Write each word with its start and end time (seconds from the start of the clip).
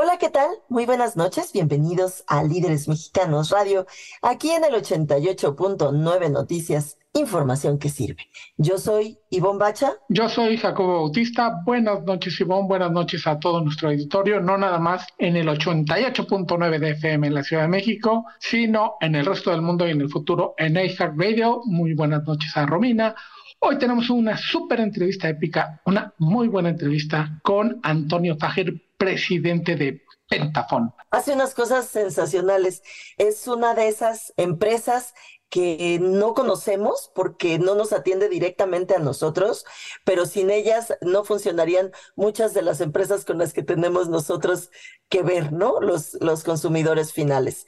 Hola, 0.00 0.16
¿qué 0.16 0.30
tal? 0.30 0.48
Muy 0.68 0.86
buenas 0.86 1.16
noches, 1.16 1.52
bienvenidos 1.52 2.22
a 2.28 2.44
Líderes 2.44 2.86
Mexicanos 2.86 3.50
Radio, 3.50 3.84
aquí 4.22 4.52
en 4.52 4.62
el 4.62 4.74
88.9 4.74 6.30
Noticias, 6.30 6.98
información 7.14 7.80
que 7.80 7.88
sirve. 7.88 8.28
Yo 8.58 8.78
soy 8.78 9.18
Ivonne 9.28 9.58
Bacha. 9.58 9.94
Yo 10.08 10.28
soy 10.28 10.56
Jacobo 10.56 11.00
Bautista. 11.00 11.62
Buenas 11.66 12.04
noches, 12.04 12.40
Ivonne. 12.40 12.68
Buenas 12.68 12.92
noches 12.92 13.26
a 13.26 13.40
todo 13.40 13.60
nuestro 13.60 13.88
auditorio, 13.88 14.40
no 14.40 14.56
nada 14.56 14.78
más 14.78 15.04
en 15.18 15.34
el 15.34 15.48
88.9 15.48 16.78
de 16.78 16.90
FM 16.90 17.26
en 17.26 17.34
la 17.34 17.42
Ciudad 17.42 17.62
de 17.62 17.68
México, 17.68 18.24
sino 18.38 18.98
en 19.00 19.16
el 19.16 19.26
resto 19.26 19.50
del 19.50 19.62
mundo 19.62 19.84
y 19.84 19.90
en 19.90 20.00
el 20.00 20.10
futuro 20.10 20.54
en 20.58 20.76
iHeart 20.76 21.18
Radio. 21.18 21.62
Muy 21.64 21.94
buenas 21.94 22.22
noches 22.24 22.56
a 22.56 22.66
Romina. 22.66 23.16
Hoy 23.58 23.76
tenemos 23.78 24.08
una 24.10 24.36
súper 24.36 24.78
entrevista 24.78 25.28
épica, 25.28 25.82
una 25.86 26.14
muy 26.18 26.46
buena 26.46 26.68
entrevista 26.68 27.40
con 27.42 27.80
Antonio 27.82 28.36
Fajer, 28.36 28.72
presidente 28.98 29.76
de 29.76 30.02
Pentafón. 30.28 30.92
Hace 31.10 31.32
unas 31.32 31.54
cosas 31.54 31.86
sensacionales. 31.88 32.82
Es 33.16 33.48
una 33.48 33.74
de 33.74 33.88
esas 33.88 34.34
empresas 34.36 35.14
que 35.48 35.98
no 36.00 36.34
conocemos 36.34 37.10
porque 37.14 37.58
no 37.58 37.74
nos 37.74 37.92
atiende 37.92 38.28
directamente 38.28 38.94
a 38.94 38.98
nosotros, 38.98 39.64
pero 40.04 40.26
sin 40.26 40.50
ellas 40.50 40.94
no 41.00 41.24
funcionarían 41.24 41.92
muchas 42.16 42.52
de 42.52 42.60
las 42.62 42.82
empresas 42.82 43.24
con 43.24 43.38
las 43.38 43.54
que 43.54 43.62
tenemos 43.62 44.08
nosotros 44.08 44.70
que 45.08 45.22
ver, 45.22 45.52
¿no? 45.52 45.80
Los, 45.80 46.18
los 46.20 46.44
consumidores 46.44 47.14
finales. 47.14 47.66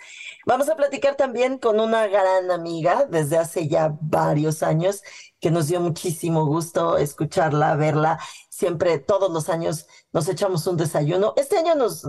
Vamos 0.50 0.68
a 0.68 0.74
platicar 0.74 1.14
también 1.14 1.58
con 1.58 1.78
una 1.78 2.08
gran 2.08 2.50
amiga 2.50 3.06
desde 3.08 3.38
hace 3.38 3.68
ya 3.68 3.96
varios 4.00 4.64
años 4.64 5.04
que 5.38 5.52
nos 5.52 5.68
dio 5.68 5.80
muchísimo 5.80 6.44
gusto 6.44 6.98
escucharla, 6.98 7.76
verla. 7.76 8.18
Siempre, 8.48 8.98
todos 8.98 9.30
los 9.30 9.48
años, 9.48 9.86
nos 10.12 10.26
echamos 10.26 10.66
un 10.66 10.76
desayuno. 10.76 11.34
Este 11.36 11.56
año 11.56 11.76
nos, 11.76 12.02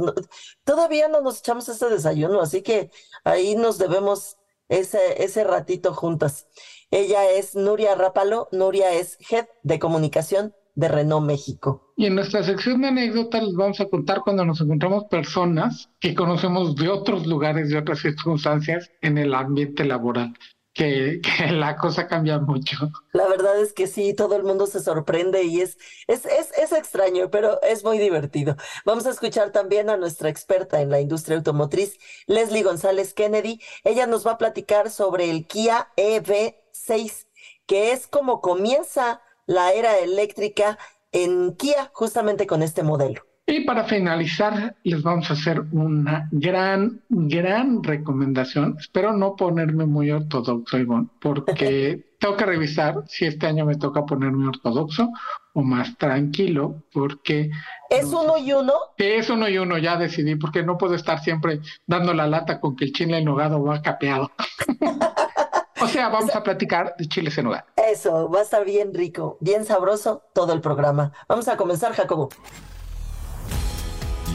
todavía 0.64 1.08
no 1.08 1.22
nos 1.22 1.38
echamos 1.38 1.70
ese 1.70 1.88
desayuno, 1.88 2.42
así 2.42 2.64
que 2.64 2.90
ahí 3.24 3.56
nos 3.56 3.78
debemos 3.78 4.38
ese, 4.70 5.24
ese 5.24 5.44
ratito 5.44 5.94
juntas. 5.94 6.48
Ella 6.90 7.30
es 7.30 7.54
Nuria 7.54 7.94
Rápalo. 7.94 8.50
Nuria 8.52 8.92
es 8.92 9.20
Head 9.30 9.50
de 9.62 9.78
Comunicación 9.78 10.56
de 10.74 10.88
Renault 10.88 11.28
México. 11.28 11.91
Y 12.02 12.08
en 12.08 12.16
nuestra 12.16 12.42
sección 12.42 12.82
de 12.82 12.88
anécdotas 12.88 13.44
les 13.44 13.54
vamos 13.54 13.80
a 13.80 13.86
contar 13.86 14.22
cuando 14.22 14.44
nos 14.44 14.60
encontramos 14.60 15.04
personas 15.04 15.88
que 16.00 16.16
conocemos 16.16 16.76
de 16.76 16.90
otros 16.90 17.28
lugares, 17.28 17.70
de 17.70 17.78
otras 17.78 18.00
circunstancias 18.00 18.90
en 19.02 19.20
el 19.20 19.36
ambiente 19.36 19.86
laboral 19.86 20.34
que, 20.74 21.22
la 21.52 21.76
cosa 21.76 22.08
cambia 22.08 22.40
mucho. 22.40 22.76
La 23.14 23.28
verdad 23.28 23.62
es 23.62 23.72
que 23.72 23.86
sí, 23.86 24.16
todo 24.16 24.36
el 24.36 24.42
mundo 24.42 24.66
se 24.66 24.80
sorprende 24.80 25.44
y 25.44 25.62
es, 25.62 25.78
es, 26.08 26.26
es, 26.26 26.50
es, 26.58 26.72
extraño, 26.72 27.30
pero 27.30 27.62
es 27.62 27.84
muy 27.84 28.00
divertido. 28.00 28.56
Vamos 28.84 29.06
a 29.06 29.12
escuchar 29.12 29.52
también 29.52 29.92
a 29.92 29.98
nuestra 29.98 30.30
experta 30.30 30.82
en 30.82 30.90
la 30.90 31.02
industria 31.02 31.38
automotriz, 31.38 32.00
Leslie 32.26 32.64
González 32.64 33.14
Kennedy. 33.14 33.62
Ella 33.84 34.08
nos 34.08 34.26
va 34.26 34.32
a 34.32 34.38
platicar 34.40 34.90
sobre 34.90 35.30
el 35.30 35.46
Kia 35.46 35.90
EV6, 35.98 37.28
que 37.68 37.92
es 37.92 38.08
como 38.08 38.42
comienza 38.42 39.22
la 39.46 39.74
era 39.74 40.00
eléctrica 40.00 40.80
en 41.12 41.56
Kia 41.56 41.90
justamente 41.94 42.48
con 42.48 42.62
este 42.62 42.84
modelo. 42.84 43.22
Y 43.48 43.62
para 43.66 43.84
finalizar, 43.84 44.76
les 44.84 45.02
vamos 45.02 45.30
a 45.30 45.34
hacer 45.34 45.62
una 45.72 46.30
gran, 46.32 47.02
gran 47.10 47.84
recomendación. 47.84 48.78
Espero 48.80 49.12
no 49.14 49.36
ponerme 49.36 49.86
muy 49.86 50.12
ortodoxo, 50.12 50.78
Ivonne, 50.78 51.10
porque 51.20 52.06
tengo 52.20 52.38
que 52.38 52.46
revisar 52.46 53.04
si 53.08 53.26
este 53.26 53.48
año 53.48 53.66
me 53.66 53.76
toca 53.76 54.06
ponerme 54.06 54.48
ortodoxo 54.48 55.10
o 55.54 55.64
más 55.64 55.98
tranquilo, 55.98 56.84
porque... 56.94 57.50
¿Es 57.90 58.06
uno 58.06 58.38
y 58.38 58.54
uno? 58.54 58.74
Es 58.96 59.30
uno 59.30 59.50
y 59.50 59.58
uno, 59.58 59.78
ya 59.78 59.98
decidí, 59.98 60.36
porque 60.36 60.64
no 60.64 60.78
puedo 60.78 60.96
estar 60.96 61.20
siempre 61.20 61.60
dando 61.86 62.14
la 62.14 62.28
lata 62.28 62.62
con 62.62 62.76
que 62.76 62.86
el 62.86 62.94
chile 62.94 63.18
en 63.18 63.26
nogado 63.26 63.62
va 63.62 63.82
capeado. 63.82 64.32
o 65.82 65.88
sea, 65.88 66.10
vamos 66.10 66.36
a 66.36 66.44
platicar 66.44 66.96
de 66.98 67.08
chiles 67.08 67.38
en. 67.38 67.52
Eso, 67.76 68.30
va 68.30 68.40
a 68.40 68.44
estar 68.44 68.64
bien 68.66 68.94
rico, 68.94 69.38
bien 69.42 69.66
sabroso 69.66 70.24
todo 70.34 70.54
el 70.54 70.62
programa. 70.62 71.12
Vamos 71.28 71.48
a 71.48 71.58
comenzar, 71.58 71.94
Jacobo. 71.94 72.30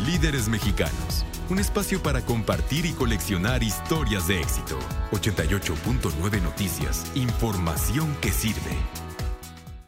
Líderes 0.05 0.49
Mexicanos, 0.49 1.25
un 1.49 1.59
espacio 1.59 2.03
para 2.03 2.21
compartir 2.21 2.87
y 2.87 2.93
coleccionar 2.93 3.63
historias 3.63 4.29
de 4.29 4.41
éxito. 4.41 4.79
88.9 5.13 6.43
Noticias, 6.43 7.11
información 7.15 8.17
que 8.21 8.31
sirve. 8.31 8.77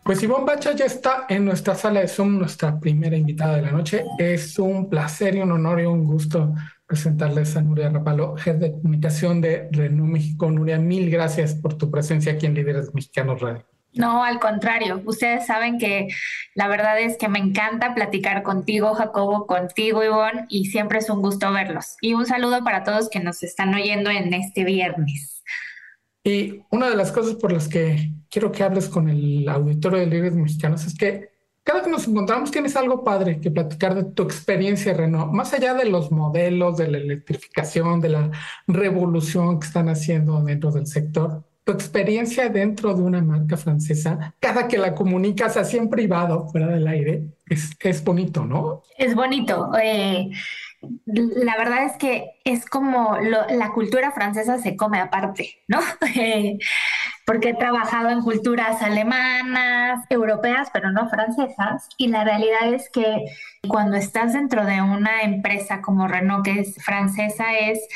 Pues 0.02 0.22
Ivonne 0.22 0.46
Bacha 0.46 0.72
ya 0.72 0.86
está 0.86 1.26
en 1.28 1.44
nuestra 1.44 1.74
sala 1.74 2.00
de 2.00 2.08
Zoom, 2.08 2.38
nuestra 2.38 2.80
primera 2.80 3.14
invitada 3.14 3.56
de 3.56 3.62
la 3.62 3.72
noche. 3.72 4.04
Es 4.18 4.58
un 4.58 4.88
placer 4.88 5.34
y 5.34 5.40
un 5.42 5.52
honor 5.52 5.82
y 5.82 5.84
un 5.84 6.06
gusto 6.06 6.54
presentarles 6.88 7.54
a 7.54 7.60
Nuria 7.60 7.90
Rapalo, 7.90 8.34
jefe 8.36 8.58
de 8.58 8.72
comunicación 8.72 9.42
de 9.42 9.68
Renault 9.70 10.10
México. 10.10 10.50
Nuria, 10.50 10.78
mil 10.78 11.10
gracias 11.10 11.54
por 11.54 11.74
tu 11.74 11.90
presencia 11.90 12.32
aquí 12.32 12.46
en 12.46 12.54
Líderes 12.54 12.94
Mexicanos 12.94 13.40
Radio. 13.42 13.64
No, 13.92 14.24
al 14.24 14.40
contrario. 14.40 15.02
Ustedes 15.04 15.46
saben 15.46 15.78
que 15.78 16.08
la 16.54 16.66
verdad 16.66 16.98
es 16.98 17.18
que 17.18 17.28
me 17.28 17.38
encanta 17.38 17.94
platicar 17.94 18.42
contigo, 18.42 18.94
Jacobo, 18.94 19.46
contigo, 19.46 20.02
Ivonne, 20.02 20.46
y 20.48 20.66
siempre 20.66 20.98
es 20.98 21.10
un 21.10 21.20
gusto 21.20 21.52
verlos. 21.52 21.96
Y 22.00 22.14
un 22.14 22.24
saludo 22.24 22.64
para 22.64 22.84
todos 22.84 23.10
que 23.10 23.20
nos 23.20 23.42
están 23.42 23.74
oyendo 23.74 24.10
en 24.10 24.32
este 24.32 24.64
viernes. 24.64 25.42
Y 26.24 26.62
una 26.70 26.88
de 26.88 26.96
las 26.96 27.12
cosas 27.12 27.34
por 27.34 27.52
las 27.52 27.68
que 27.68 28.12
quiero 28.30 28.50
que 28.50 28.62
hables 28.62 28.88
con 28.88 29.10
el 29.10 29.46
auditorio 29.48 30.00
de 30.00 30.06
Líderes 30.06 30.34
Mexicanos 30.34 30.86
es 30.86 30.96
que 30.96 31.37
cada 31.68 31.82
que 31.82 31.90
nos 31.90 32.08
encontramos 32.08 32.50
tienes 32.50 32.76
algo 32.76 33.04
padre 33.04 33.42
que 33.42 33.50
platicar 33.50 33.94
de 33.94 34.04
tu 34.04 34.22
experiencia, 34.22 34.94
Renault, 34.94 35.34
más 35.34 35.52
allá 35.52 35.74
de 35.74 35.84
los 35.84 36.10
modelos, 36.10 36.78
de 36.78 36.88
la 36.88 36.96
electrificación, 36.96 38.00
de 38.00 38.08
la 38.08 38.30
revolución 38.66 39.60
que 39.60 39.66
están 39.66 39.90
haciendo 39.90 40.40
dentro 40.40 40.72
del 40.72 40.86
sector 40.86 41.44
tu 41.64 41.72
experiencia 41.72 42.48
dentro 42.48 42.94
de 42.94 43.02
una 43.02 43.20
marca 43.20 43.58
francesa, 43.58 44.34
cada 44.40 44.66
que 44.66 44.78
la 44.78 44.94
comunicas 44.94 45.58
así 45.58 45.76
en 45.76 45.90
privado, 45.90 46.48
fuera 46.48 46.68
del 46.68 46.88
aire, 46.88 47.24
es, 47.44 47.76
es 47.80 48.02
bonito, 48.02 48.46
¿no? 48.46 48.84
Es 48.96 49.14
bonito. 49.14 49.70
Eh, 49.78 50.30
la 51.04 51.58
verdad 51.58 51.84
es 51.84 51.98
que 51.98 52.30
es 52.44 52.64
como 52.64 53.18
la 53.18 53.72
cultura 53.74 54.12
francesa 54.12 54.56
se 54.56 54.76
come 54.76 54.98
aparte, 54.98 55.56
¿no? 55.66 55.80
Porque 57.28 57.50
he 57.50 57.54
trabajado 57.54 58.08
en 58.08 58.22
culturas 58.22 58.80
alemanas, 58.80 60.00
europeas, 60.08 60.70
pero 60.72 60.90
no 60.92 61.10
francesas, 61.10 61.90
y 61.98 62.08
la 62.08 62.24
realidad 62.24 62.72
es 62.72 62.88
que 62.88 63.26
cuando 63.68 63.98
estás 63.98 64.32
dentro 64.32 64.64
de 64.64 64.80
una 64.80 65.20
empresa 65.20 65.82
como 65.82 66.08
Renault, 66.08 66.46
que 66.46 66.60
es 66.60 66.82
francesa, 66.82 67.52
es 67.52 67.86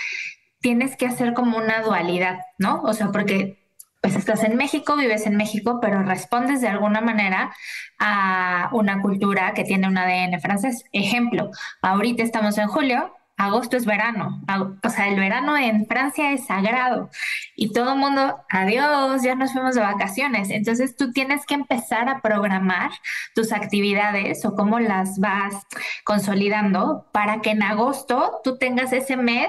tienes 0.61 0.96
que 0.99 1.06
hacer 1.06 1.32
como 1.32 1.56
una 1.56 1.81
dualidad, 1.81 2.40
¿no? 2.58 2.82
O 2.82 2.93
sea, 2.93 3.08
porque 3.11 3.58
pues 4.02 4.17
estás 4.17 4.44
en 4.44 4.56
México, 4.56 4.96
vives 4.96 5.26
en 5.26 5.37
México, 5.37 5.79
pero 5.81 6.02
respondes 6.02 6.61
de 6.61 6.69
alguna 6.69 7.00
manera 7.00 7.55
a 7.99 8.69
una 8.73 9.00
cultura 9.00 9.55
que 9.55 9.64
tiene 9.64 9.88
un 9.88 9.96
ADN 9.96 10.40
francés. 10.40 10.84
Ejemplo, 10.93 11.50
ahorita 11.81 12.23
estamos 12.23 12.58
en 12.58 12.67
julio, 12.69 13.14
agosto 13.42 13.76
es 13.76 13.86
verano, 13.86 14.40
o 14.82 14.88
sea, 14.88 15.08
el 15.08 15.18
verano 15.18 15.56
en 15.56 15.86
Francia 15.86 16.32
es 16.32 16.46
sagrado 16.46 17.10
y 17.56 17.72
todo 17.72 17.92
el 17.92 17.98
mundo, 17.98 18.40
adiós, 18.48 19.22
ya 19.22 19.34
nos 19.34 19.52
fuimos 19.52 19.74
de 19.74 19.80
vacaciones. 19.80 20.50
Entonces 20.50 20.96
tú 20.96 21.12
tienes 21.12 21.44
que 21.46 21.54
empezar 21.54 22.08
a 22.08 22.20
programar 22.20 22.90
tus 23.34 23.52
actividades 23.52 24.44
o 24.44 24.54
cómo 24.54 24.80
las 24.80 25.18
vas 25.18 25.66
consolidando 26.04 27.08
para 27.12 27.40
que 27.40 27.50
en 27.50 27.62
agosto 27.62 28.40
tú 28.44 28.58
tengas 28.58 28.92
ese 28.92 29.16
mes 29.16 29.48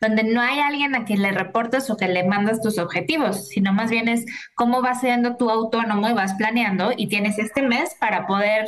donde 0.00 0.24
no 0.24 0.40
hay 0.40 0.58
alguien 0.58 0.94
a 0.94 1.04
quien 1.04 1.22
le 1.22 1.32
reportes 1.32 1.90
o 1.90 1.96
que 1.96 2.08
le 2.08 2.26
mandas 2.26 2.62
tus 2.62 2.78
objetivos, 2.78 3.48
sino 3.48 3.72
más 3.72 3.90
bien 3.90 4.08
es 4.08 4.24
cómo 4.54 4.82
vas 4.82 5.00
siendo 5.00 5.36
tú 5.36 5.50
autónomo 5.50 6.08
y 6.08 6.14
vas 6.14 6.34
planeando 6.34 6.92
y 6.96 7.08
tienes 7.08 7.38
este 7.38 7.62
mes 7.62 7.94
para 8.00 8.26
poder, 8.26 8.66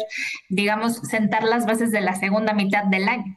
digamos, 0.48 0.96
sentar 1.08 1.44
las 1.44 1.66
bases 1.66 1.90
de 1.90 2.00
la 2.00 2.14
segunda 2.14 2.52
mitad 2.52 2.84
del 2.84 3.08
año. 3.08 3.36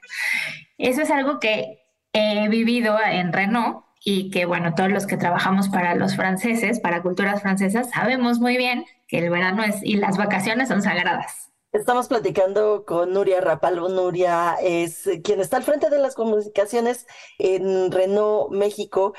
Eso 0.78 1.02
es 1.02 1.12
algo 1.12 1.40
que 1.40 1.80
he 2.14 2.48
vivido 2.50 2.98
en 3.04 3.34
Renault 3.34 3.86
y 4.04 4.30
que, 4.30 4.46
bueno, 4.46 4.76
todos 4.76 4.92
los 4.92 5.08
que 5.08 5.18
trabajamos 5.18 5.70
para 5.70 5.96
los 5.96 6.16
franceses, 6.16 6.80
para 6.80 7.02
culturas 7.02 7.42
francesas, 7.42 7.90
sabemos 7.90 8.40
muy 8.40 8.58
bien 8.58 8.86
que 9.08 9.20
el 9.20 9.30
verano 9.30 9.64
es 9.64 9.84
y 9.84 9.96
las 9.96 10.18
vacaciones 10.18 10.70
son 10.70 10.82
sagradas. 10.82 11.52
Estamos 11.76 12.08
platicando 12.08 12.86
con 12.86 13.12
Nuria 13.12 13.42
Rapalvo. 13.42 13.90
Nuria 13.90 14.56
es 14.62 15.10
quien 15.26 15.42
está 15.42 15.58
al 15.58 15.64
frente 15.64 15.90
de 15.90 16.00
las 16.00 16.16
comunicaciones 16.16 17.06
en 17.38 17.92
Renault 17.92 18.50
México 18.52 19.14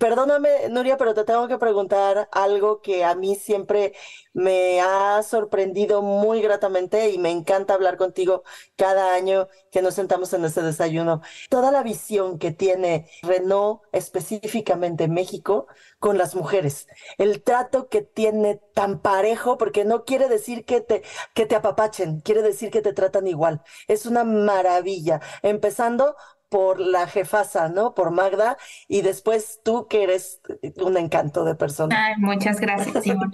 Perdóname, 0.00 0.68
Nuria, 0.68 0.96
pero 0.96 1.14
te 1.14 1.24
tengo 1.24 1.46
que 1.46 1.58
preguntar 1.58 2.28
algo 2.32 2.80
que 2.80 3.04
a 3.04 3.14
mí 3.14 3.36
siempre 3.36 3.94
me 4.32 4.80
ha 4.80 5.22
sorprendido 5.22 6.02
muy 6.02 6.42
gratamente 6.42 7.10
y 7.10 7.18
me 7.18 7.30
encanta 7.30 7.74
hablar 7.74 7.96
contigo 7.96 8.42
cada 8.76 9.14
año 9.14 9.46
que 9.70 9.82
nos 9.82 9.94
sentamos 9.94 10.32
en 10.32 10.44
este 10.44 10.62
desayuno. 10.62 11.22
Toda 11.50 11.70
la 11.70 11.84
visión 11.84 12.38
que 12.38 12.50
tiene 12.50 13.08
Renault, 13.22 13.82
específicamente 13.92 15.06
México, 15.08 15.68
con 16.00 16.18
las 16.18 16.34
mujeres. 16.34 16.88
El 17.16 17.42
trato 17.42 17.88
que 17.88 18.02
tiene 18.02 18.60
tan 18.74 19.00
parejo, 19.00 19.56
porque 19.56 19.84
no 19.84 20.04
quiere 20.04 20.28
decir 20.28 20.64
que 20.64 20.80
te, 20.80 21.02
que 21.34 21.46
te 21.46 21.54
apapachen, 21.54 22.20
quiere 22.20 22.42
decir 22.42 22.70
que 22.70 22.82
te 22.82 22.92
tratan 22.92 23.26
igual. 23.28 23.62
Es 23.86 24.04
una 24.04 24.24
maravilla. 24.24 25.20
Empezando 25.42 26.16
por 26.48 26.78
la 26.80 27.06
jefasa, 27.06 27.68
¿no? 27.68 27.94
Por 27.94 28.10
Magda, 28.10 28.56
y 28.88 29.02
después 29.02 29.60
tú 29.64 29.88
que 29.88 30.04
eres 30.04 30.40
un 30.76 30.96
encanto 30.96 31.44
de 31.44 31.54
persona. 31.54 32.14
Muchas 32.18 32.60
gracias, 32.60 33.04
Simón. 33.04 33.32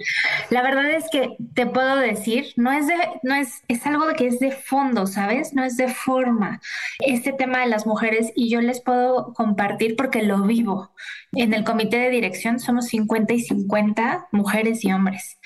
La 0.49 0.61
verdad 0.61 0.89
es 0.89 1.05
que 1.11 1.35
te 1.53 1.65
puedo 1.65 1.97
decir, 1.97 2.53
no 2.55 2.71
es 2.71 2.87
de, 2.87 2.95
no 3.21 3.35
es, 3.35 3.61
es 3.67 3.85
algo 3.85 4.05
que 4.17 4.27
es 4.27 4.39
de 4.39 4.51
fondo, 4.51 5.05
¿sabes? 5.05 5.53
No 5.53 5.63
es 5.63 5.77
de 5.77 5.89
forma. 5.89 6.59
Este 6.99 7.33
tema 7.33 7.59
de 7.59 7.67
las 7.67 7.85
mujeres, 7.85 8.31
y 8.35 8.49
yo 8.49 8.61
les 8.61 8.81
puedo 8.81 9.33
compartir 9.33 9.95
porque 9.95 10.23
lo 10.23 10.41
vivo. 10.43 10.91
En 11.33 11.53
el 11.53 11.63
comité 11.63 11.97
de 11.97 12.09
dirección 12.09 12.59
somos 12.59 12.87
50 12.87 13.33
y 13.33 13.41
50 13.41 14.27
mujeres 14.31 14.83
y 14.83 14.91
hombres. 14.91 15.39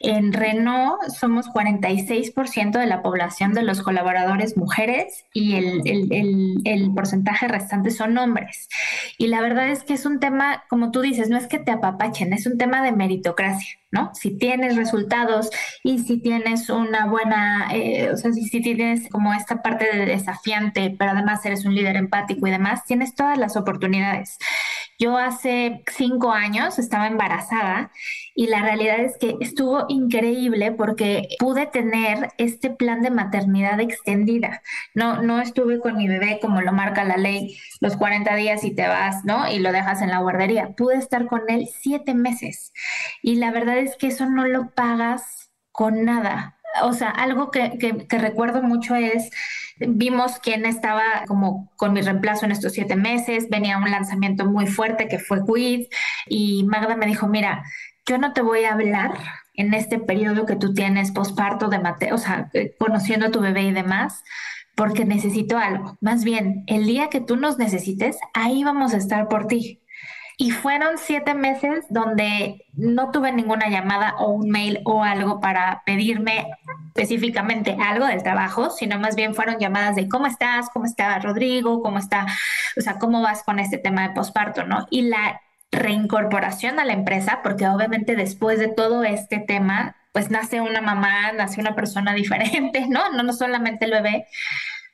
En 0.00 0.32
Renault 0.32 1.02
somos 1.08 1.48
46% 1.48 2.78
de 2.78 2.86
la 2.86 3.02
población 3.02 3.52
de 3.52 3.62
los 3.62 3.82
colaboradores 3.82 4.56
mujeres 4.56 5.24
y 5.32 5.56
el, 5.56 5.82
el, 5.86 6.60
el, 6.64 6.94
porcentaje 6.94 7.48
restante 7.48 7.90
son 7.90 8.16
hombres. 8.16 8.68
Y 9.18 9.26
la 9.26 9.40
verdad 9.40 9.70
es 9.70 9.82
que 9.82 9.94
es 9.94 10.06
un 10.06 10.20
tema, 10.20 10.62
como 10.68 10.92
tú 10.92 11.00
dices, 11.00 11.30
no 11.30 11.36
es 11.36 11.48
que 11.48 11.58
te 11.58 11.72
apapachen, 11.72 12.32
es 12.32 12.46
un 12.46 12.58
tema 12.58 12.80
de 12.82 12.92
meritocracia, 12.92 13.76
¿no? 13.90 14.12
Si 14.14 14.38
tienes 14.38 14.76
resultados 14.76 15.50
y 15.82 15.98
si 15.98 16.20
tienes 16.20 16.70
una 16.70 17.06
buena, 17.06 17.68
eh, 17.74 18.12
o 18.12 18.16
sea, 18.16 18.32
si, 18.32 18.44
si 18.44 18.60
tienes 18.60 19.08
como 19.10 19.34
esta 19.34 19.62
parte 19.62 19.84
de 19.92 20.06
desafiante, 20.06 20.94
pero 20.96 21.10
además 21.10 21.44
eres 21.44 21.64
un 21.64 21.74
líder 21.74 21.96
empático 21.96 22.46
y 22.46 22.52
demás, 22.52 22.84
tienes 22.84 23.16
todas 23.16 23.36
las 23.36 23.56
oportunidades. 23.56 24.38
Yo 25.00 25.16
hace 25.16 25.84
cinco 25.86 26.32
años 26.32 26.78
estaba 26.78 27.06
embarazada 27.06 27.92
y 28.38 28.46
la 28.46 28.62
realidad 28.62 29.00
es 29.00 29.18
que 29.18 29.36
estuvo 29.40 29.86
increíble 29.88 30.70
porque 30.70 31.26
pude 31.40 31.66
tener 31.66 32.28
este 32.38 32.70
plan 32.70 33.02
de 33.02 33.10
maternidad 33.10 33.80
extendida. 33.80 34.62
No, 34.94 35.22
no 35.22 35.40
estuve 35.40 35.80
con 35.80 35.96
mi 35.96 36.06
bebé 36.06 36.38
como 36.40 36.60
lo 36.60 36.72
marca 36.72 37.02
la 37.02 37.16
ley, 37.16 37.58
los 37.80 37.96
40 37.96 38.36
días 38.36 38.62
y 38.62 38.72
te 38.72 38.86
vas, 38.86 39.24
¿no? 39.24 39.50
Y 39.50 39.58
lo 39.58 39.72
dejas 39.72 40.02
en 40.02 40.10
la 40.10 40.20
guardería. 40.20 40.68
Pude 40.76 40.98
estar 40.98 41.26
con 41.26 41.50
él 41.50 41.68
siete 41.80 42.14
meses 42.14 42.72
y 43.22 43.34
la 43.34 43.50
verdad 43.50 43.78
es 43.78 43.96
que 43.96 44.06
eso 44.06 44.30
no 44.30 44.46
lo 44.46 44.70
pagas 44.70 45.50
con 45.72 46.04
nada. 46.04 46.60
O 46.84 46.92
sea, 46.92 47.10
algo 47.10 47.50
que, 47.50 47.76
que 48.08 48.18
recuerdo 48.18 48.62
mucho 48.62 48.94
es 48.94 49.30
Vimos 49.80 50.40
quién 50.40 50.66
estaba 50.66 51.04
como 51.28 51.70
con 51.76 51.92
mi 51.92 52.00
reemplazo 52.02 52.44
en 52.44 52.50
estos 52.50 52.72
siete 52.72 52.96
meses, 52.96 53.48
venía 53.48 53.78
un 53.78 53.88
lanzamiento 53.88 54.44
muy 54.44 54.66
fuerte 54.66 55.06
que 55.06 55.20
fue 55.20 55.44
Quid 55.44 55.86
y 56.26 56.64
Magda 56.64 56.96
me 56.96 57.06
dijo, 57.06 57.28
mira, 57.28 57.62
yo 58.08 58.18
no 58.18 58.32
te 58.32 58.40
voy 58.40 58.64
a 58.64 58.72
hablar 58.72 59.12
en 59.54 59.74
este 59.74 59.98
periodo 59.98 60.46
que 60.46 60.56
tú 60.56 60.72
tienes 60.72 61.12
posparto 61.12 61.68
de 61.68 61.78
mate, 61.78 62.12
o 62.12 62.18
sea, 62.18 62.48
eh, 62.54 62.74
conociendo 62.78 63.26
a 63.26 63.30
tu 63.30 63.40
bebé 63.40 63.62
y 63.62 63.72
demás, 63.72 64.24
porque 64.74 65.04
necesito 65.04 65.58
algo. 65.58 65.98
Más 66.00 66.24
bien, 66.24 66.64
el 66.68 66.86
día 66.86 67.10
que 67.10 67.20
tú 67.20 67.36
nos 67.36 67.58
necesites, 67.58 68.16
ahí 68.32 68.64
vamos 68.64 68.94
a 68.94 68.96
estar 68.96 69.28
por 69.28 69.46
ti. 69.46 69.82
Y 70.38 70.52
fueron 70.52 70.98
siete 70.98 71.34
meses 71.34 71.84
donde 71.90 72.64
no 72.72 73.10
tuve 73.10 73.32
ninguna 73.32 73.68
llamada 73.68 74.14
o 74.18 74.30
un 74.30 74.48
mail 74.48 74.80
o 74.84 75.02
algo 75.02 75.40
para 75.40 75.82
pedirme 75.84 76.46
específicamente 76.94 77.76
algo 77.80 78.06
del 78.06 78.22
trabajo, 78.22 78.70
sino 78.70 78.98
más 79.00 79.16
bien 79.16 79.34
fueron 79.34 79.58
llamadas 79.58 79.96
de 79.96 80.08
cómo 80.08 80.26
estás, 80.26 80.70
cómo 80.72 80.86
está 80.86 81.18
Rodrigo, 81.18 81.82
cómo 81.82 81.98
está, 81.98 82.26
o 82.76 82.80
sea, 82.80 82.98
cómo 82.98 83.20
vas 83.20 83.42
con 83.42 83.58
este 83.58 83.78
tema 83.78 84.06
de 84.06 84.14
posparto, 84.14 84.64
¿no? 84.64 84.86
Y 84.90 85.02
la 85.02 85.40
reincorporación 85.70 86.78
a 86.80 86.84
la 86.84 86.92
empresa, 86.92 87.40
porque 87.42 87.66
obviamente 87.68 88.16
después 88.16 88.58
de 88.58 88.68
todo 88.68 89.04
este 89.04 89.38
tema, 89.38 89.96
pues 90.12 90.30
nace 90.30 90.60
una 90.60 90.80
mamá, 90.80 91.32
nace 91.32 91.60
una 91.60 91.74
persona 91.74 92.14
diferente, 92.14 92.86
¿no? 92.88 93.10
No, 93.12 93.22
no 93.22 93.32
solamente 93.32 93.84
el 93.84 93.92
bebé, 93.92 94.26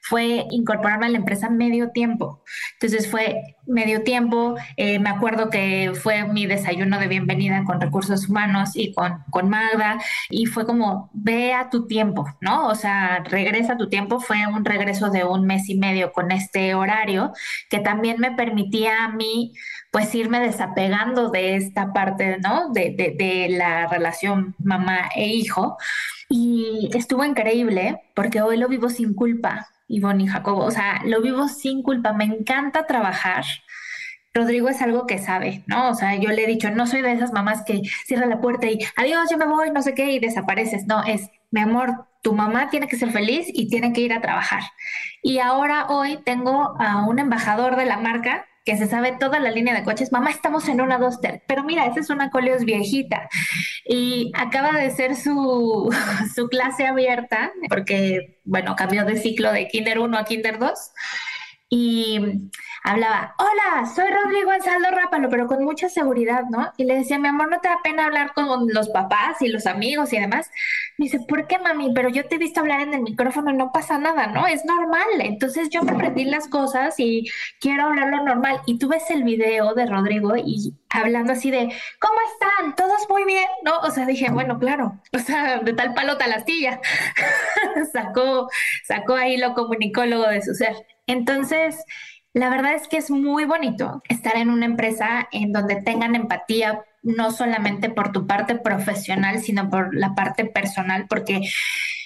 fue 0.06 0.47
incorporarme 0.51 1.06
a 1.06 1.09
la 1.09 1.17
empresa 1.17 1.49
medio 1.49 1.91
tiempo. 1.91 2.43
Entonces 2.75 3.11
fue 3.11 3.41
medio 3.67 4.03
tiempo, 4.03 4.55
eh, 4.77 4.99
me 4.99 5.09
acuerdo 5.09 5.49
que 5.49 5.93
fue 5.95 6.25
mi 6.25 6.45
desayuno 6.47 6.99
de 6.99 7.09
bienvenida 7.09 7.65
con 7.65 7.81
recursos 7.81 8.29
humanos 8.29 8.73
y 8.75 8.93
con, 8.93 9.25
con 9.31 9.49
Magda 9.49 9.99
y 10.29 10.45
fue 10.45 10.67
como, 10.67 11.11
ve 11.15 11.55
a 11.55 11.71
tu 11.71 11.87
tiempo, 11.87 12.27
¿no? 12.43 12.69
O 12.69 12.75
sea, 12.75 13.25
regresa 13.25 13.73
a 13.73 13.77
tu 13.79 13.89
tiempo, 13.89 14.21
fue 14.21 14.47
un 14.47 14.67
regreso 14.67 15.09
de 15.09 15.25
un 15.25 15.47
mes 15.47 15.71
y 15.71 15.79
medio 15.79 16.12
con 16.12 16.33
este 16.33 16.75
horario 16.75 17.33
que 17.71 17.79
también 17.79 18.19
me 18.19 18.33
permitía 18.33 19.05
a 19.05 19.09
mí 19.09 19.55
pues 19.91 20.15
irme 20.15 20.41
desapegando 20.41 21.31
de 21.31 21.56
esta 21.56 21.95
parte, 21.95 22.39
¿no? 22.43 22.71
De, 22.73 22.95
de, 22.95 23.15
de 23.17 23.49
la 23.49 23.87
relación 23.87 24.55
mamá 24.59 25.09
e 25.17 25.29
hijo. 25.29 25.79
Y 26.29 26.91
estuvo 26.94 27.25
increíble 27.25 28.00
porque 28.15 28.43
hoy 28.43 28.56
lo 28.56 28.69
vivo 28.69 28.88
sin 28.88 29.15
culpa, 29.15 29.69
Ivonne 29.88 30.25
y 30.25 30.26
Jacobo. 30.26 30.65
O 30.65 30.71
sea, 30.71 31.03
lo 31.05 31.21
vivo 31.21 31.49
sin 31.49 31.82
culpa, 31.82 32.12
me 32.12 32.25
encanta 32.25 32.87
trabajar. 32.87 33.44
Rodrigo 34.32 34.69
es 34.69 34.82
algo 34.82 35.06
que 35.06 35.19
sabe, 35.19 35.62
¿no? 35.67 35.91
O 35.91 35.94
sea, 35.94 36.17
yo 36.17 36.31
le 36.31 36.43
he 36.43 36.47
dicho, 36.47 36.71
no 36.71 36.87
soy 36.88 37.03
de 37.03 37.12
esas 37.12 37.32
mamás 37.32 37.63
que 37.65 37.82
cierra 38.05 38.27
la 38.27 38.41
puerta 38.41 38.67
y 38.69 38.81
adiós, 38.96 39.29
yo 39.31 39.39
me 39.39 39.46
voy, 39.46 39.70
no 39.70 39.81
sé 39.81 39.94
qué, 39.94 40.10
y 40.10 40.19
desapareces. 40.19 40.87
No, 40.87 41.05
es, 41.05 41.31
mi 41.53 41.60
amor, 41.60 42.06
tu 42.20 42.32
mamá 42.32 42.69
tiene 42.69 42.89
que 42.89 42.96
ser 42.96 43.13
feliz 43.13 43.46
y 43.53 43.69
tiene 43.69 43.93
que 43.93 44.01
ir 44.01 44.13
a 44.13 44.20
trabajar. 44.20 44.63
Y 45.22 45.39
ahora 45.39 45.87
hoy 45.89 46.19
tengo 46.25 46.75
a 46.81 47.06
un 47.06 47.20
embajador 47.20 47.77
de 47.77 47.87
la 47.87 47.99
marca 47.99 48.46
que 48.65 48.77
se 48.79 48.87
sabe 48.87 49.13
toda 49.19 49.41
la 49.41 49.51
línea 49.51 49.75
de 49.75 49.85
coches. 49.85 50.11
Mamá, 50.11 50.31
estamos 50.31 50.69
en 50.69 50.81
una 50.81 50.99
Duster, 50.99 51.43
pero 51.47 51.65
mira, 51.65 51.87
esa 51.87 52.01
es 52.01 52.11
una 52.11 52.31
Coleos 52.31 52.65
viejita. 52.65 53.29
Y 53.85 54.33
acaba 54.35 54.73
de 54.73 54.91
ser 54.91 55.17
su, 55.17 55.94
su 56.35 56.49
clase 56.49 56.87
abierta 56.87 57.53
porque, 57.69 58.41
bueno, 58.44 58.75
cambió 58.77 59.05
de 59.05 59.17
ciclo 59.17 59.53
de 59.53 59.69
Kinder 59.69 59.99
1 59.99 60.17
a 60.17 60.25
Kinder 60.25 60.59
2 60.59 60.71
y 61.77 62.21
hablaba, 62.85 63.35
hola, 63.37 63.85
soy 63.87 64.09
Rodrigo 64.09 64.53
Ansaldo 64.53 64.93
Rápalo, 64.93 65.29
pero 65.29 65.49
con 65.49 65.65
mucha 65.65 65.89
seguridad, 65.89 66.45
¿no? 66.49 66.73
Y 66.77 66.85
le 66.85 66.95
decía, 66.95 67.19
mi 67.19 67.27
amor, 67.27 67.51
¿no 67.51 67.61
te 67.61 67.67
da 67.67 67.81
pena 67.83 68.05
hablar 68.05 68.33
con 68.33 68.69
los 68.69 68.91
papás 68.91 69.43
y 69.43 69.49
los 69.49 69.67
amigos 69.67 70.13
y 70.13 70.21
demás? 70.21 70.49
Me 70.99 71.07
dice, 71.07 71.19
¿por 71.27 71.49
qué, 71.49 71.59
mami? 71.59 71.93
Pero 71.93 72.11
yo 72.11 72.27
te 72.27 72.37
he 72.37 72.39
visto 72.39 72.61
hablar 72.61 72.81
en 72.81 72.95
el 72.95 73.03
micrófono 73.03 73.53
no 73.53 73.73
pasa 73.73 73.99
nada, 73.99 74.29
¿no? 74.29 74.47
Es 74.47 74.65
normal. 74.65 75.05
Entonces 75.19 75.69
yo 75.69 75.83
me 75.83 75.91
aprendí 75.91 76.27
las 76.27 76.47
cosas 76.47 76.95
y 77.01 77.25
quiero 77.59 77.87
hablar 77.87 78.09
lo 78.09 78.23
normal. 78.23 78.61
Y 78.67 78.79
tú 78.79 78.87
ves 78.87 79.11
el 79.11 79.25
video 79.25 79.75
de 79.75 79.87
Rodrigo 79.87 80.37
y 80.37 80.77
hablando 80.91 81.33
así 81.33 81.51
de, 81.51 81.73
¿cómo 81.99 82.19
están? 82.33 82.77
¿Todos 82.77 83.09
muy 83.09 83.25
bien? 83.25 83.49
¿No? 83.65 83.79
O 83.79 83.91
sea, 83.91 84.07
dije, 84.07 84.31
bueno, 84.31 84.61
claro, 84.61 85.01
o 85.13 85.19
sea, 85.19 85.59
de 85.59 85.73
tal 85.73 85.93
palo 85.93 86.19
tal 86.19 86.33
astilla. 86.33 86.81
sacó, 87.93 88.49
sacó 88.87 89.15
ahí 89.15 89.39
lo 89.39 89.55
comunicólogo 89.55 90.29
de 90.29 90.41
su 90.41 90.55
ser. 90.55 90.77
Entonces, 91.06 91.84
la 92.32 92.49
verdad 92.49 92.75
es 92.75 92.89
que 92.89 92.96
es 92.96 93.11
muy 93.11 93.44
bonito 93.44 94.03
estar 94.08 94.37
en 94.37 94.51
una 94.51 94.67
empresa 94.67 95.29
en 95.31 95.53
donde 95.53 95.77
tengan 95.77 96.17
empatía, 96.17 96.82
no 97.03 97.31
solamente 97.31 97.91
por 97.91 98.13
tu 98.13 98.27
parte 98.27 98.56
profesional, 98.56 99.41
sino 99.41 99.70
por 99.70 99.94
la 99.94 100.15
parte 100.15 100.44
personal, 100.44 101.06
porque 101.08 101.43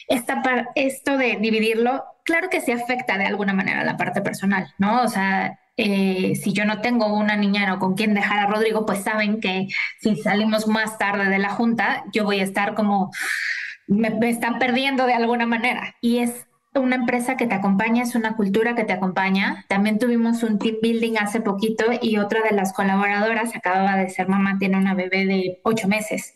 esta 0.08 0.42
esto 0.74 1.16
de 1.16 1.36
dividirlo, 1.40 2.04
claro 2.24 2.50
que 2.50 2.60
sí 2.60 2.72
afecta 2.72 3.16
de 3.16 3.26
alguna 3.26 3.52
manera 3.52 3.80
a 3.80 3.84
la 3.84 3.96
parte 3.96 4.20
personal, 4.20 4.74
¿no? 4.78 5.02
O 5.02 5.08
sea, 5.08 5.60
eh, 5.78 6.34
si 6.34 6.52
yo 6.52 6.64
no 6.64 6.80
tengo 6.80 7.06
una 7.14 7.36
niñera 7.36 7.74
o 7.74 7.78
con 7.78 7.94
quien 7.94 8.12
dejar 8.12 8.38
a 8.40 8.46
Rodrigo, 8.46 8.84
pues 8.84 9.04
saben 9.04 9.40
que 9.40 9.68
si 10.00 10.16
salimos 10.16 10.66
más 10.66 10.98
tarde 10.98 11.30
de 11.30 11.38
la 11.38 11.50
junta, 11.50 12.04
yo 12.12 12.24
voy 12.24 12.40
a 12.40 12.44
estar 12.44 12.74
como, 12.74 13.12
me 13.86 14.28
están 14.28 14.58
perdiendo 14.58 15.06
de 15.06 15.14
alguna 15.14 15.46
manera. 15.46 15.94
Y 16.00 16.18
es 16.18 16.47
una 16.74 16.96
empresa 16.96 17.36
que 17.36 17.46
te 17.46 17.54
acompaña, 17.54 18.02
es 18.02 18.14
una 18.14 18.36
cultura 18.36 18.74
que 18.74 18.84
te 18.84 18.92
acompaña. 18.92 19.64
También 19.68 19.98
tuvimos 19.98 20.42
un 20.42 20.58
team 20.58 20.76
building 20.82 21.16
hace 21.18 21.40
poquito 21.40 21.84
y 22.00 22.18
otra 22.18 22.42
de 22.42 22.52
las 22.52 22.72
colaboradoras 22.72 23.54
acababa 23.54 23.96
de 23.96 24.08
ser 24.08 24.28
mamá, 24.28 24.58
tiene 24.58 24.76
una 24.76 24.94
bebé 24.94 25.26
de 25.26 25.60
ocho 25.64 25.88
meses. 25.88 26.34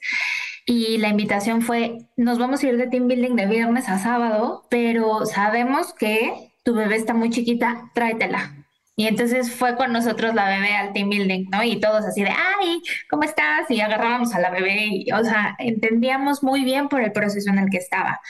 Y 0.64 0.98
la 0.98 1.08
invitación 1.08 1.62
fue, 1.62 1.98
nos 2.16 2.38
vamos 2.38 2.62
a 2.62 2.68
ir 2.68 2.76
de 2.76 2.86
team 2.86 3.08
building 3.08 3.34
de 3.34 3.46
viernes 3.46 3.88
a 3.88 3.98
sábado, 3.98 4.64
pero 4.70 5.26
sabemos 5.26 5.92
que 5.94 6.52
tu 6.64 6.74
bebé 6.74 6.96
está 6.96 7.14
muy 7.14 7.30
chiquita, 7.30 7.90
tráetela. 7.94 8.62
Y 8.94 9.06
entonces 9.06 9.50
fue 9.50 9.76
con 9.76 9.92
nosotros 9.92 10.34
la 10.34 10.48
bebé 10.48 10.74
al 10.74 10.92
team 10.92 11.08
building, 11.08 11.46
¿no? 11.50 11.62
Y 11.62 11.80
todos 11.80 12.04
así 12.04 12.22
de, 12.22 12.30
ay, 12.30 12.82
¿cómo 13.08 13.22
estás? 13.24 13.70
Y 13.70 13.80
agarrábamos 13.80 14.34
a 14.34 14.40
la 14.40 14.50
bebé, 14.50 14.86
y, 14.90 15.12
o 15.12 15.24
sea, 15.24 15.56
entendíamos 15.58 16.42
muy 16.42 16.62
bien 16.62 16.88
por 16.88 17.00
el 17.00 17.10
proceso 17.10 17.50
en 17.50 17.58
el 17.58 17.70
que 17.70 17.78
estaba. 17.78 18.20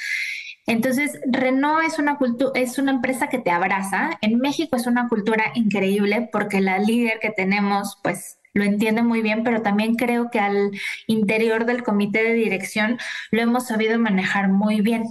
Entonces, 0.67 1.19
Renault 1.27 1.85
es 1.87 1.99
una, 1.99 2.19
es 2.55 2.79
una 2.79 2.93
empresa 2.93 3.29
que 3.29 3.39
te 3.39 3.51
abraza. 3.51 4.11
En 4.21 4.39
México 4.39 4.77
es 4.77 4.87
una 4.87 5.09
cultura 5.09 5.53
increíble 5.55 6.29
porque 6.33 6.61
la 6.61 6.79
líder 6.79 7.19
que 7.21 7.31
tenemos, 7.31 7.99
pues 8.03 8.39
lo 8.55 8.65
entiende 8.65 9.03
muy 9.03 9.23
bien, 9.23 9.45
pero 9.45 9.63
también 9.63 9.95
creo 9.95 10.31
que 10.31 10.39
al 10.39 10.73
interior 11.07 11.65
del 11.65 11.83
comité 11.83 12.23
de 12.23 12.35
dirección 12.35 12.99
lo 13.31 13.41
hemos 13.41 13.67
sabido 13.67 13.99
manejar 13.99 14.49
muy 14.49 14.83
bien. 14.83 15.05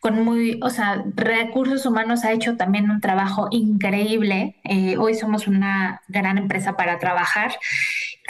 Con 0.00 0.24
muy, 0.24 0.58
o 0.62 0.70
sea, 0.70 1.04
recursos 1.14 1.86
humanos 1.86 2.24
ha 2.24 2.32
hecho 2.32 2.56
también 2.56 2.90
un 2.90 3.00
trabajo 3.00 3.48
increíble. 3.52 4.56
Eh, 4.64 4.96
hoy 4.98 5.14
somos 5.14 5.46
una 5.46 6.02
gran 6.08 6.38
empresa 6.38 6.76
para 6.76 6.98
trabajar. 6.98 7.52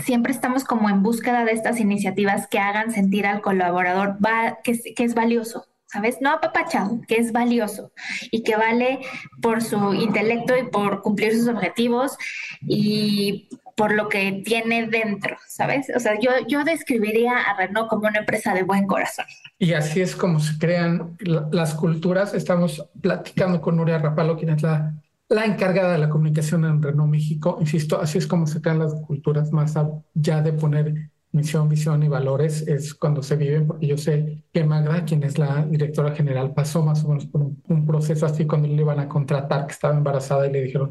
Siempre 0.05 0.33
estamos 0.33 0.65
como 0.65 0.91
en 0.91 1.03
búsqueda 1.03 1.45
de 1.45 1.53
estas 1.53 1.81
iniciativas 1.81 2.47
que 2.47 2.59
hagan 2.59 2.93
sentir 2.93 3.27
al 3.27 3.41
colaborador 3.41 4.19
que, 4.63 4.79
que 4.95 5.05
es 5.05 5.15
valioso, 5.15 5.67
¿sabes? 5.91 6.19
No 6.21 6.31
apapachado, 6.31 7.01
que 7.09 7.17
es 7.17 7.33
valioso 7.33 7.93
y 8.31 8.43
que 8.43 8.57
vale 8.57 9.01
por 9.41 9.63
su 9.63 9.95
intelecto 9.95 10.57
y 10.57 10.65
por 10.65 11.03
cumplir 11.03 11.35
sus 11.35 11.49
objetivos 11.49 12.17
y 12.61 13.49
por 13.75 13.95
lo 13.95 14.09
que 14.09 14.43
tiene 14.45 14.89
dentro, 14.89 15.37
¿sabes? 15.47 15.87
O 15.95 16.01
sea, 16.01 16.19
yo, 16.21 16.33
yo 16.49 16.65
describiría 16.65 17.39
a 17.39 17.57
Renault 17.57 17.89
como 17.89 18.09
una 18.09 18.19
empresa 18.19 18.53
de 18.53 18.65
buen 18.65 18.87
corazón. 18.87 19.25
Y 19.59 19.73
así 19.73 20.01
es 20.01 20.17
como 20.17 20.41
se 20.41 20.59
crean 20.59 21.17
las 21.53 21.75
culturas. 21.75 22.35
Estamos 22.35 22.85
platicando 23.01 23.61
con 23.61 23.77
Nuria 23.77 23.99
Rapalo, 23.99 24.37
quien 24.37 24.51
es 24.51 24.63
la, 24.63 24.95
la 25.29 25.45
encargada 25.45 25.93
de 25.93 25.99
la 25.99 26.09
comunicación 26.09 26.65
en 26.65 26.83
Renault 26.83 27.11
México. 27.11 27.57
Insisto, 27.61 28.01
así 28.01 28.19
es 28.19 28.27
como 28.27 28.49
se 28.49 28.61
crean 28.61 28.81
las 28.81 28.95
culturas, 29.07 29.53
más 29.53 29.77
allá 29.77 30.43
de 30.43 30.53
poner 30.53 31.11
misión, 31.39 31.69
visión 31.69 32.03
y 32.03 32.09
valores, 32.09 32.67
es 32.69 32.95
cuando 32.95 33.23
se 33.23 33.37
viven, 33.37 33.67
porque 33.67 33.87
yo 33.87 33.97
sé 33.97 34.45
que 34.53 34.65
Magda, 34.65 35.05
quien 35.05 35.23
es 35.23 35.39
la 35.39 35.65
directora 35.65 36.15
general, 36.15 36.53
pasó 36.53 36.83
más 36.83 37.05
o 37.05 37.09
menos 37.09 37.27
por 37.27 37.41
un, 37.41 37.63
un 37.69 37.87
proceso 37.87 38.27
así 38.27 38.47
cuando 38.47 38.69
le 38.69 38.75
iban 38.75 39.01
a 39.01 39.09
contratar, 39.09 39.67
que 39.67 39.73
estaba 39.73 39.97
embarazada 39.97 40.47
y 40.47 40.53
le 40.53 40.63
dijeron, 40.63 40.91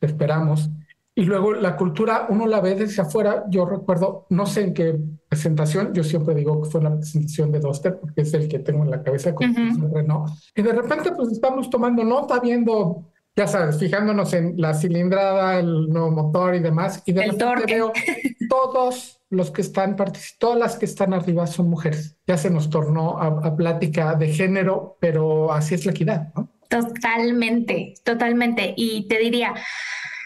te 0.00 0.06
esperamos 0.06 0.70
y 1.18 1.24
luego 1.24 1.52
la 1.52 1.76
cultura, 1.76 2.28
uno 2.28 2.46
la 2.46 2.60
ve 2.60 2.76
desde 2.76 3.02
afuera. 3.02 3.44
Yo 3.50 3.66
recuerdo, 3.66 4.26
no 4.30 4.46
sé 4.46 4.62
en 4.62 4.72
qué 4.72 4.96
presentación, 5.28 5.92
yo 5.92 6.04
siempre 6.04 6.32
digo 6.32 6.62
que 6.62 6.70
fue 6.70 6.80
la 6.80 6.96
presentación 6.96 7.50
de 7.50 7.58
Doster, 7.58 7.98
porque 7.98 8.20
es 8.20 8.32
el 8.34 8.46
que 8.46 8.60
tengo 8.60 8.84
en 8.84 8.90
la 8.92 9.02
cabeza 9.02 9.34
con 9.34 9.52
Renault. 9.92 10.30
Y 10.54 10.62
de 10.62 10.72
repente, 10.72 11.10
pues 11.10 11.32
estamos 11.32 11.68
tomando 11.70 12.04
nota, 12.04 12.38
viendo, 12.38 13.10
ya 13.34 13.48
sabes, 13.48 13.78
fijándonos 13.78 14.32
en 14.32 14.60
la 14.60 14.74
cilindrada, 14.74 15.58
el 15.58 15.88
nuevo 15.88 16.12
motor 16.12 16.54
y 16.54 16.60
demás. 16.60 17.02
Y 17.04 17.10
de 17.10 17.26
repente 17.26 17.64
veo 17.66 17.92
todos 18.48 19.17
los 19.30 19.50
que 19.50 19.60
están 19.60 19.96
todas 20.38 20.58
las 20.58 20.76
que 20.76 20.86
están 20.86 21.12
arriba 21.12 21.46
son 21.46 21.68
mujeres. 21.68 22.16
Ya 22.26 22.36
se 22.36 22.50
nos 22.50 22.70
tornó 22.70 23.18
a, 23.18 23.26
a 23.46 23.56
plática 23.56 24.14
de 24.14 24.32
género, 24.32 24.96
pero 25.00 25.52
así 25.52 25.74
es 25.74 25.84
la 25.84 25.92
equidad, 25.92 26.32
¿no? 26.34 26.48
Totalmente, 26.68 27.94
totalmente. 28.04 28.74
Y 28.76 29.08
te 29.08 29.18
diría, 29.18 29.54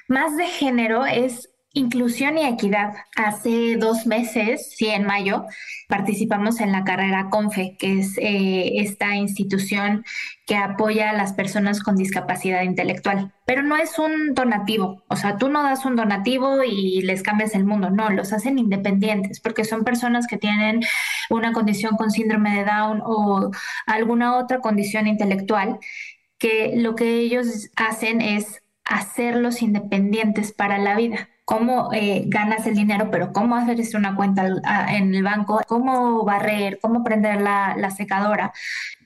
más 0.09 0.37
de 0.37 0.47
género 0.47 1.07
es 1.07 1.51
inclusión 1.73 2.39
y 2.39 2.47
equidad. 2.47 2.93
Hace 3.17 3.77
dos 3.77 4.07
meses, 4.07 4.75
sí, 4.77 4.89
en 4.89 5.05
mayo, 5.05 5.45
participamos 5.93 6.61
en 6.61 6.73
la 6.73 6.85
carrera 6.85 7.29
CONFE, 7.29 7.77
que 7.79 7.99
es 7.99 8.17
eh, 8.17 8.81
esta 8.81 9.15
institución 9.15 10.07
que 10.47 10.57
apoya 10.57 11.11
a 11.11 11.13
las 11.13 11.35
personas 11.35 11.83
con 11.83 11.97
discapacidad 11.97 12.63
intelectual. 12.63 13.35
Pero 13.45 13.63
no 13.63 13.77
es 13.77 13.99
un 13.99 14.33
donativo, 14.33 15.05
o 15.09 15.17
sea, 15.17 15.37
tú 15.37 15.51
no 15.51 15.63
das 15.63 15.85
un 15.85 15.95
donativo 15.95 16.65
y 16.65 17.03
les 17.03 17.23
cambias 17.23 17.55
el 17.55 17.67
mundo, 17.67 17.91
no, 17.91 18.09
los 18.09 18.33
hacen 18.33 18.59
independientes, 18.59 19.39
porque 19.41 19.67
son 19.67 19.85
personas 19.85 20.27
que 20.27 20.39
tienen 20.39 20.81
una 21.29 21.53
condición 21.53 21.99
con 21.99 22.11
síndrome 22.11 22.57
de 22.57 22.65
Down 22.65 23.03
o 23.05 23.51
alguna 23.85 24.39
otra 24.39 24.61
condición 24.61 25.07
intelectual 25.07 25.79
que 26.39 26.73
lo 26.75 26.95
que 26.95 27.19
ellos 27.19 27.69
hacen 27.77 28.23
es 28.23 28.63
hacerlos 28.87 29.61
independientes 29.61 30.53
para 30.53 30.79
la 30.79 30.97
vida. 30.97 31.29
Cómo 31.45 31.93
eh, 31.93 32.25
ganas 32.27 32.67
el 32.67 32.75
dinero, 32.75 33.11
pero 33.11 33.33
cómo 33.33 33.57
hacer 33.57 33.79
una 33.97 34.15
cuenta 34.15 34.47
en 34.91 35.15
el 35.15 35.23
banco, 35.23 35.61
cómo 35.67 36.25
barrer, 36.25 36.79
cómo 36.81 37.03
prender 37.03 37.41
la, 37.41 37.91
secadora. 37.91 38.53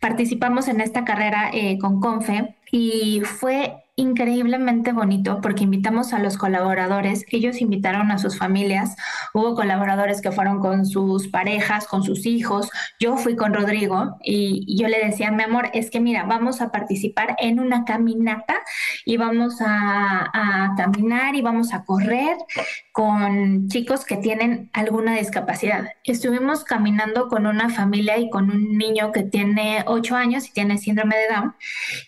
Participamos 0.00 0.68
en 0.68 0.80
esta 0.80 1.04
carrera 1.04 1.50
eh, 1.52 1.78
con 1.78 2.00
Confe 2.00 2.54
y 2.70 3.22
fue 3.24 3.85
increíblemente 3.96 4.92
bonito 4.92 5.40
porque 5.40 5.64
invitamos 5.64 6.12
a 6.12 6.18
los 6.18 6.36
colaboradores, 6.36 7.24
ellos 7.30 7.62
invitaron 7.62 8.10
a 8.10 8.18
sus 8.18 8.38
familias, 8.38 8.94
hubo 9.32 9.54
colaboradores 9.54 10.20
que 10.20 10.32
fueron 10.32 10.60
con 10.60 10.84
sus 10.84 11.28
parejas, 11.28 11.86
con 11.86 12.02
sus 12.02 12.26
hijos, 12.26 12.68
yo 13.00 13.16
fui 13.16 13.36
con 13.36 13.54
Rodrigo 13.54 14.18
y 14.22 14.78
yo 14.78 14.88
le 14.88 15.02
decía, 15.02 15.30
mi 15.30 15.42
amor, 15.42 15.70
es 15.72 15.90
que 15.90 16.00
mira, 16.00 16.24
vamos 16.24 16.60
a 16.60 16.70
participar 16.70 17.36
en 17.38 17.58
una 17.58 17.84
caminata 17.84 18.56
y 19.06 19.16
vamos 19.16 19.62
a, 19.62 20.30
a 20.32 20.74
caminar 20.76 21.34
y 21.34 21.40
vamos 21.40 21.72
a 21.72 21.84
correr 21.84 22.36
con 22.96 23.68
chicos 23.68 24.06
que 24.06 24.16
tienen 24.16 24.70
alguna 24.72 25.14
discapacidad. 25.18 25.90
Estuvimos 26.02 26.64
caminando 26.64 27.28
con 27.28 27.46
una 27.46 27.68
familia 27.68 28.16
y 28.16 28.30
con 28.30 28.50
un 28.50 28.78
niño 28.78 29.12
que 29.12 29.22
tiene 29.22 29.84
ocho 29.86 30.16
años 30.16 30.48
y 30.48 30.52
tiene 30.52 30.78
síndrome 30.78 31.14
de 31.14 31.28
Down 31.28 31.54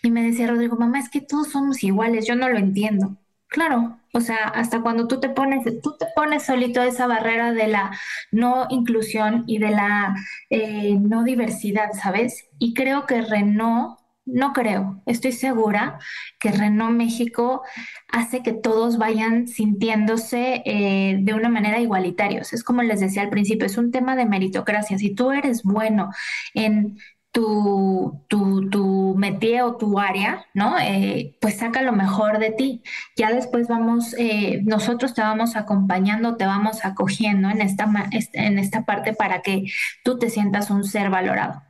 y 0.01 0.09
me 0.09 0.23
decía 0.23 0.47
Rodrigo, 0.47 0.77
mamá, 0.77 0.97
es 0.97 1.09
que 1.09 1.21
todos 1.21 1.51
somos 1.51 1.83
iguales, 1.83 2.25
yo 2.25 2.35
no 2.35 2.49
lo 2.49 2.57
entiendo. 2.57 3.17
Claro, 3.49 3.99
o 4.13 4.19
sea, 4.19 4.47
hasta 4.47 4.81
cuando 4.81 5.07
tú 5.07 5.19
te 5.19 5.29
pones, 5.29 5.63
tú 5.83 5.95
te 5.95 6.07
pones 6.15 6.47
solito 6.47 6.81
esa 6.81 7.05
barrera 7.05 7.53
de 7.53 7.67
la 7.67 7.91
no 8.31 8.65
inclusión 8.71 9.43
y 9.45 9.59
de 9.59 9.69
la 9.69 10.15
eh, 10.49 10.97
no 10.99 11.23
diversidad, 11.23 11.91
¿sabes? 12.01 12.47
Y 12.57 12.73
creo 12.73 13.05
que 13.05 13.21
Renault, 13.21 13.98
no 14.33 14.53
creo, 14.53 15.01
estoy 15.05 15.31
segura 15.31 15.99
que 16.39 16.51
Renault 16.51 16.95
México 16.95 17.63
hace 18.11 18.41
que 18.43 18.53
todos 18.53 18.97
vayan 18.97 19.47
sintiéndose 19.47 20.61
eh, 20.65 21.17
de 21.19 21.33
una 21.33 21.49
manera 21.49 21.79
igualitarios. 21.79 22.53
Es 22.53 22.63
como 22.63 22.83
les 22.83 22.99
decía 22.99 23.21
al 23.23 23.29
principio, 23.29 23.65
es 23.65 23.77
un 23.77 23.91
tema 23.91 24.15
de 24.15 24.25
meritocracia. 24.25 24.97
Si 24.97 25.13
tú 25.13 25.31
eres 25.31 25.63
bueno 25.63 26.09
en 26.53 26.97
tu, 27.31 28.25
tu, 28.27 28.69
tu 28.69 29.15
métier 29.15 29.61
o 29.61 29.77
tu 29.77 29.99
área, 29.99 30.45
¿no? 30.53 30.79
Eh, 30.79 31.37
pues 31.41 31.57
saca 31.57 31.81
lo 31.83 31.91
mejor 31.91 32.39
de 32.39 32.51
ti. 32.51 32.81
Ya 33.15 33.31
después 33.31 33.67
vamos, 33.67 34.15
eh, 34.17 34.61
nosotros 34.63 35.13
te 35.13 35.21
vamos 35.21 35.55
acompañando, 35.55 36.37
te 36.37 36.45
vamos 36.45 36.83
acogiendo 36.85 37.49
en 37.49 37.61
esta, 37.61 37.87
en 38.33 38.59
esta 38.59 38.85
parte 38.85 39.13
para 39.13 39.41
que 39.41 39.65
tú 40.03 40.17
te 40.17 40.29
sientas 40.29 40.71
un 40.71 40.83
ser 40.83 41.09
valorado. 41.09 41.61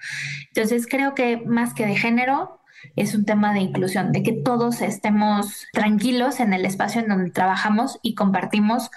Entonces 0.53 0.87
creo 0.87 1.15
que 1.15 1.37
más 1.37 1.73
que 1.73 1.85
de 1.85 1.95
género, 1.95 2.59
es 2.95 3.13
un 3.13 3.25
tema 3.25 3.53
de 3.53 3.59
inclusión, 3.59 4.11
de 4.11 4.23
que 4.23 4.33
todos 4.33 4.81
estemos 4.81 5.67
tranquilos 5.73 6.39
en 6.39 6.53
el 6.53 6.65
espacio 6.65 7.01
en 7.01 7.09
donde 7.09 7.31
trabajamos 7.31 7.99
y 8.01 8.15
compartimos 8.15 8.89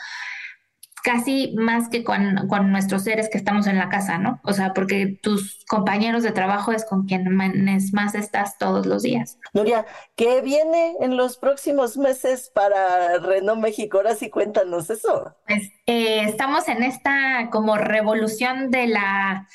casi 1.02 1.52
más 1.56 1.88
que 1.88 2.04
con, 2.04 2.46
nuestros 2.70 3.02
seres 3.02 3.28
que 3.28 3.36
estamos 3.36 3.66
en 3.66 3.76
la 3.76 3.88
casa, 3.88 4.18
¿no? 4.18 4.40
O 4.44 4.52
sea, 4.52 4.72
porque 4.72 5.18
tus 5.20 5.64
compañeros 5.66 6.22
de 6.22 6.30
trabajo 6.30 6.72
es 6.72 6.84
con 6.84 7.06
quienes 7.06 7.92
más 7.92 8.14
estás 8.14 8.56
todos 8.56 8.86
los 8.86 9.02
días. 9.02 9.38
Nuria, 9.52 9.84
¿qué 10.14 10.40
viene 10.42 10.94
en 11.00 11.16
los 11.16 11.38
próximos 11.38 11.96
meses 11.96 12.50
para 12.54 13.18
Renault 13.18 13.60
México? 13.60 13.98
Ahora 13.98 14.14
sí 14.14 14.30
cuéntanos 14.30 14.90
eso. 14.90 15.34
Pues 15.46 15.70
eh, 15.86 16.22
estamos 16.24 16.68
en 16.68 16.84
esta 16.84 17.48
como 17.50 17.76
revolución 17.76 18.70
de 18.70 18.86
la 18.86 19.48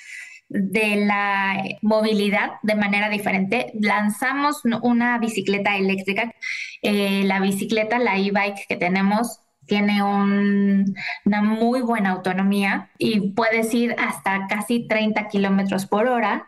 de 0.49 1.05
la 1.05 1.61
movilidad 1.81 2.53
de 2.63 2.75
manera 2.75 3.09
diferente. 3.09 3.71
Lanzamos 3.79 4.61
una 4.81 5.17
bicicleta 5.17 5.77
eléctrica. 5.77 6.33
Eh, 6.81 7.23
la 7.25 7.39
bicicleta, 7.39 7.99
la 7.99 8.17
e-bike 8.17 8.65
que 8.67 8.77
tenemos, 8.77 9.41
tiene 9.67 10.01
una 10.01 11.41
muy 11.41 11.81
buena 11.81 12.11
autonomía 12.11 12.89
y 12.97 13.31
puedes 13.31 13.73
ir 13.73 13.95
hasta 13.99 14.47
casi 14.47 14.87
30 14.87 15.27
kilómetros 15.27 15.85
por 15.85 16.07
hora. 16.07 16.47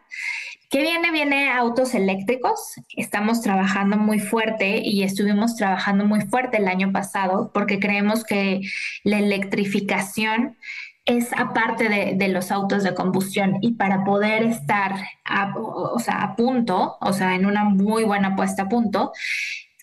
¿Qué 0.69 0.81
viene? 0.81 1.11
Viene 1.11 1.51
autos 1.51 1.95
eléctricos. 1.95 2.75
Estamos 2.95 3.41
trabajando 3.41 3.97
muy 3.97 4.19
fuerte 4.19 4.81
y 4.83 5.03
estuvimos 5.03 5.55
trabajando 5.55 6.05
muy 6.05 6.21
fuerte 6.21 6.57
el 6.57 6.67
año 6.67 6.91
pasado 6.91 7.51
porque 7.53 7.79
creemos 7.79 8.23
que 8.23 8.61
la 9.03 9.17
electrificación 9.17 10.57
es 11.09 11.33
aparte 11.35 11.89
de, 11.89 12.27
los 12.27 12.51
autos 12.51 12.83
de 12.83 12.93
combustión 12.93 13.57
y 13.61 13.73
para 13.73 14.03
poder 14.03 14.43
estar 14.43 14.93
a, 15.25 15.51
o 15.57 15.97
sea, 15.97 16.21
a 16.21 16.35
punto, 16.35 16.97
o 17.01 17.13
sea, 17.13 17.33
en 17.33 17.47
una 17.47 17.63
muy 17.63 18.03
buena 18.03 18.35
puesta 18.35 18.63
a 18.63 18.69
punto, 18.69 19.11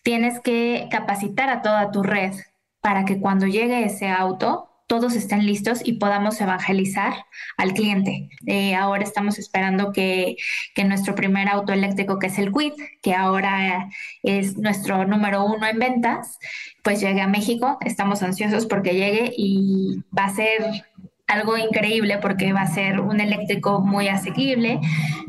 tienes 0.04 0.38
que 0.38 0.87
capacitar 0.88 1.49
a 1.49 1.62
toda 1.62 1.90
tu 1.90 2.04
red 2.04 2.33
para 2.80 3.04
que 3.04 3.18
cuando 3.18 3.47
llegue 3.47 3.85
ese 3.85 4.09
auto 4.09 4.71
todos 4.87 5.16
estén 5.16 5.45
listos 5.45 5.80
y 5.83 5.95
podamos 5.95 6.40
evangelizar 6.40 7.12
al 7.56 7.73
cliente. 7.73 8.28
Eh, 8.47 8.76
ahora 8.76 9.02
estamos 9.02 9.38
esperando 9.38 9.92
que, 9.92 10.37
que, 10.76 10.85
nuestro 10.85 11.16
primer 11.16 11.49
auto 11.49 11.73
eléctrico, 11.73 12.21
que 12.21 12.28
es 12.28 12.38
el 12.38 12.52
Quid, 12.52 12.75
que 13.02 13.14
ahora 13.14 13.88
es 14.23 14.56
nuestro 14.56 15.04
número 15.04 15.45
uno 15.45 15.66
en 15.66 15.80
ventas, 15.80 16.38
pues 16.85 17.00
llegue 17.00 17.21
a 17.21 17.26
México. 17.26 17.78
Estamos 17.85 18.23
ansiosos 18.23 18.66
porque 18.66 18.95
llegue 18.95 19.33
y 19.37 20.04
va 20.16 20.26
a 20.26 20.35
ser 20.35 20.85
algo 21.26 21.56
increíble 21.56 22.18
porque 22.18 22.52
va 22.52 22.62
a 22.62 22.66
ser 22.66 23.00
un 23.00 23.21
eléctrico 23.21 23.80
muy 23.80 24.09
asequible, 24.09 24.80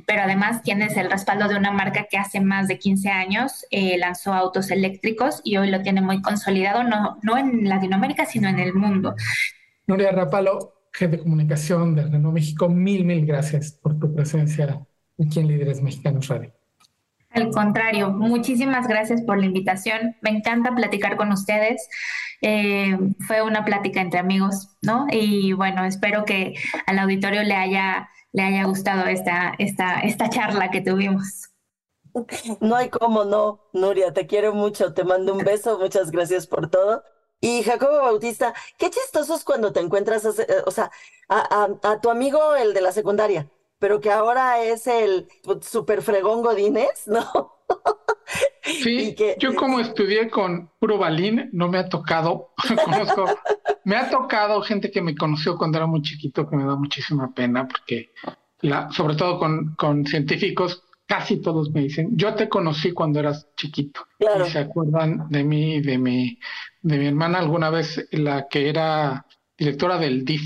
pero 0.06 0.22
además 0.24 0.62
tienes 0.62 0.96
el 0.96 1.10
respaldo 1.10 1.48
de 1.48 1.56
una 1.56 1.72
marca 1.72 2.06
que 2.10 2.18
hace 2.18 2.40
más 2.40 2.68
de 2.68 2.78
15 2.78 3.10
años 3.10 3.66
eh, 3.72 3.98
lanzó 3.98 4.34
autos 4.34 4.70
eléctricos 4.70 5.42
y 5.44 5.58
hoy 5.58 5.70
lo 5.70 5.82
tiene 5.82 6.02
muy 6.02 6.22
consolidado, 6.22 6.84
no, 6.84 7.18
no 7.24 7.38
en 7.38 7.68
Latinoamérica, 7.68 8.26
sino 8.26 8.48
en 8.48 8.60
el 8.60 8.74
mundo. 8.74 9.16
Nuria 9.88 10.12
Rapalo, 10.12 10.74
jefe 10.94 11.18
de 11.18 11.24
comunicación 11.24 11.96
de 11.96 12.04
Renault 12.04 12.34
México, 12.34 12.70
mil, 12.70 13.04
mil 13.04 13.26
gracias 13.26 13.72
por 13.72 13.98
tu 14.00 14.14
presencia 14.14 14.86
aquí 15.20 15.40
en 15.40 15.48
Líderes 15.48 15.82
Mexicanos 15.82 16.28
Radio. 16.28 16.57
Al 17.38 17.52
contrario, 17.52 18.10
muchísimas 18.10 18.88
gracias 18.88 19.22
por 19.22 19.38
la 19.38 19.46
invitación. 19.46 20.16
Me 20.22 20.32
encanta 20.32 20.74
platicar 20.74 21.18
con 21.18 21.32
ustedes. 21.32 21.88
Eh, 22.42 22.98
fue 23.28 23.44
una 23.44 23.64
plática 23.64 24.02
entre 24.02 24.20
amigos, 24.20 24.76
¿no? 24.82 25.06
Y 25.12 25.54
bueno, 25.54 25.86
espero 25.86 26.26
que 26.26 26.56
al 26.88 26.98
auditorio 26.98 27.44
le 27.44 27.54
haya, 27.54 28.10
le 28.32 28.42
haya 28.42 28.64
gustado 28.64 29.06
esta, 29.06 29.54
esta, 29.60 30.00
esta 30.00 30.32
charla 30.32 30.72
que 30.72 30.82
tuvimos. 30.82 31.50
No 32.60 32.76
hay 32.76 32.90
cómo 32.90 33.24
no, 33.24 33.70
Nuria, 33.72 34.12
te 34.12 34.26
quiero 34.26 34.56
mucho, 34.56 34.96
te 34.96 35.04
mando 35.04 35.36
un 35.36 35.44
beso, 35.44 35.78
muchas 35.78 36.10
gracias 36.10 36.48
por 36.48 36.72
todo. 36.72 37.04
Y 37.40 37.62
Jacobo 37.62 38.02
Bautista, 38.02 38.56
qué 38.80 38.90
chistosos 38.90 39.44
cuando 39.44 39.72
te 39.72 39.80
encuentras, 39.80 40.26
eh, 40.26 40.48
o 40.66 40.72
sea, 40.72 40.90
a 41.30 42.00
tu 42.02 42.10
amigo, 42.10 42.56
el 42.56 42.74
de 42.74 42.82
la 42.82 42.92
secundaria 42.92 43.48
pero 43.80 44.00
que 44.00 44.12
ahora 44.12 44.62
es 44.64 44.88
el 44.88 45.28
pues, 45.44 45.66
super 45.66 46.02
fregón 46.02 46.42
Godínez, 46.42 47.08
¿no? 47.08 47.54
Sí, 48.64 49.16
yo 49.40 49.56
como 49.56 49.80
estudié 49.80 50.30
con 50.30 50.70
puro 50.80 50.98
balín, 50.98 51.50
no 51.54 51.70
me 51.70 51.78
ha 51.78 51.88
tocado, 51.88 52.50
conozco, 52.86 53.26
me 53.86 53.96
ha 53.96 54.10
tocado 54.10 54.62
gente 54.62 54.92
que 54.92 55.02
me 55.02 55.16
conoció 55.16 55.58
cuando 55.58 55.78
era 55.78 55.88
muy 55.88 56.02
chiquito, 56.02 56.50
que 56.50 56.58
me 56.58 56.66
da 56.66 56.76
muchísima 56.76 57.34
pena, 57.34 57.66
porque 57.66 58.12
la, 58.60 58.92
sobre 58.92 59.16
todo 59.16 59.40
con, 59.40 59.76
con 59.76 60.06
científicos, 60.06 60.84
casi 61.06 61.38
todos 61.38 61.72
me 61.72 61.82
dicen, 61.82 62.10
yo 62.18 62.36
te 62.36 62.50
conocí 62.50 62.92
cuando 62.92 63.20
eras 63.20 63.48
chiquito. 63.56 64.02
Y 64.20 64.50
se 64.50 64.60
acuerdan 64.60 65.30
de 65.30 65.44
mí, 65.46 65.80
de 65.80 65.98
mi, 65.98 66.38
de 66.82 66.98
mi 66.98 67.08
hermana 67.08 67.40
alguna 67.40 67.70
vez, 67.70 68.06
la 68.12 68.50
que 68.50 68.68
era 68.68 69.26
directora 69.58 69.98
del 69.98 70.24
DIF 70.24 70.44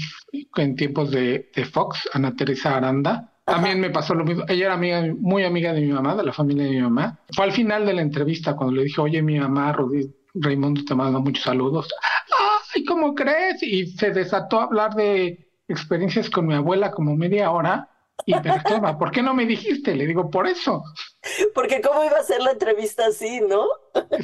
en 0.56 0.75
tiempos 0.75 1.12
de, 1.12 1.51
de 1.56 1.65
Fox, 1.65 2.10
Ana 2.13 2.36
Teresa 2.36 2.75
Aranda. 2.77 3.34
También 3.46 3.80
me 3.80 3.89
pasó 3.89 4.13
lo 4.13 4.24
mismo. 4.24 4.44
Ella 4.48 4.65
era 4.65 4.74
amiga, 4.75 5.03
muy 5.20 5.44
amiga 5.44 5.74
de 5.74 5.82
mi 5.82 5.91
mamá, 5.91 6.15
de 6.15 6.24
la 6.24 6.32
familia 6.32 6.63
de 6.63 6.70
mi 6.72 6.82
mamá. 6.82 7.20
Fue 7.36 7.46
al 7.46 7.51
final 7.51 7.86
de 7.86 7.94
la 7.94 8.01
entrevista 8.01 8.56
cuando 8.56 8.75
le 8.75 8.84
dije, 8.84 9.01
oye, 9.01 9.22
mi 9.22 9.39
mamá, 9.39 9.75
Raimundo, 10.36 10.82
te 10.86 10.96
manda 10.96 11.20
muchos 11.20 11.44
saludos. 11.44 11.94
¡Ay, 12.74 12.86
cómo 12.86 13.13
crees! 13.13 13.62
Y 13.62 13.88
se 13.88 14.12
desató 14.12 14.60
a 14.60 14.63
hablar 14.63 14.96
de 14.96 15.51
experiencias 15.68 16.30
con 16.30 16.48
mi 16.48 16.53
abuela 16.53 16.91
como 16.91 17.15
media 17.15 17.51
hora 17.51 17.89
y 18.25 18.34
me 18.34 18.41
¿por 19.00 19.12
qué 19.12 19.22
no 19.22 19.34
me 19.34 19.46
dijiste? 19.46 19.96
Le 19.96 20.06
digo, 20.06 20.30
por 20.30 20.48
eso. 20.48 20.84
Porque 21.53 21.81
cómo 21.81 22.03
iba 22.03 22.17
a 22.17 22.23
ser 22.23 22.41
la 22.41 22.51
entrevista 22.51 23.05
así, 23.07 23.41
¿no? 23.41 23.65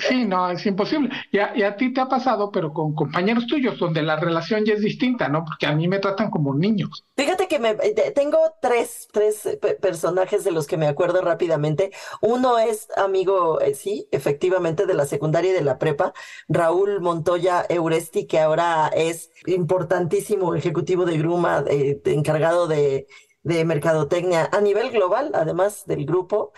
Sí, 0.08 0.26
no, 0.26 0.50
es 0.50 0.66
imposible. 0.66 1.10
Y 1.32 1.40
a, 1.40 1.76
ti 1.76 1.94
te 1.94 2.02
ha 2.02 2.08
pasado, 2.08 2.52
pero 2.52 2.74
con 2.74 2.96
compañeros 2.96 3.46
tuyos, 3.48 3.78
donde 3.78 4.02
la 4.02 4.16
relación 4.16 4.66
ya 4.66 4.74
es 4.74 4.82
distinta, 4.82 5.28
¿no? 5.28 5.44
Porque 5.46 5.68
a 5.68 5.76
mí 5.76 5.88
me 5.88 6.00
tratan 6.00 6.32
como 6.32 6.56
niños. 6.56 7.06
Fíjate 7.16 7.48
que 7.48 7.60
me, 7.60 7.76
tengo 7.76 8.40
tres, 8.62 9.08
tres 9.12 9.46
eh, 9.46 9.58
personajes 9.58 10.44
de 10.44 10.52
los 10.52 10.68
que 10.68 10.78
me 10.78 10.88
acuerdo 10.88 11.22
rápidamente. 11.22 11.92
Uno 12.22 12.58
es 12.58 12.88
amigo, 12.98 13.62
eh, 13.62 13.76
sí, 13.76 14.08
efectivamente, 14.12 14.86
de 14.86 14.94
la 14.94 15.06
secundaria 15.06 15.52
y 15.52 15.56
de 15.56 15.64
la 15.64 15.78
prepa, 15.78 16.14
Raúl 16.48 17.02
Montoya 17.02 17.66
Euresti, 17.70 18.26
que 18.26 18.40
ahora 18.40 18.88
es 18.96 19.32
importantísimo 19.46 20.56
ejecutivo 20.56 21.06
de 21.06 21.18
Gruma, 21.18 21.64
eh, 21.68 22.02
encargado 22.06 22.68
de 22.68 23.08
de 23.48 23.64
mercadotecnia 23.64 24.50
a 24.52 24.60
nivel 24.60 24.92
global, 24.92 25.32
además 25.34 25.86
del 25.86 26.06
grupo. 26.06 26.52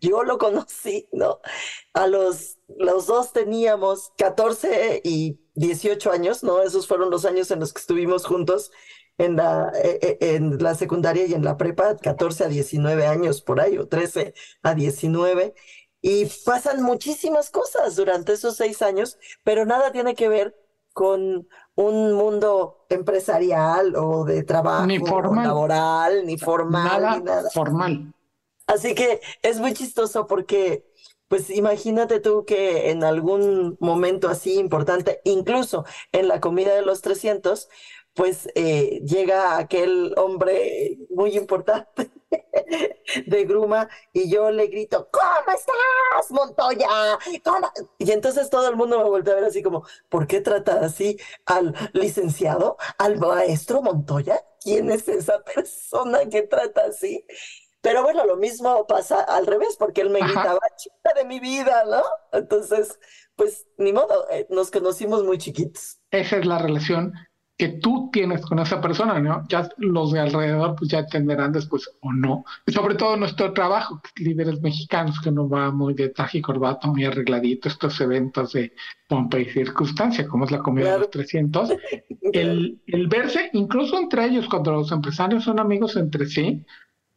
Yo 0.00 0.22
lo 0.22 0.38
conocí, 0.38 1.08
¿no? 1.12 1.38
A 1.92 2.06
los, 2.06 2.58
los 2.68 3.06
dos 3.06 3.32
teníamos 3.32 4.12
14 4.18 5.00
y 5.04 5.40
18 5.54 6.10
años, 6.12 6.42
¿no? 6.42 6.62
Esos 6.62 6.86
fueron 6.86 7.10
los 7.10 7.24
años 7.24 7.50
en 7.50 7.60
los 7.60 7.72
que 7.72 7.80
estuvimos 7.80 8.26
juntos 8.26 8.70
en 9.18 9.36
la, 9.36 9.72
e, 9.82 10.18
e, 10.20 10.34
en 10.36 10.62
la 10.62 10.74
secundaria 10.74 11.26
y 11.26 11.34
en 11.34 11.44
la 11.44 11.56
prepa, 11.56 11.96
14 11.96 12.44
a 12.44 12.48
19 12.48 13.06
años 13.06 13.42
por 13.42 13.60
ahí, 13.60 13.78
o 13.78 13.86
13 13.86 14.34
a 14.62 14.74
19. 14.74 15.54
Y 16.02 16.26
pasan 16.44 16.82
muchísimas 16.82 17.50
cosas 17.50 17.96
durante 17.96 18.34
esos 18.34 18.56
seis 18.56 18.82
años, 18.82 19.18
pero 19.42 19.64
nada 19.64 19.90
tiene 19.90 20.14
que 20.14 20.28
ver 20.28 20.54
con 20.92 21.48
un 21.76 22.12
mundo 22.12 22.86
empresarial 22.88 23.96
o 23.96 24.24
de 24.24 24.42
trabajo 24.44 24.86
ni 24.86 24.98
formal. 24.98 25.46
laboral, 25.46 26.26
ni 26.26 26.38
formal, 26.38 27.02
nada 27.02 27.16
ni 27.16 27.24
nada. 27.24 27.50
Formal. 27.50 28.13
Así 28.66 28.94
que 28.94 29.20
es 29.42 29.60
muy 29.60 29.74
chistoso 29.74 30.26
porque, 30.26 30.84
pues 31.28 31.50
imagínate 31.50 32.20
tú 32.20 32.44
que 32.44 32.90
en 32.90 33.04
algún 33.04 33.76
momento 33.80 34.28
así 34.28 34.54
importante, 34.58 35.20
incluso 35.24 35.84
en 36.12 36.28
la 36.28 36.40
comida 36.40 36.74
de 36.74 36.82
los 36.82 37.02
300, 37.02 37.68
pues 38.14 38.48
eh, 38.54 39.00
llega 39.04 39.58
aquel 39.58 40.14
hombre 40.16 40.98
muy 41.10 41.36
importante 41.36 42.10
de 43.26 43.44
Gruma 43.44 43.88
y 44.12 44.30
yo 44.30 44.50
le 44.50 44.68
grito, 44.68 45.08
¿cómo 45.10 45.56
estás, 45.56 46.30
Montoya? 46.30 47.18
Y 47.98 48.12
entonces 48.12 48.50
todo 48.50 48.68
el 48.68 48.76
mundo 48.76 48.98
me 48.98 49.04
voltea 49.04 49.34
a 49.34 49.36
ver 49.36 49.44
así 49.46 49.62
como, 49.62 49.84
¿por 50.08 50.26
qué 50.26 50.40
trata 50.40 50.80
así 50.84 51.18
al 51.44 51.74
licenciado, 51.92 52.76
al 52.98 53.18
maestro 53.18 53.82
Montoya? 53.82 54.40
¿Quién 54.60 54.90
es 54.90 55.08
esa 55.08 55.42
persona 55.42 56.26
que 56.30 56.42
trata 56.42 56.82
así? 56.86 57.26
Pero 57.84 58.02
bueno, 58.02 58.24
lo 58.24 58.38
mismo 58.38 58.86
pasa 58.86 59.20
al 59.20 59.46
revés, 59.46 59.76
porque 59.78 60.00
él 60.00 60.08
me 60.08 60.20
gritaba, 60.20 60.58
chica 60.74 61.12
de 61.14 61.26
mi 61.26 61.38
vida, 61.38 61.84
¿no? 61.84 62.02
Entonces, 62.32 62.98
pues 63.36 63.66
ni 63.76 63.92
modo, 63.92 64.26
eh, 64.30 64.46
nos 64.48 64.70
conocimos 64.70 65.22
muy 65.22 65.36
chiquitos. 65.36 65.98
Esa 66.10 66.38
es 66.38 66.46
la 66.46 66.56
relación 66.56 67.12
que 67.58 67.68
tú 67.68 68.08
tienes 68.10 68.40
con 68.46 68.58
esa 68.58 68.80
persona, 68.80 69.20
¿no? 69.20 69.44
Ya 69.50 69.68
los 69.76 70.12
de 70.12 70.20
alrededor 70.20 70.76
pues 70.76 70.90
ya 70.90 71.00
entenderán 71.00 71.52
después 71.52 71.90
o 72.00 72.10
no. 72.10 72.46
Sobre 72.66 72.94
todo 72.94 73.18
nuestro 73.18 73.52
trabajo, 73.52 74.00
líderes 74.16 74.62
mexicanos, 74.62 75.20
que 75.20 75.30
no 75.30 75.46
va 75.46 75.70
muy 75.70 75.92
de 75.92 76.08
traje 76.08 76.38
y 76.38 76.42
corbata, 76.42 76.88
muy 76.88 77.04
arregladito, 77.04 77.68
estos 77.68 78.00
eventos 78.00 78.54
de 78.54 78.72
pompa 79.10 79.38
y 79.38 79.44
circunstancia, 79.44 80.26
como 80.26 80.46
es 80.46 80.50
la 80.50 80.60
comida 80.60 80.94
de 80.94 81.00
los 81.00 81.10
300, 81.10 81.70
el, 82.32 82.80
el 82.86 83.08
verse, 83.08 83.50
incluso 83.52 83.98
entre 83.98 84.24
ellos, 84.24 84.48
cuando 84.48 84.72
los 84.72 84.90
empresarios 84.90 85.44
son 85.44 85.60
amigos 85.60 85.96
entre 85.96 86.24
sí, 86.24 86.64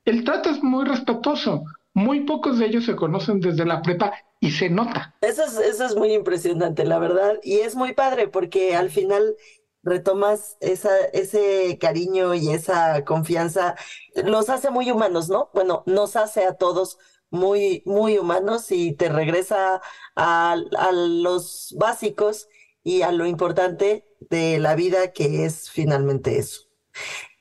el 0.07 0.23
trato 0.23 0.49
es 0.49 0.63
muy 0.63 0.85
respetuoso. 0.85 1.65
Muy 1.93 2.21
pocos 2.21 2.59
de 2.59 2.67
ellos 2.67 2.85
se 2.85 2.95
conocen 2.95 3.39
desde 3.39 3.65
la 3.65 3.81
prepa 3.81 4.13
y 4.39 4.51
se 4.51 4.69
nota. 4.69 5.15
Eso 5.21 5.43
es, 5.43 5.57
eso 5.57 5.85
es 5.85 5.95
muy 5.95 6.13
impresionante, 6.13 6.85
la 6.85 6.99
verdad. 6.99 7.39
Y 7.43 7.57
es 7.59 7.75
muy 7.75 7.93
padre 7.93 8.27
porque 8.27 8.75
al 8.75 8.89
final 8.89 9.35
retomas 9.83 10.57
esa, 10.61 10.95
ese 11.13 11.77
cariño 11.81 12.35
y 12.35 12.51
esa 12.51 13.03
confianza, 13.03 13.75
los 14.15 14.49
hace 14.49 14.69
muy 14.69 14.91
humanos, 14.91 15.27
¿no? 15.29 15.49
Bueno, 15.53 15.83
nos 15.87 16.15
hace 16.15 16.45
a 16.45 16.53
todos 16.53 16.99
muy, 17.29 17.83
muy 17.85 18.17
humanos 18.17 18.71
y 18.71 18.93
te 18.93 19.09
regresa 19.09 19.81
a, 20.15 20.53
a 20.77 20.91
los 20.93 21.75
básicos 21.77 22.47
y 22.83 23.01
a 23.01 23.11
lo 23.11 23.25
importante 23.25 24.05
de 24.29 24.59
la 24.59 24.75
vida 24.75 25.11
que 25.11 25.45
es 25.45 25.69
finalmente 25.69 26.37
eso. 26.37 26.61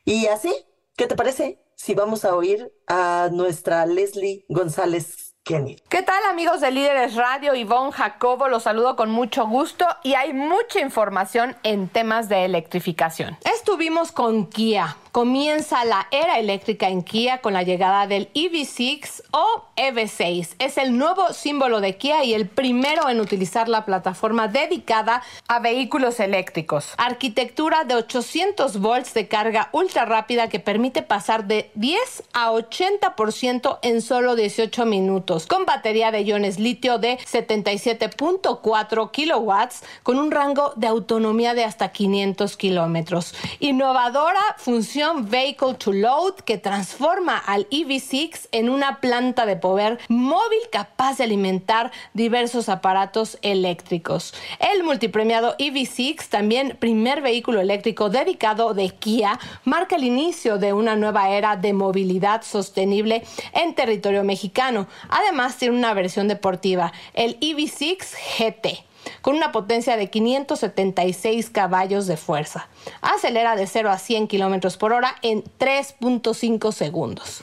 Y 0.04 0.26
así, 0.26 0.52
¿qué 0.96 1.06
te 1.06 1.14
parece 1.14 1.60
si 1.76 1.94
vamos 1.94 2.24
a 2.24 2.34
oír 2.34 2.72
a 2.88 3.28
nuestra 3.30 3.86
Leslie 3.86 4.44
González 4.48 5.26
¿Qué 5.46 6.02
tal 6.02 6.24
amigos 6.28 6.60
de 6.60 6.72
Líderes 6.72 7.14
Radio? 7.14 7.54
Ivonne 7.54 7.92
Jacobo, 7.92 8.48
los 8.48 8.64
saludo 8.64 8.96
con 8.96 9.12
mucho 9.12 9.46
gusto 9.46 9.86
y 10.02 10.14
hay 10.14 10.32
mucha 10.32 10.80
información 10.80 11.54
en 11.62 11.88
temas 11.88 12.28
de 12.28 12.44
electrificación. 12.44 13.38
Estuvimos 13.44 14.10
con 14.10 14.46
Kia 14.46 14.96
comienza 15.16 15.82
la 15.86 16.08
era 16.10 16.38
eléctrica 16.38 16.90
en 16.90 17.02
Kia 17.02 17.40
con 17.40 17.54
la 17.54 17.62
llegada 17.62 18.06
del 18.06 18.30
EV6 18.34 19.22
o 19.30 19.64
EV6. 19.74 20.56
Es 20.58 20.76
el 20.76 20.98
nuevo 20.98 21.32
símbolo 21.32 21.80
de 21.80 21.96
Kia 21.96 22.22
y 22.22 22.34
el 22.34 22.46
primero 22.46 23.08
en 23.08 23.20
utilizar 23.20 23.66
la 23.66 23.86
plataforma 23.86 24.46
dedicada 24.46 25.22
a 25.48 25.58
vehículos 25.58 26.20
eléctricos. 26.20 26.92
Arquitectura 26.98 27.84
de 27.84 27.94
800 27.94 28.78
volts 28.78 29.14
de 29.14 29.26
carga 29.26 29.70
ultra 29.72 30.04
rápida 30.04 30.50
que 30.50 30.60
permite 30.60 31.00
pasar 31.00 31.46
de 31.46 31.70
10 31.76 32.24
a 32.34 32.50
80% 32.50 33.78
en 33.80 34.02
solo 34.02 34.36
18 34.36 34.84
minutos, 34.84 35.46
con 35.46 35.64
batería 35.64 36.10
de 36.10 36.24
iones 36.24 36.58
litio 36.58 36.98
de 36.98 37.16
77.4 37.20 39.10
kilowatts, 39.12 39.82
con 40.02 40.18
un 40.18 40.30
rango 40.30 40.74
de 40.76 40.88
autonomía 40.88 41.54
de 41.54 41.64
hasta 41.64 41.88
500 41.88 42.54
kilómetros. 42.58 43.34
Innovadora 43.60 44.42
función 44.58 45.05
Vehicle 45.14 45.74
to 45.74 45.92
Load 45.92 46.34
que 46.44 46.58
transforma 46.58 47.38
al 47.38 47.68
EV6 47.70 48.48
en 48.52 48.68
una 48.68 49.00
planta 49.00 49.46
de 49.46 49.56
poder 49.56 49.98
móvil 50.08 50.58
capaz 50.70 51.18
de 51.18 51.24
alimentar 51.24 51.92
diversos 52.14 52.68
aparatos 52.68 53.38
eléctricos. 53.42 54.34
El 54.58 54.82
multipremiado 54.82 55.56
EV6, 55.58 56.28
también 56.28 56.76
primer 56.78 57.22
vehículo 57.22 57.60
eléctrico 57.60 58.10
dedicado 58.10 58.74
de 58.74 58.90
Kia, 58.90 59.38
marca 59.64 59.96
el 59.96 60.04
inicio 60.04 60.58
de 60.58 60.72
una 60.72 60.96
nueva 60.96 61.30
era 61.30 61.56
de 61.56 61.72
movilidad 61.72 62.42
sostenible 62.42 63.22
en 63.52 63.74
territorio 63.74 64.24
mexicano. 64.24 64.88
Además, 65.08 65.56
tiene 65.56 65.76
una 65.76 65.94
versión 65.94 66.28
deportiva, 66.28 66.92
el 67.14 67.38
EV6 67.40 67.98
GT 68.38 68.86
con 69.22 69.36
una 69.36 69.52
potencia 69.52 69.96
de 69.96 70.10
576 70.10 71.50
caballos 71.50 72.06
de 72.06 72.16
fuerza. 72.16 72.68
Acelera 73.00 73.56
de 73.56 73.66
0 73.66 73.90
a 73.90 73.98
100 73.98 74.28
kilómetros 74.28 74.76
por 74.76 74.92
hora 74.92 75.16
en 75.22 75.44
3.5 75.58 76.72
segundos 76.72 77.42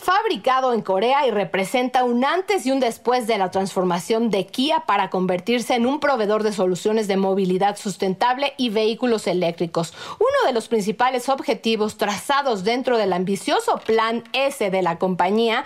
fabricado 0.00 0.72
en 0.72 0.80
Corea 0.80 1.26
y 1.26 1.30
representa 1.30 2.04
un 2.04 2.24
antes 2.24 2.64
y 2.64 2.70
un 2.70 2.80
después 2.80 3.26
de 3.26 3.36
la 3.36 3.50
transformación 3.50 4.30
de 4.30 4.46
Kia 4.46 4.84
para 4.86 5.10
convertirse 5.10 5.74
en 5.74 5.84
un 5.84 6.00
proveedor 6.00 6.42
de 6.42 6.52
soluciones 6.52 7.06
de 7.06 7.18
movilidad 7.18 7.76
sustentable 7.76 8.54
y 8.56 8.70
vehículos 8.70 9.26
eléctricos. 9.26 9.92
Uno 10.18 10.46
de 10.46 10.54
los 10.54 10.68
principales 10.68 11.28
objetivos 11.28 11.98
trazados 11.98 12.64
dentro 12.64 12.96
del 12.96 13.12
ambicioso 13.12 13.78
plan 13.84 14.24
S 14.32 14.70
de 14.70 14.82
la 14.82 14.98
compañía 14.98 15.64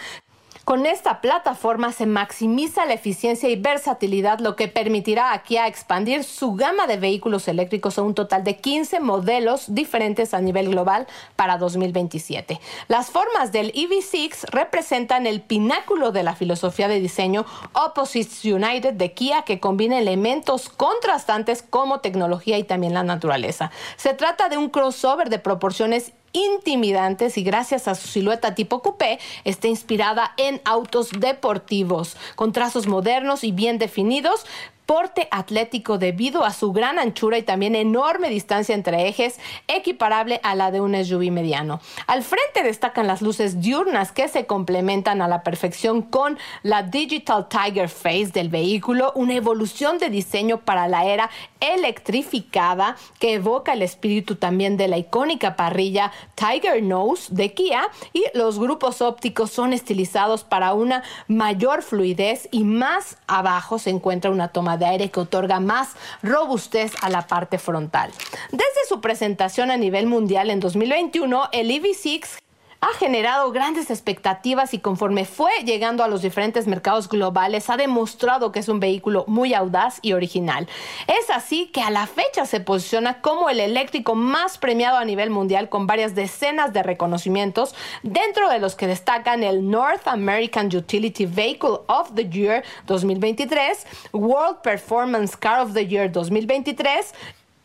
con 0.64 0.86
esta 0.86 1.20
plataforma 1.20 1.92
se 1.92 2.06
maximiza 2.06 2.86
la 2.86 2.94
eficiencia 2.94 3.48
y 3.50 3.56
versatilidad, 3.56 4.38
lo 4.38 4.56
que 4.56 4.68
permitirá 4.68 5.32
a 5.32 5.42
Kia 5.42 5.66
expandir 5.66 6.24
su 6.24 6.54
gama 6.54 6.86
de 6.86 6.96
vehículos 6.96 7.48
eléctricos 7.48 7.98
a 7.98 8.02
un 8.02 8.14
total 8.14 8.44
de 8.44 8.56
15 8.56 9.00
modelos 9.00 9.74
diferentes 9.74 10.32
a 10.32 10.40
nivel 10.40 10.70
global 10.70 11.06
para 11.36 11.58
2027. 11.58 12.60
Las 12.88 13.10
formas 13.10 13.52
del 13.52 13.72
EV6 13.72 14.46
representan 14.50 15.26
el 15.26 15.42
pináculo 15.42 16.12
de 16.12 16.22
la 16.22 16.34
filosofía 16.34 16.88
de 16.88 17.00
diseño 17.00 17.44
Opposites 17.74 18.44
United 18.44 18.94
de 18.94 19.12
Kia 19.12 19.42
que 19.42 19.60
combina 19.60 19.98
elementos 19.98 20.70
contrastantes 20.70 21.62
como 21.62 22.00
tecnología 22.00 22.58
y 22.58 22.64
también 22.64 22.94
la 22.94 23.02
naturaleza. 23.02 23.70
Se 23.96 24.14
trata 24.14 24.48
de 24.48 24.56
un 24.56 24.70
crossover 24.70 25.28
de 25.28 25.38
proporciones 25.38 26.12
intimidantes 26.34 27.38
y 27.38 27.42
gracias 27.42 27.88
a 27.88 27.94
su 27.94 28.08
silueta 28.08 28.54
tipo 28.54 28.82
coupé 28.82 29.18
está 29.44 29.68
inspirada 29.68 30.34
en 30.36 30.60
autos 30.64 31.10
deportivos 31.18 32.16
con 32.34 32.52
trazos 32.52 32.86
modernos 32.86 33.44
y 33.44 33.52
bien 33.52 33.78
definidos, 33.78 34.44
porte 34.86 35.28
atlético 35.30 35.98
debido 35.98 36.44
a 36.44 36.52
su 36.52 36.72
gran 36.72 36.98
anchura 36.98 37.38
y 37.38 37.42
también 37.42 37.74
enorme 37.74 38.28
distancia 38.28 38.74
entre 38.74 39.08
ejes, 39.08 39.38
equiparable 39.68 40.40
a 40.42 40.54
la 40.54 40.70
de 40.70 40.80
un 40.80 40.94
SUV 40.94 41.30
mediano. 41.30 41.80
Al 42.06 42.22
frente 42.22 42.62
destacan 42.62 43.06
las 43.06 43.22
luces 43.22 43.60
diurnas 43.60 44.12
que 44.12 44.28
se 44.28 44.46
complementan 44.46 45.22
a 45.22 45.28
la 45.28 45.42
perfección 45.42 46.02
con 46.02 46.38
la 46.62 46.82
Digital 46.82 47.48
Tiger 47.48 47.88
Face 47.88 48.26
del 48.26 48.48
vehículo, 48.48 49.12
una 49.14 49.34
evolución 49.34 49.98
de 49.98 50.10
diseño 50.10 50.60
para 50.60 50.88
la 50.88 51.04
era 51.04 51.30
electrificada 51.60 52.96
que 53.18 53.34
evoca 53.34 53.72
el 53.72 53.82
espíritu 53.82 54.36
también 54.36 54.76
de 54.76 54.88
la 54.88 54.98
icónica 54.98 55.56
parrilla 55.56 56.12
Tiger 56.34 56.82
Nose 56.82 57.28
de 57.30 57.54
Kia 57.54 57.82
y 58.12 58.24
los 58.34 58.58
grupos 58.58 59.00
ópticos 59.00 59.50
son 59.50 59.72
estilizados 59.72 60.44
para 60.44 60.74
una 60.74 61.02
mayor 61.28 61.82
fluidez 61.82 62.48
y 62.50 62.64
más 62.64 63.16
abajo 63.26 63.78
se 63.78 63.90
encuentra 63.90 64.30
una 64.30 64.48
toma 64.48 64.73
de 64.76 64.86
aire 64.86 65.10
que 65.10 65.20
otorga 65.20 65.60
más 65.60 65.90
robustez 66.22 66.92
a 67.02 67.10
la 67.10 67.26
parte 67.26 67.58
frontal. 67.58 68.10
Desde 68.50 68.64
su 68.88 69.00
presentación 69.00 69.70
a 69.70 69.76
nivel 69.76 70.06
mundial 70.06 70.50
en 70.50 70.60
2021, 70.60 71.48
el 71.52 71.70
EV6 71.70 72.43
ha 72.84 72.92
generado 72.98 73.50
grandes 73.50 73.90
expectativas 73.90 74.74
y 74.74 74.78
conforme 74.78 75.24
fue 75.24 75.50
llegando 75.64 76.04
a 76.04 76.08
los 76.08 76.20
diferentes 76.20 76.66
mercados 76.66 77.08
globales 77.08 77.70
ha 77.70 77.78
demostrado 77.78 78.52
que 78.52 78.60
es 78.60 78.68
un 78.68 78.78
vehículo 78.78 79.24
muy 79.26 79.54
audaz 79.54 80.00
y 80.02 80.12
original. 80.12 80.68
Es 81.06 81.30
así 81.30 81.68
que 81.68 81.80
a 81.80 81.90
la 81.90 82.06
fecha 82.06 82.44
se 82.44 82.60
posiciona 82.60 83.22
como 83.22 83.48
el 83.48 83.60
eléctrico 83.60 84.14
más 84.14 84.58
premiado 84.58 84.98
a 84.98 85.04
nivel 85.06 85.30
mundial 85.30 85.70
con 85.70 85.86
varias 85.86 86.14
decenas 86.14 86.74
de 86.74 86.82
reconocimientos, 86.82 87.74
dentro 88.02 88.50
de 88.50 88.58
los 88.58 88.74
que 88.74 88.86
destacan 88.86 89.42
el 89.42 89.70
North 89.70 90.06
American 90.06 90.66
Utility 90.66 91.24
Vehicle 91.24 91.78
of 91.86 92.14
the 92.14 92.28
Year 92.28 92.64
2023, 92.86 93.86
World 94.12 94.60
Performance 94.62 95.38
Car 95.38 95.60
of 95.60 95.72
the 95.72 95.86
Year 95.86 96.12
2023, 96.12 97.14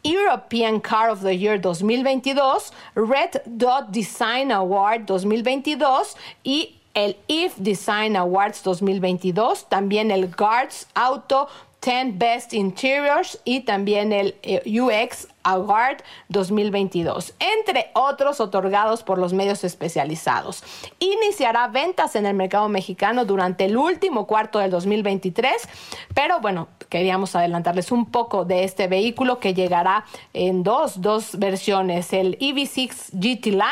European 0.04 0.80
Car 0.80 1.10
of 1.10 1.22
the 1.22 1.36
Year 1.36 1.58
2022, 1.58 2.72
Red 2.96 3.42
Dot 3.58 3.92
Design 3.92 4.52
Award 4.52 5.06
2022 5.06 6.16
y 6.44 6.76
el 6.94 7.16
IF 7.28 7.56
Design 7.58 8.16
Awards 8.16 8.62
2022, 8.64 9.66
también 9.70 10.12
el 10.12 10.28
Guards 10.28 10.88
Auto 10.96 11.48
10 11.82 12.18
Best 12.18 12.54
Interiors 12.54 13.40
y 13.46 13.62
también 13.62 14.12
el 14.12 14.36
eh, 14.44 14.62
UX 14.66 15.28
Award 15.44 15.98
2022, 16.30 17.34
entre 17.40 17.92
otros 17.94 18.40
otorgados 18.40 19.04
por 19.04 19.18
los 19.18 19.34
medios 19.34 19.64
especializados. 19.64 20.64
Iniciará 21.00 21.68
ventas 21.68 22.16
en 22.16 22.26
el 22.26 22.36
mercado 22.36 22.70
mexicano 22.70 23.26
durante 23.26 23.66
el 23.66 23.78
último 23.78 24.28
cuarto 24.28 24.60
del 24.60 24.72
2023, 24.72 25.52
pero 26.14 26.40
bueno, 26.40 26.68
queríamos 26.90 27.36
adelantarles 27.36 27.92
un 27.92 28.06
poco 28.06 28.46
de 28.46 28.64
este 28.64 28.88
vehículo 28.88 29.40
que 29.40 29.54
llegará 29.54 30.06
en 30.34 30.64
dos, 30.64 31.02
dos 31.02 31.38
versiones, 31.38 32.12
el 32.14 32.38
EV6 32.40 33.12
GT 33.14 33.48
Line, 33.48 33.64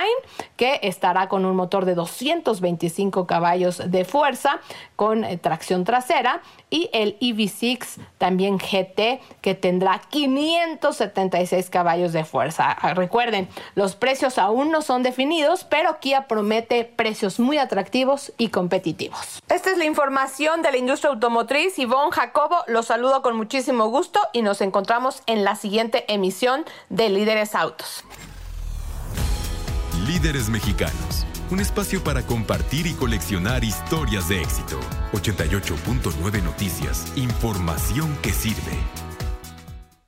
que 0.56 0.80
estará 0.84 1.28
con 1.28 1.46
un 1.46 1.56
motor 1.56 1.86
de 1.86 1.96
225 1.96 3.28
caballos 3.28 3.82
de 3.86 4.06
fuerza 4.06 4.60
con 4.96 5.24
eh, 5.24 5.38
tracción 5.38 5.84
trasera, 5.84 6.42
y 6.70 6.90
el 6.94 7.18
EV6 7.20 8.00
también 8.18 8.58
GT, 8.58 9.20
que 9.42 9.56
tendrá 9.56 10.02
576 10.10 11.57
caballos 11.70 12.14
de 12.14 12.24
fuerza. 12.24 12.72
Ah, 12.72 12.94
recuerden, 12.94 13.50
los 13.76 13.96
precios 13.96 14.38
aún 14.38 14.72
no 14.72 14.82
son 14.82 15.04
definidos, 15.04 15.64
pero 15.64 16.00
Kia 16.00 16.28
promete 16.28 16.86
precios 16.86 17.40
muy 17.40 17.58
atractivos 17.58 18.32
y 18.38 18.50
competitivos. 18.50 19.42
Esta 19.50 19.72
es 19.72 19.78
la 19.78 19.86
información 19.86 20.62
de 20.62 20.72
la 20.72 20.78
industria 20.78 21.12
automotriz. 21.12 21.78
Ivonne 21.80 22.12
Jacobo, 22.12 22.58
los 22.68 22.88
saludo 22.88 23.22
con 23.22 23.36
muchísimo 23.36 23.88
gusto 23.88 24.20
y 24.34 24.42
nos 24.42 24.62
encontramos 24.62 25.24
en 25.26 25.44
la 25.44 25.56
siguiente 25.56 26.06
emisión 26.08 26.66
de 26.90 27.10
Líderes 27.10 27.56
Autos. 27.56 28.04
Líderes 30.06 30.50
Mexicanos, 30.50 31.26
un 31.52 31.60
espacio 31.60 32.04
para 32.04 32.22
compartir 32.24 32.88
y 32.88 32.94
coleccionar 32.94 33.64
historias 33.64 34.30
de 34.30 34.42
éxito. 34.42 34.80
88.9 35.12 36.44
Noticias, 36.44 37.12
información 37.18 38.18
que 38.22 38.32
sirve. 38.32 39.07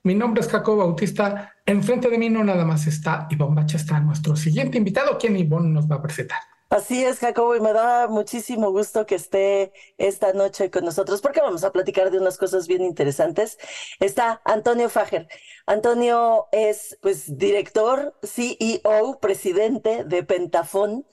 Mi 0.02 0.14
nombre 0.14 0.40
es 0.40 0.48
Jacobo 0.48 0.78
Bautista. 0.78 1.52
Enfrente 1.66 2.08
de 2.08 2.16
mí 2.16 2.30
no 2.30 2.42
nada 2.42 2.64
más 2.64 2.86
está 2.86 3.28
Ivonne 3.30 3.56
Bacha, 3.56 3.76
está 3.76 4.00
nuestro 4.00 4.34
siguiente 4.34 4.78
invitado, 4.78 5.18
quien 5.18 5.36
Ivonne 5.36 5.68
nos 5.68 5.90
va 5.90 5.96
a 5.96 6.02
presentar. 6.02 6.38
Así 6.70 7.04
es, 7.04 7.18
Jacobo, 7.18 7.54
y 7.54 7.60
me 7.60 7.74
da 7.74 8.08
muchísimo 8.08 8.70
gusto 8.70 9.04
que 9.04 9.16
esté 9.16 9.72
esta 9.98 10.32
noche 10.32 10.70
con 10.70 10.84
nosotros 10.84 11.20
porque 11.20 11.40
vamos 11.40 11.64
a 11.64 11.72
platicar 11.72 12.10
de 12.10 12.18
unas 12.18 12.38
cosas 12.38 12.66
bien 12.66 12.80
interesantes. 12.82 13.58
Está 13.98 14.40
Antonio 14.44 14.88
Fager. 14.88 15.28
Antonio 15.66 16.46
es 16.52 16.96
pues 17.02 17.36
director, 17.36 18.14
CEO, 18.22 19.18
presidente 19.20 20.04
de 20.04 20.22
Pentafón 20.22 21.04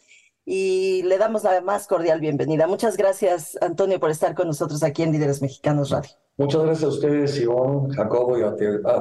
y 0.45 1.01
le 1.03 1.17
damos 1.17 1.43
la 1.43 1.59
más 1.59 1.87
cordial 1.87 2.21
bienvenida. 2.21 2.67
Muchas 2.67 2.95
gracias, 2.95 3.57
Antonio, 3.59 3.99
por 3.99 4.11
estar 4.11 4.33
con 4.33 4.47
nosotros 4.47 4.81
aquí 4.83 5.03
en 5.03 5.11
Líderes 5.11 5.41
Mexicanos 5.41 5.89
Radio. 5.89 6.11
Muchas 6.37 6.61
gracias 6.61 6.83
a 6.83 6.93
ustedes, 6.93 7.39
Ivonne, 7.39 7.93
Jacobo 7.95 8.37
y 8.37 8.43
a, 8.43 8.55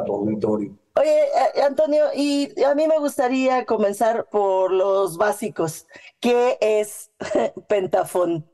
tu 0.04 0.14
auditorio. 0.14 0.74
Oye, 0.98 1.24
eh, 1.54 1.62
Antonio, 1.62 2.06
y 2.14 2.50
a 2.62 2.74
mí 2.74 2.86
me 2.88 2.98
gustaría 2.98 3.66
comenzar 3.66 4.26
por 4.30 4.72
los 4.72 5.18
básicos. 5.18 5.86
¿Qué 6.18 6.56
es 6.60 7.10
Pentafón? 7.68 8.46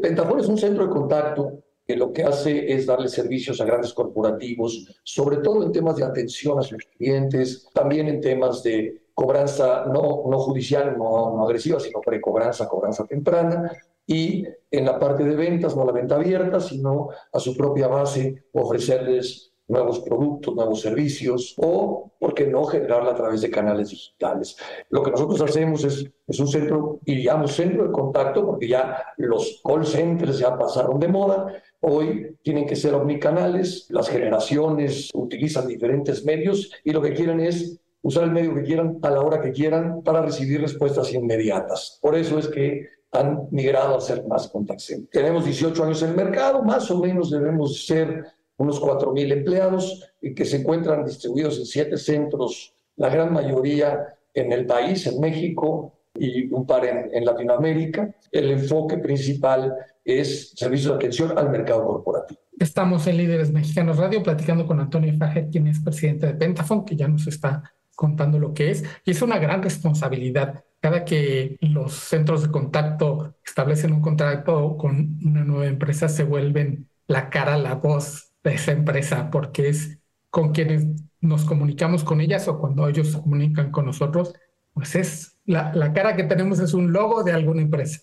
Pentafón 0.00 0.38
es 0.38 0.46
un 0.46 0.58
centro 0.58 0.86
de 0.86 0.90
contacto 0.90 1.64
que 1.84 1.96
lo 1.96 2.12
que 2.12 2.22
hace 2.22 2.72
es 2.72 2.86
darle 2.86 3.08
servicios 3.08 3.60
a 3.60 3.64
grandes 3.64 3.92
corporativos, 3.92 4.86
sobre 5.02 5.38
todo 5.38 5.64
en 5.64 5.72
temas 5.72 5.96
de 5.96 6.04
atención 6.04 6.56
a 6.60 6.62
sus 6.62 6.84
clientes, 6.96 7.68
también 7.74 8.06
en 8.06 8.20
temas 8.20 8.62
de 8.62 9.08
cobranza 9.12 9.86
no, 9.86 10.22
no 10.30 10.38
judicial, 10.38 10.96
no, 10.96 11.36
no 11.36 11.44
agresiva, 11.44 11.80
sino 11.80 12.00
precobranza, 12.00 12.68
cobranza 12.68 13.04
temprana, 13.06 13.72
y 14.10 14.44
en 14.72 14.84
la 14.84 14.98
parte 14.98 15.22
de 15.22 15.36
ventas, 15.36 15.76
no 15.76 15.84
la 15.84 15.92
venta 15.92 16.16
abierta, 16.16 16.58
sino 16.58 17.10
a 17.32 17.38
su 17.38 17.56
propia 17.56 17.86
base 17.86 18.42
ofrecerles 18.52 19.52
nuevos 19.68 20.00
productos, 20.00 20.52
nuevos 20.56 20.80
servicios 20.80 21.54
o, 21.58 22.10
¿por 22.18 22.34
qué 22.34 22.48
no, 22.48 22.64
generarla 22.64 23.12
a 23.12 23.14
través 23.14 23.40
de 23.40 23.50
canales 23.50 23.90
digitales? 23.90 24.56
Lo 24.88 25.04
que 25.04 25.12
nosotros 25.12 25.40
hacemos 25.42 25.84
es, 25.84 26.04
es 26.26 26.40
un 26.40 26.48
centro, 26.48 26.98
llamamos 27.06 27.52
centro 27.52 27.84
de 27.84 27.92
contacto, 27.92 28.44
porque 28.44 28.66
ya 28.66 29.00
los 29.16 29.62
call 29.64 29.86
centers 29.86 30.40
ya 30.40 30.58
pasaron 30.58 30.98
de 30.98 31.06
moda, 31.06 31.62
hoy 31.78 32.36
tienen 32.42 32.66
que 32.66 32.74
ser 32.74 32.94
omnicanales, 32.94 33.86
las 33.90 34.08
generaciones 34.08 35.10
utilizan 35.14 35.68
diferentes 35.68 36.24
medios 36.24 36.72
y 36.82 36.90
lo 36.90 37.00
que 37.00 37.14
quieren 37.14 37.38
es 37.38 37.78
usar 38.02 38.24
el 38.24 38.32
medio 38.32 38.56
que 38.56 38.64
quieran 38.64 38.98
a 39.02 39.10
la 39.10 39.20
hora 39.20 39.40
que 39.40 39.52
quieran 39.52 40.02
para 40.02 40.20
recibir 40.20 40.60
respuestas 40.60 41.12
inmediatas. 41.12 42.00
Por 42.02 42.16
eso 42.16 42.40
es 42.40 42.48
que 42.48 42.88
han 43.12 43.48
migrado 43.50 43.96
a 43.96 44.00
ser 44.00 44.24
más 44.26 44.48
contact 44.48 44.82
Tenemos 45.10 45.44
18 45.44 45.84
años 45.84 46.02
en 46.02 46.10
el 46.10 46.16
mercado, 46.16 46.62
más 46.62 46.90
o 46.90 47.00
menos 47.00 47.30
debemos 47.30 47.84
ser 47.84 48.24
unos 48.56 48.80
4.000 48.80 49.32
empleados 49.32 50.12
que 50.36 50.44
se 50.44 50.58
encuentran 50.58 51.04
distribuidos 51.04 51.58
en 51.58 51.66
siete 51.66 51.96
centros, 51.96 52.74
la 52.96 53.08
gran 53.08 53.32
mayoría 53.32 54.16
en 54.34 54.52
el 54.52 54.66
país, 54.66 55.06
en 55.06 55.18
México 55.18 55.94
y 56.14 56.52
un 56.52 56.66
par 56.66 56.84
en, 56.84 57.10
en 57.12 57.24
Latinoamérica. 57.24 58.14
El 58.30 58.50
enfoque 58.50 58.98
principal 58.98 59.74
es 60.04 60.50
servicio 60.50 60.90
de 60.90 60.96
atención 60.96 61.36
al 61.36 61.50
mercado 61.50 61.84
corporativo. 61.86 62.40
Estamos 62.58 63.06
en 63.06 63.16
Líderes 63.16 63.50
Mexicanos 63.50 63.96
Radio 63.96 64.22
platicando 64.22 64.66
con 64.66 64.78
Antonio 64.80 65.14
Fajet, 65.16 65.50
quien 65.50 65.66
es 65.66 65.80
presidente 65.80 66.26
de 66.26 66.34
Pentafon, 66.34 66.84
que 66.84 66.94
ya 66.94 67.08
nos 67.08 67.26
está 67.26 67.62
contando 68.00 68.38
lo 68.38 68.54
que 68.54 68.70
es. 68.70 68.82
Y 69.04 69.10
es 69.10 69.20
una 69.20 69.38
gran 69.38 69.62
responsabilidad. 69.62 70.64
Cada 70.80 71.04
que 71.04 71.58
los 71.60 71.92
centros 71.92 72.42
de 72.42 72.50
contacto 72.50 73.34
establecen 73.44 73.92
un 73.92 74.00
contrato 74.00 74.78
con 74.78 75.18
una 75.22 75.44
nueva 75.44 75.66
empresa, 75.66 76.08
se 76.08 76.24
vuelven 76.24 76.88
la 77.06 77.28
cara, 77.28 77.58
la 77.58 77.74
voz 77.74 78.32
de 78.42 78.54
esa 78.54 78.72
empresa, 78.72 79.30
porque 79.30 79.68
es 79.68 79.98
con 80.30 80.52
quienes 80.52 80.86
nos 81.20 81.44
comunicamos 81.44 82.02
con 82.02 82.22
ellas 82.22 82.48
o 82.48 82.58
cuando 82.58 82.88
ellos 82.88 83.08
se 83.08 83.20
comunican 83.20 83.70
con 83.70 83.84
nosotros, 83.84 84.32
pues 84.72 84.94
es 84.94 85.36
la, 85.44 85.74
la 85.74 85.92
cara 85.92 86.16
que 86.16 86.24
tenemos 86.24 86.58
es 86.58 86.72
un 86.72 86.94
logo 86.94 87.22
de 87.22 87.32
alguna 87.32 87.60
empresa. 87.60 88.00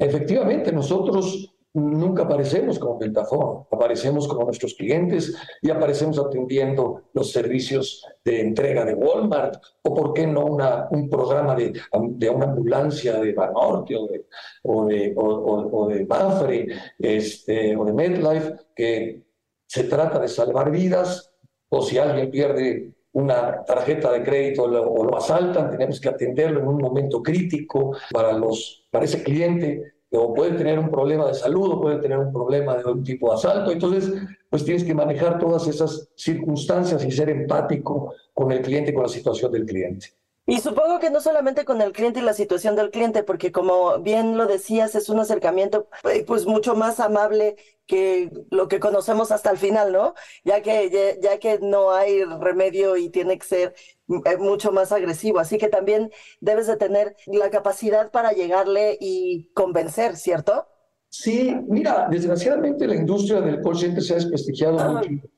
Efectivamente, 0.00 0.72
nosotros 0.72 1.53
nunca 1.74 2.22
aparecemos 2.22 2.78
como 2.78 2.98
Pentafón, 2.98 3.66
aparecemos 3.70 4.28
como 4.28 4.44
nuestros 4.44 4.74
clientes 4.74 5.34
y 5.60 5.70
aparecemos 5.70 6.18
atendiendo 6.18 7.02
los 7.12 7.32
servicios 7.32 8.06
de 8.24 8.40
entrega 8.40 8.84
de 8.84 8.94
Walmart 8.94 9.60
o, 9.82 9.92
por 9.92 10.12
qué 10.14 10.26
no, 10.26 10.44
un 10.44 11.10
programa 11.10 11.56
de, 11.56 11.72
de 12.10 12.30
una 12.30 12.46
ambulancia 12.46 13.18
de 13.20 13.32
Banorte 13.32 13.96
o 13.96 14.06
de, 14.06 14.26
o 14.62 14.86
de, 14.86 15.14
o, 15.16 15.88
de 15.88 16.06
Mafre 16.06 16.68
este, 16.98 17.76
o 17.76 17.84
de 17.84 17.92
MedLife, 17.92 18.54
que 18.74 19.24
se 19.66 19.84
trata 19.84 20.20
de 20.20 20.28
salvar 20.28 20.70
vidas 20.70 21.32
o 21.68 21.82
si 21.82 21.98
alguien 21.98 22.30
pierde 22.30 22.94
una 23.12 23.64
tarjeta 23.64 24.12
de 24.12 24.22
crédito 24.22 24.64
o 24.64 25.04
lo 25.04 25.16
asaltan, 25.16 25.70
tenemos 25.70 26.00
que 26.00 26.08
atenderlo 26.08 26.60
en 26.60 26.68
un 26.68 26.78
momento 26.78 27.22
crítico 27.22 27.96
para, 28.12 28.32
los, 28.32 28.86
para 28.90 29.04
ese 29.04 29.22
cliente 29.22 29.93
o 30.16 30.34
puede 30.34 30.52
tener 30.52 30.78
un 30.78 30.90
problema 30.90 31.26
de 31.26 31.34
salud 31.34 31.72
o 31.72 31.80
puede 31.80 31.98
tener 31.98 32.18
un 32.18 32.32
problema 32.32 32.76
de 32.76 32.84
un 32.84 33.02
tipo 33.02 33.30
de 33.30 33.36
asalto. 33.36 33.70
Entonces, 33.70 34.12
pues 34.50 34.64
tienes 34.64 34.84
que 34.84 34.94
manejar 34.94 35.38
todas 35.38 35.66
esas 35.66 36.08
circunstancias 36.14 37.04
y 37.04 37.10
ser 37.10 37.30
empático 37.30 38.14
con 38.32 38.52
el 38.52 38.62
cliente, 38.62 38.94
con 38.94 39.02
la 39.02 39.08
situación 39.08 39.50
del 39.52 39.66
cliente. 39.66 40.14
Y 40.46 40.60
supongo 40.60 41.00
que 41.00 41.08
no 41.08 41.22
solamente 41.22 41.64
con 41.64 41.80
el 41.80 41.92
cliente 41.92 42.20
y 42.20 42.22
la 42.22 42.34
situación 42.34 42.76
del 42.76 42.90
cliente, 42.90 43.22
porque 43.22 43.50
como 43.50 43.98
bien 44.00 44.36
lo 44.36 44.46
decías, 44.46 44.94
es 44.94 45.08
un 45.08 45.18
acercamiento 45.18 45.88
eh, 46.12 46.22
pues 46.26 46.44
mucho 46.44 46.74
más 46.74 47.00
amable 47.00 47.56
que 47.86 48.30
lo 48.50 48.68
que 48.68 48.78
conocemos 48.78 49.30
hasta 49.30 49.50
el 49.50 49.56
final, 49.56 49.92
¿no? 49.92 50.14
Ya 50.44 50.60
que, 50.62 51.18
ya, 51.22 51.38
que 51.38 51.58
no 51.60 51.92
hay 51.92 52.24
remedio 52.24 52.96
y 52.96 53.08
tiene 53.08 53.38
que 53.38 53.46
ser 53.46 53.74
mucho 54.06 54.72
más 54.72 54.92
agresivo. 54.92 55.38
Así 55.38 55.58
que 55.58 55.68
también 55.68 56.10
debes 56.40 56.66
de 56.66 56.76
tener 56.76 57.16
la 57.26 57.50
capacidad 57.50 58.10
para 58.10 58.32
llegarle 58.32 58.96
y 59.00 59.50
convencer, 59.54 60.16
¿cierto? 60.16 60.66
Sí, 61.08 61.56
mira, 61.68 62.08
desgraciadamente 62.10 62.86
la 62.86 62.96
industria 62.96 63.40
del 63.40 63.62
call 63.62 63.76
center 63.76 64.02
se 64.02 64.14
ha 64.14 64.16
desprestigiado 64.16 64.78
ah. 64.80 64.88
mucho 64.88 65.28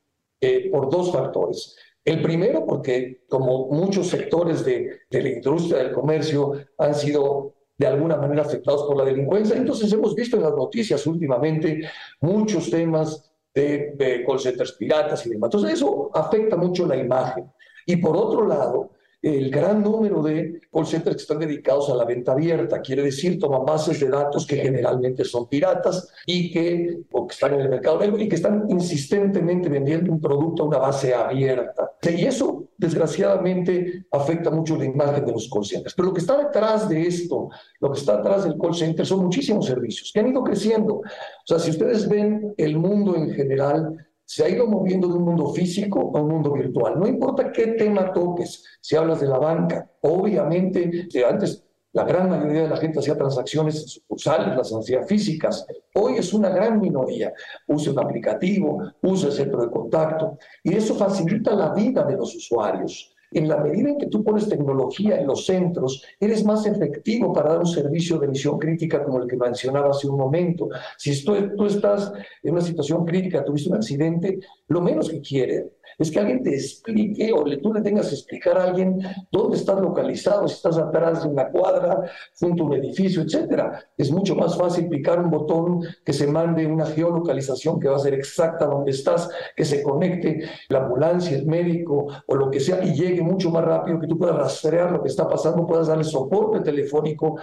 eh, 0.40 0.70
por 0.70 0.90
dos 0.90 1.12
factores. 1.12 1.76
El 2.04 2.22
primero, 2.22 2.64
porque 2.64 3.24
como 3.28 3.66
muchos 3.66 4.06
sectores 4.06 4.64
de, 4.64 5.00
la 5.10 5.28
industria 5.28 5.82
del 5.82 5.92
comercio 5.92 6.52
han 6.78 6.94
sido 6.94 7.56
de 7.76 7.86
alguna 7.86 8.16
manera 8.16 8.42
afectados 8.42 8.84
por 8.84 8.96
la 8.96 9.04
delincuencia, 9.04 9.56
entonces 9.56 9.92
hemos 9.92 10.14
visto 10.14 10.36
en 10.36 10.44
las 10.44 10.54
noticias 10.54 11.06
últimamente 11.06 11.82
muchos 12.20 12.70
temas 12.70 13.30
de, 13.52 13.92
de 13.96 14.24
call 14.24 14.40
centers 14.40 14.72
piratas 14.72 15.26
y 15.26 15.30
demás. 15.30 15.48
Entonces 15.48 15.74
eso 15.74 16.10
afecta 16.14 16.56
mucho 16.56 16.86
la 16.86 16.96
imagen. 16.96 17.50
Y 17.86 17.96
por 17.96 18.16
otro 18.16 18.46
lado, 18.46 18.90
el 19.22 19.50
gran 19.50 19.82
número 19.82 20.22
de 20.22 20.60
call 20.72 20.86
centers 20.86 21.16
que 21.16 21.22
están 21.22 21.38
dedicados 21.40 21.90
a 21.90 21.96
la 21.96 22.04
venta 22.04 22.32
abierta. 22.32 22.80
Quiere 22.80 23.02
decir, 23.02 23.38
toman 23.38 23.64
bases 23.64 23.98
de 23.98 24.08
datos 24.08 24.46
que 24.46 24.56
generalmente 24.56 25.24
son 25.24 25.48
piratas 25.48 26.08
y 26.26 26.50
que, 26.52 26.98
o 27.10 27.26
que 27.26 27.32
están 27.32 27.54
en 27.54 27.62
el 27.62 27.68
mercado 27.68 27.98
negro 27.98 28.18
y 28.18 28.28
que 28.28 28.36
están 28.36 28.66
insistentemente 28.68 29.68
vendiendo 29.68 30.12
un 30.12 30.20
producto 30.20 30.62
a 30.62 30.66
una 30.66 30.78
base 30.78 31.14
abierta. 31.14 31.92
Y 32.02 32.24
eso, 32.24 32.68
desgraciadamente, 32.76 34.06
afecta 34.12 34.50
mucho 34.50 34.76
la 34.76 34.84
imagen 34.84 35.24
de 35.24 35.32
los 35.32 35.50
call 35.50 35.64
centers. 35.64 35.94
Pero 35.94 36.08
lo 36.08 36.14
que 36.14 36.20
está 36.20 36.36
detrás 36.36 36.88
de 36.88 37.02
esto, 37.02 37.48
lo 37.80 37.90
que 37.90 37.98
está 37.98 38.18
detrás 38.18 38.44
del 38.44 38.56
call 38.58 38.74
center 38.74 39.04
son 39.04 39.24
muchísimos 39.24 39.66
servicios 39.66 40.12
que 40.12 40.20
han 40.20 40.28
ido 40.28 40.44
creciendo. 40.44 40.96
O 40.96 41.02
sea, 41.44 41.58
si 41.58 41.70
ustedes 41.70 42.08
ven 42.08 42.54
el 42.56 42.76
mundo 42.78 43.16
en 43.16 43.30
general, 43.32 44.06
se 44.26 44.44
ha 44.44 44.48
ido 44.48 44.66
moviendo 44.66 45.06
de 45.08 45.14
un 45.14 45.24
mundo 45.24 45.46
físico 45.54 46.12
a 46.14 46.20
un 46.20 46.28
mundo 46.28 46.52
virtual. 46.52 46.98
No 46.98 47.06
importa 47.06 47.52
qué 47.52 47.68
tema 47.68 48.12
toques, 48.12 48.64
si 48.80 48.96
hablas 48.96 49.20
de 49.20 49.28
la 49.28 49.38
banca, 49.38 49.88
obviamente, 50.02 51.08
antes 51.26 51.64
la 51.92 52.04
gran 52.04 52.28
mayoría 52.28 52.64
de 52.64 52.68
la 52.68 52.76
gente 52.76 52.98
hacía 52.98 53.16
transacciones 53.16 53.90
sucursales, 53.90 54.54
las 54.54 54.70
hacía 54.70 55.02
físicas. 55.04 55.64
Hoy 55.94 56.18
es 56.18 56.34
una 56.34 56.50
gran 56.50 56.78
minoría. 56.78 57.32
Usa 57.68 57.92
un 57.92 58.00
aplicativo, 58.00 58.82
usa 59.00 59.28
el 59.28 59.34
centro 59.34 59.62
de 59.62 59.70
contacto 59.70 60.36
y 60.62 60.74
eso 60.74 60.94
facilita 60.94 61.54
la 61.54 61.72
vida 61.72 62.04
de 62.04 62.16
los 62.16 62.34
usuarios. 62.34 63.15
En 63.32 63.48
la 63.48 63.58
medida 63.58 63.90
en 63.90 63.98
que 63.98 64.06
tú 64.06 64.22
pones 64.22 64.48
tecnología 64.48 65.18
en 65.20 65.26
los 65.26 65.46
centros, 65.46 66.02
eres 66.20 66.44
más 66.44 66.66
efectivo 66.66 67.32
para 67.32 67.50
dar 67.50 67.58
un 67.58 67.66
servicio 67.66 68.18
de 68.18 68.28
misión 68.28 68.58
crítica 68.58 69.02
como 69.02 69.20
el 69.20 69.28
que 69.28 69.36
mencionaba 69.36 69.90
hace 69.90 70.08
un 70.08 70.16
momento. 70.16 70.68
Si 70.96 71.24
tú, 71.24 71.34
estás 71.66 72.12
en 72.42 72.52
una 72.52 72.62
situación 72.62 73.04
crítica, 73.04 73.44
tuviste 73.44 73.68
un 73.68 73.76
accidente, 73.76 74.38
lo 74.68 74.80
menos 74.80 75.10
que 75.10 75.20
quiere 75.20 75.75
es 75.98 76.10
que 76.10 76.18
alguien 76.18 76.42
te 76.42 76.54
explique 76.54 77.32
o 77.32 77.44
le, 77.44 77.56
tú 77.58 77.72
le 77.72 77.80
tengas 77.80 78.08
que 78.08 78.14
explicar 78.14 78.58
a 78.58 78.64
alguien 78.64 78.98
dónde 79.30 79.56
estás 79.56 79.80
localizado, 79.80 80.46
si 80.46 80.54
estás 80.54 80.76
atrás 80.78 81.22
de 81.22 81.30
una 81.30 81.50
cuadra, 81.50 82.02
junto 82.38 82.62
a 82.62 82.66
un 82.66 82.74
edificio, 82.74 83.22
etcétera. 83.22 83.82
Es 83.96 84.10
mucho 84.10 84.34
más 84.34 84.56
fácil 84.56 84.88
picar 84.88 85.18
un 85.20 85.30
botón 85.30 85.80
que 86.04 86.12
se 86.12 86.26
mande 86.26 86.66
una 86.66 86.86
geolocalización 86.86 87.80
que 87.80 87.88
va 87.88 87.96
a 87.96 88.00
ser 88.00 88.14
exacta 88.14 88.66
donde 88.66 88.90
estás, 88.90 89.30
que 89.56 89.64
se 89.64 89.82
conecte 89.82 90.42
la 90.68 90.84
ambulancia, 90.84 91.36
el 91.36 91.46
médico 91.46 92.08
o 92.26 92.34
lo 92.34 92.50
que 92.50 92.60
sea 92.60 92.84
y 92.84 92.94
llegue 92.94 93.22
mucho 93.22 93.50
más 93.50 93.64
rápido, 93.64 93.98
que 93.98 94.06
tú 94.06 94.18
puedas 94.18 94.36
rastrear 94.36 94.92
lo 94.92 95.02
que 95.02 95.08
está 95.08 95.28
pasando, 95.28 95.66
puedas 95.66 95.86
darle 95.86 96.04
soporte 96.04 96.60
telefónico 96.60 97.36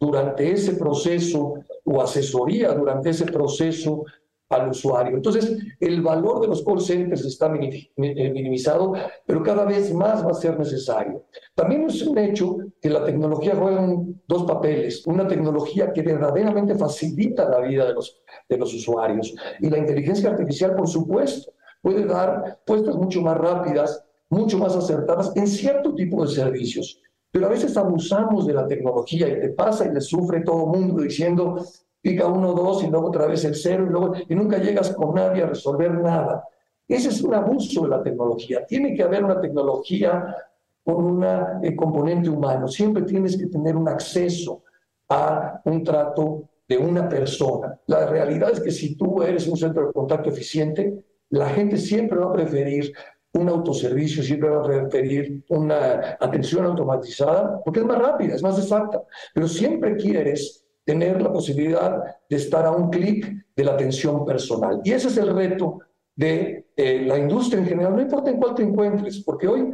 durante 0.00 0.50
ese 0.50 0.74
proceso 0.74 1.54
o 1.84 2.02
asesoría 2.02 2.72
durante 2.72 3.10
ese 3.10 3.26
proceso 3.26 4.04
al 4.52 4.70
usuario. 4.70 5.16
Entonces, 5.16 5.56
el 5.80 6.02
valor 6.02 6.40
de 6.40 6.48
los 6.48 6.62
call 6.62 6.80
centers 6.80 7.24
está 7.24 7.52
eh, 7.54 8.30
minimizado, 8.32 8.92
pero 9.26 9.42
cada 9.42 9.64
vez 9.64 9.92
más 9.94 10.24
va 10.24 10.30
a 10.30 10.34
ser 10.34 10.58
necesario. 10.58 11.24
También 11.54 11.84
es 11.84 12.02
un 12.02 12.18
hecho 12.18 12.58
que 12.80 12.90
la 12.90 13.04
tecnología 13.04 13.54
juega 13.56 13.86
dos 14.28 14.44
papeles. 14.44 15.06
Una 15.06 15.26
tecnología 15.26 15.92
que 15.92 16.02
verdaderamente 16.02 16.74
facilita 16.74 17.48
la 17.48 17.60
vida 17.60 17.86
de 17.86 17.94
los, 17.94 18.22
de 18.48 18.58
los 18.58 18.72
usuarios. 18.74 19.34
Y 19.60 19.70
la 19.70 19.78
inteligencia 19.78 20.30
artificial, 20.30 20.74
por 20.74 20.88
supuesto, 20.88 21.52
puede 21.80 22.04
dar 22.04 22.42
respuestas 22.42 22.96
mucho 22.96 23.20
más 23.22 23.36
rápidas, 23.36 24.04
mucho 24.28 24.58
más 24.58 24.76
acertadas 24.76 25.32
en 25.36 25.46
cierto 25.46 25.94
tipo 25.94 26.24
de 26.24 26.32
servicios. 26.32 27.00
Pero 27.30 27.46
a 27.46 27.50
veces 27.50 27.76
abusamos 27.78 28.46
de 28.46 28.52
la 28.52 28.66
tecnología 28.66 29.26
y 29.28 29.40
te 29.40 29.48
pasa 29.48 29.86
y 29.86 29.92
le 29.92 30.00
sufre 30.02 30.42
todo 30.42 30.64
el 30.64 30.78
mundo 30.78 31.02
diciendo, 31.02 31.64
pica 32.02 32.26
uno, 32.26 32.52
dos 32.52 32.82
y 32.82 32.88
luego 32.88 33.08
otra 33.08 33.26
vez 33.26 33.44
el 33.44 33.54
cero 33.54 33.86
y, 33.86 33.90
luego, 33.90 34.12
y 34.28 34.34
nunca 34.34 34.58
llegas 34.58 34.90
con 34.94 35.14
nadie 35.14 35.44
a 35.44 35.46
resolver 35.46 35.94
nada. 35.94 36.44
Ese 36.86 37.08
es 37.08 37.22
un 37.22 37.34
abuso 37.34 37.84
de 37.84 37.88
la 37.88 38.02
tecnología. 38.02 38.66
Tiene 38.66 38.94
que 38.94 39.02
haber 39.02 39.24
una 39.24 39.40
tecnología 39.40 40.36
con 40.84 41.04
un 41.04 41.24
eh, 41.24 41.76
componente 41.76 42.28
humano. 42.28 42.66
Siempre 42.66 43.04
tienes 43.04 43.38
que 43.38 43.46
tener 43.46 43.76
un 43.76 43.88
acceso 43.88 44.64
a 45.08 45.60
un 45.64 45.84
trato 45.84 46.48
de 46.68 46.76
una 46.76 47.08
persona. 47.08 47.78
La 47.86 48.06
realidad 48.06 48.50
es 48.50 48.60
que 48.60 48.70
si 48.70 48.96
tú 48.96 49.22
eres 49.22 49.46
un 49.46 49.56
centro 49.56 49.86
de 49.86 49.92
contacto 49.92 50.30
eficiente, 50.30 51.04
la 51.30 51.48
gente 51.50 51.76
siempre 51.76 52.18
va 52.18 52.26
a 52.26 52.32
preferir 52.32 52.92
un 53.34 53.48
autoservicio, 53.48 54.22
siempre 54.22 54.50
va 54.50 54.60
a 54.60 54.66
requerir 54.66 55.42
una 55.48 56.16
atención 56.20 56.66
automatizada, 56.66 57.62
porque 57.64 57.80
es 57.80 57.86
más 57.86 57.98
rápida, 57.98 58.34
es 58.34 58.42
más 58.42 58.58
exacta, 58.58 59.02
pero 59.32 59.48
siempre 59.48 59.96
quieres 59.96 60.61
tener 60.84 61.20
la 61.22 61.32
posibilidad 61.32 62.02
de 62.28 62.36
estar 62.36 62.66
a 62.66 62.72
un 62.72 62.90
clic 62.90 63.46
de 63.54 63.64
la 63.64 63.72
atención 63.72 64.24
personal. 64.24 64.80
Y 64.84 64.92
ese 64.92 65.08
es 65.08 65.16
el 65.16 65.34
reto 65.34 65.80
de 66.14 66.66
eh, 66.76 67.02
la 67.06 67.18
industria 67.18 67.60
en 67.60 67.66
general, 67.66 67.96
no 67.96 68.02
importa 68.02 68.30
en 68.30 68.38
cuál 68.38 68.54
te 68.54 68.62
encuentres, 68.62 69.22
porque 69.24 69.48
hoy 69.48 69.70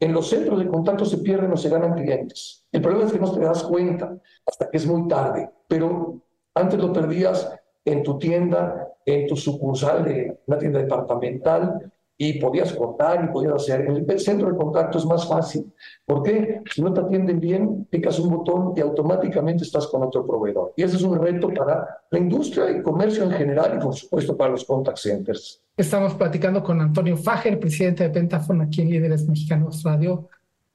en 0.00 0.12
los 0.12 0.28
centros 0.28 0.58
de 0.58 0.68
contacto 0.68 1.04
se 1.04 1.18
pierden 1.18 1.52
o 1.52 1.56
se 1.56 1.68
ganan 1.68 1.94
clientes. 1.94 2.66
El 2.72 2.80
problema 2.80 3.06
es 3.06 3.12
que 3.12 3.18
no 3.18 3.32
te 3.32 3.40
das 3.40 3.62
cuenta 3.62 4.16
hasta 4.46 4.70
que 4.70 4.76
es 4.78 4.86
muy 4.86 5.06
tarde, 5.08 5.50
pero 5.68 6.22
antes 6.54 6.78
lo 6.78 6.92
perdías 6.92 7.50
en 7.84 8.02
tu 8.02 8.18
tienda, 8.18 8.88
en 9.04 9.26
tu 9.26 9.36
sucursal 9.36 10.04
de 10.04 10.40
una 10.46 10.58
tienda 10.58 10.80
departamental, 10.80 11.92
y 12.22 12.34
podías 12.34 12.74
cortar 12.74 13.24
y 13.24 13.32
podías 13.32 13.54
hacer. 13.54 13.86
El 13.88 14.20
centro 14.20 14.50
de 14.50 14.56
contacto 14.58 14.98
es 14.98 15.06
más 15.06 15.26
fácil. 15.26 15.72
¿Por 16.04 16.22
qué? 16.22 16.60
Si 16.70 16.82
no 16.82 16.92
te 16.92 17.00
atienden 17.00 17.40
bien, 17.40 17.86
picas 17.88 18.18
un 18.18 18.36
botón 18.36 18.74
y 18.76 18.80
automáticamente 18.80 19.64
estás 19.64 19.86
con 19.86 20.02
otro 20.02 20.26
proveedor. 20.26 20.74
Y 20.76 20.82
ese 20.82 20.96
es 20.96 21.02
un 21.02 21.18
reto 21.18 21.48
para 21.48 22.02
la 22.10 22.18
industria 22.18 22.72
y 22.72 22.82
comercio 22.82 23.24
en 23.24 23.30
general 23.30 23.78
y 23.78 23.82
por 23.82 23.94
supuesto 23.94 24.36
para 24.36 24.50
los 24.50 24.66
contact 24.66 24.98
centers. 24.98 25.62
Estamos 25.74 26.12
platicando 26.12 26.62
con 26.62 26.78
Antonio 26.82 27.16
Fager, 27.16 27.58
presidente 27.58 28.02
de 28.02 28.10
Pentafon 28.10 28.60
aquí 28.60 28.82
en 28.82 28.90
Líderes 28.90 29.26
Mexicanos 29.26 29.82
Radio. 29.82 30.28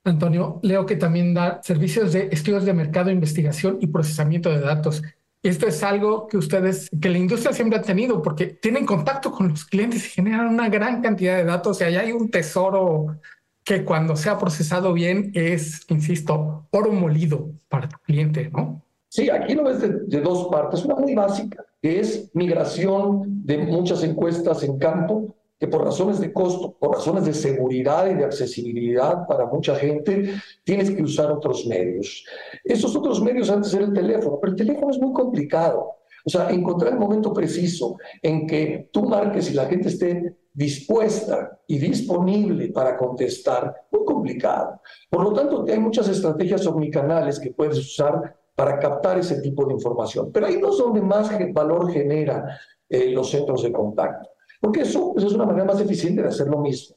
Antonio, 0.03 0.59
leo 0.63 0.83
que 0.83 0.95
también 0.95 1.35
da 1.35 1.61
servicios 1.61 2.11
de 2.11 2.29
estudios 2.31 2.65
de 2.65 2.73
mercado, 2.73 3.11
investigación 3.11 3.77
y 3.81 3.87
procesamiento 3.87 4.49
de 4.49 4.61
datos. 4.61 5.03
Esto 5.45 5.67
es 5.67 5.83
algo 5.83 6.25
que 6.25 6.37
ustedes, 6.37 6.89
que 6.99 7.07
la 7.07 7.19
industria 7.19 7.53
siempre 7.53 7.77
ha 7.77 7.81
tenido, 7.83 8.19
porque 8.23 8.47
tienen 8.47 8.83
contacto 8.83 9.31
con 9.31 9.49
los 9.49 9.63
clientes 9.63 10.03
y 10.07 10.09
generan 10.09 10.47
una 10.47 10.69
gran 10.69 11.03
cantidad 11.03 11.37
de 11.37 11.43
datos 11.43 11.79
y 11.81 11.83
allá 11.83 12.01
hay 12.01 12.11
un 12.11 12.31
tesoro 12.31 13.19
que 13.63 13.85
cuando 13.85 14.15
sea 14.15 14.39
procesado 14.39 14.91
bien 14.91 15.31
es, 15.35 15.85
insisto, 15.89 16.67
oro 16.71 16.91
molido 16.91 17.51
para 17.69 17.87
tu 17.87 17.97
cliente, 17.99 18.49
¿no? 18.51 18.81
Sí, 19.07 19.29
aquí 19.29 19.53
lo 19.53 19.65
ves 19.65 19.81
de, 19.81 19.89
de 20.07 20.21
dos 20.21 20.47
partes. 20.47 20.83
Una 20.83 20.95
muy 20.95 21.13
básica, 21.13 21.63
que 21.79 21.99
es 21.99 22.31
migración 22.33 23.45
de 23.45 23.59
muchas 23.59 24.03
encuestas 24.03 24.63
en 24.63 24.79
campo 24.79 25.35
que 25.59 25.67
por 25.67 25.83
razones 25.83 26.19
de 26.19 26.33
costo, 26.33 26.75
por 26.77 26.95
razones 26.95 27.25
de 27.25 27.33
seguridad 27.33 28.07
y 28.07 28.15
de 28.15 28.25
accesibilidad 28.25 29.25
para 29.27 29.45
mucha 29.45 29.75
gente, 29.75 30.33
tienes 30.63 30.91
que 30.91 31.01
usar 31.01 31.31
otros 31.31 31.65
medios. 31.65 32.25
Esos 32.63 32.95
otros 32.95 33.21
medios 33.21 33.49
antes 33.49 33.73
era 33.73 33.85
el 33.85 33.93
teléfono, 33.93 34.37
pero 34.39 34.51
el 34.51 34.57
teléfono 34.57 34.91
es 34.91 34.99
muy 34.99 35.13
complicado. 35.13 35.95
O 36.25 36.29
sea, 36.29 36.49
encontrar 36.49 36.93
el 36.93 36.99
momento 36.99 37.31
preciso 37.31 37.97
en 38.21 38.47
que 38.47 38.89
tú 38.91 39.03
marques 39.03 39.49
y 39.51 39.53
la 39.53 39.65
gente 39.65 39.89
esté 39.89 40.35
dispuesta 40.51 41.59
y 41.67 41.77
disponible 41.77 42.69
para 42.69 42.97
contestar, 42.97 43.73
muy 43.91 44.05
complicado. 44.05 44.81
Por 45.09 45.23
lo 45.23 45.33
tanto, 45.33 45.65
hay 45.67 45.79
muchas 45.79 46.07
estrategias 46.09 46.65
omnicanales 46.65 47.39
que 47.39 47.51
puedes 47.51 47.77
usar 47.77 48.35
para 48.55 48.79
captar 48.79 49.19
ese 49.19 49.41
tipo 49.41 49.65
de 49.65 49.73
información. 49.73 50.31
Pero 50.31 50.47
ahí 50.47 50.57
no 50.57 50.69
es 50.69 50.77
donde 50.77 51.01
más 51.01 51.29
valor 51.53 51.91
genera 51.91 52.57
eh, 52.89 53.09
los 53.09 53.29
centros 53.29 53.63
de 53.63 53.71
contacto. 53.71 54.29
Porque 54.65 54.81
eso, 54.81 55.13
es 55.15 55.31
una 55.31 55.45
manera 55.45 55.63
más 55.63 55.79
eficiente 55.79 56.23
de 56.23 56.29
hacer 56.29 56.47
lo 56.47 56.57
mismo. 56.57 56.95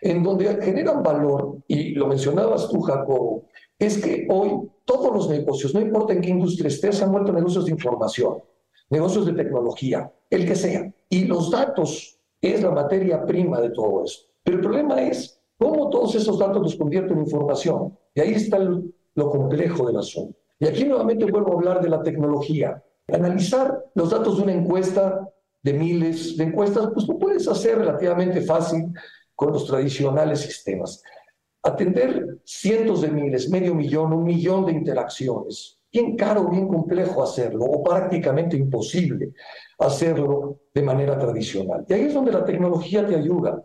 En 0.00 0.24
donde 0.24 0.60
generan 0.60 1.00
valor, 1.00 1.58
y 1.68 1.90
lo 1.90 2.08
mencionabas 2.08 2.68
tú, 2.68 2.80
Jacobo, 2.80 3.44
es 3.78 4.02
que 4.02 4.26
hoy 4.28 4.68
todos 4.84 5.14
los 5.14 5.30
negocios, 5.30 5.72
no 5.72 5.80
importa 5.80 6.12
en 6.12 6.20
qué 6.20 6.30
industria 6.30 6.66
estés, 6.66 6.96
se 6.96 7.04
han 7.04 7.12
vuelto 7.12 7.32
negocios 7.32 7.66
de 7.66 7.70
información, 7.70 8.38
negocios 8.90 9.26
de 9.26 9.32
tecnología, 9.34 10.12
el 10.28 10.44
que 10.44 10.56
sea. 10.56 10.92
Y 11.08 11.26
los 11.26 11.52
datos 11.52 12.18
es 12.40 12.60
la 12.64 12.72
materia 12.72 13.24
prima 13.24 13.60
de 13.60 13.70
todo 13.70 14.02
esto. 14.02 14.32
Pero 14.42 14.56
el 14.56 14.62
problema 14.64 15.00
es 15.00 15.40
cómo 15.56 15.90
todos 15.90 16.16
esos 16.16 16.36
datos 16.36 16.60
los 16.60 16.74
convierten 16.74 17.16
en 17.16 17.26
información. 17.26 17.96
Y 18.12 18.22
ahí 18.22 18.32
está 18.32 18.58
lo 18.58 19.30
complejo 19.30 19.86
del 19.86 19.98
asunto. 19.98 20.36
Y 20.58 20.66
aquí 20.66 20.82
nuevamente 20.82 21.30
vuelvo 21.30 21.52
a 21.52 21.54
hablar 21.54 21.80
de 21.80 21.90
la 21.90 22.02
tecnología. 22.02 22.82
Analizar 23.06 23.84
los 23.94 24.10
datos 24.10 24.38
de 24.38 24.42
una 24.42 24.52
encuesta 24.54 25.30
de 25.64 25.72
miles 25.72 26.36
de 26.36 26.44
encuestas, 26.44 26.90
pues 26.92 27.08
lo 27.08 27.18
puedes 27.18 27.48
hacer 27.48 27.78
relativamente 27.78 28.42
fácil 28.42 28.92
con 29.34 29.50
los 29.52 29.66
tradicionales 29.66 30.40
sistemas. 30.40 31.02
Atender 31.62 32.38
cientos 32.44 33.00
de 33.00 33.10
miles, 33.10 33.48
medio 33.48 33.74
millón, 33.74 34.12
un 34.12 34.24
millón 34.24 34.66
de 34.66 34.72
interacciones. 34.72 35.80
Bien 35.90 36.16
caro, 36.16 36.50
bien 36.50 36.68
complejo 36.68 37.22
hacerlo, 37.22 37.64
o 37.64 37.82
prácticamente 37.82 38.56
imposible 38.56 39.32
hacerlo 39.78 40.60
de 40.74 40.82
manera 40.82 41.18
tradicional. 41.18 41.86
Y 41.88 41.94
ahí 41.94 42.02
es 42.02 42.14
donde 42.14 42.32
la 42.32 42.44
tecnología 42.44 43.06
te 43.06 43.16
ayuda. 43.16 43.64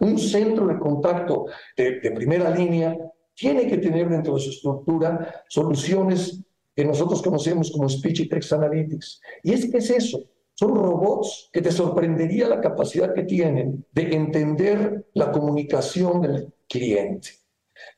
Un 0.00 0.18
centro 0.18 0.66
de 0.66 0.78
contacto 0.78 1.46
de, 1.76 2.00
de 2.00 2.10
primera 2.12 2.48
línea 2.50 2.96
tiene 3.34 3.66
que 3.66 3.76
tener 3.76 4.08
dentro 4.08 4.34
de 4.34 4.40
su 4.40 4.50
estructura 4.50 5.44
soluciones 5.48 6.40
que 6.74 6.84
nosotros 6.84 7.20
conocemos 7.20 7.70
como 7.70 7.88
Speech 7.88 8.20
y 8.20 8.28
Text 8.28 8.52
Analytics. 8.54 9.20
¿Y 9.42 9.52
es 9.52 9.70
que 9.70 9.78
es 9.78 9.90
eso? 9.90 10.22
Son 10.58 10.74
robots 10.74 11.50
que 11.52 11.60
te 11.60 11.70
sorprendería 11.70 12.48
la 12.48 12.62
capacidad 12.62 13.12
que 13.12 13.24
tienen 13.24 13.84
de 13.92 14.14
entender 14.14 15.06
la 15.12 15.30
comunicación 15.30 16.22
del 16.22 16.54
cliente 16.66 17.28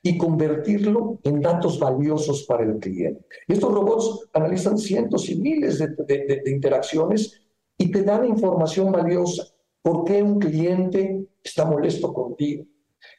y 0.02 0.18
convertirlo 0.18 1.20
en 1.22 1.40
datos 1.40 1.78
valiosos 1.78 2.44
para 2.48 2.64
el 2.64 2.78
cliente. 2.78 3.24
estos 3.46 3.72
robots 3.72 4.28
analizan 4.32 4.76
cientos 4.76 5.30
y 5.30 5.36
miles 5.40 5.78
de, 5.78 6.42
interacciones 6.46 7.40
y 7.76 7.92
te 7.92 8.02
dan 8.02 8.26
información 8.26 8.90
valiosa. 8.90 9.44
¿Por 9.80 10.04
qué 10.04 10.20
un 10.20 10.40
cliente 10.40 11.28
está 11.42 11.64
molesto 11.64 12.12
contigo? 12.12 12.64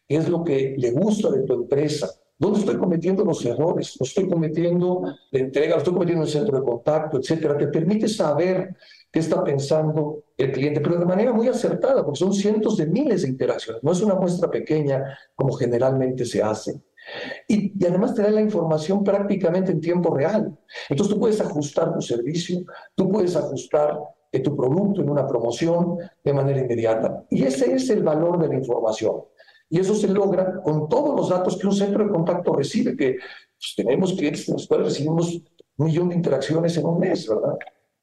¿Qué 0.05 0.17
es 0.17 0.27
lo 0.27 0.43
que 0.43 0.75
le 0.77 0.91
gusta 0.91 1.31
de 1.31 1.43
tu 1.43 1.53
empresa? 1.53 2.09
¿Dónde 2.37 2.59
estoy 2.59 2.77
cometiendo 2.77 3.23
los 3.23 3.45
errores? 3.45 3.95
¿Lo 3.99 4.05
estoy 4.05 4.27
cometiendo 4.27 5.01
de 5.31 5.39
entrega? 5.39 5.75
¿Lo 5.75 5.77
estoy 5.77 5.93
cometiendo 5.93 6.23
en 6.23 6.27
el 6.27 6.33
centro 6.33 6.59
de 6.59 6.65
contacto? 6.65 7.19
Etcétera. 7.19 7.57
Te 7.57 7.67
permite 7.67 8.07
saber 8.07 8.75
qué 9.11 9.19
está 9.19 9.43
pensando 9.43 10.23
el 10.37 10.51
cliente, 10.51 10.81
pero 10.81 10.99
de 10.99 11.05
manera 11.05 11.33
muy 11.33 11.47
acertada, 11.47 12.03
porque 12.03 12.19
son 12.19 12.33
cientos 12.33 12.77
de 12.77 12.85
miles 12.85 13.23
de 13.23 13.29
interacciones, 13.29 13.83
no 13.83 13.91
es 13.91 14.01
una 14.01 14.15
muestra 14.15 14.49
pequeña 14.49 15.17
como 15.35 15.53
generalmente 15.53 16.25
se 16.25 16.41
hace. 16.41 16.81
Y, 17.47 17.73
además 17.85 18.13
te 18.13 18.21
da 18.21 18.29
la 18.29 18.41
información 18.41 19.03
prácticamente 19.03 19.71
en 19.71 19.81
tiempo 19.81 20.15
real. 20.15 20.57
Entonces 20.89 21.13
tú 21.13 21.19
puedes 21.19 21.41
ajustar 21.41 21.93
tu 21.93 22.01
servicio, 22.01 22.59
tú 22.95 23.09
puedes 23.09 23.35
ajustar 23.35 23.99
eh, 24.31 24.39
tu 24.41 24.55
producto 24.55 25.01
en 25.01 25.09
una 25.09 25.25
promoción 25.25 25.97
de 26.23 26.33
manera 26.33 26.59
inmediata. 26.59 27.25
Y 27.29 27.43
ese 27.43 27.73
es 27.73 27.89
el 27.89 28.03
valor 28.03 28.39
de 28.39 28.47
la 28.47 28.55
información. 28.55 29.23
Y 29.69 29.79
eso 29.79 29.93
se 29.95 30.07
logra 30.07 30.61
con 30.61 30.89
todos 30.89 31.15
los 31.15 31.29
datos 31.29 31.57
que 31.57 31.67
un 31.67 31.73
centro 31.73 32.03
de 32.03 32.11
contacto 32.11 32.53
recibe, 32.53 32.95
que 32.95 33.17
pues, 33.57 33.73
tenemos 33.75 34.13
clientes 34.13 34.47
en 34.47 34.55
los 34.55 34.67
cuales 34.67 34.87
recibimos 34.87 35.33
un 35.77 35.85
millón 35.85 36.09
de 36.09 36.15
interacciones 36.15 36.75
en 36.77 36.85
un 36.85 36.99
mes, 36.99 37.27
¿verdad? 37.27 37.55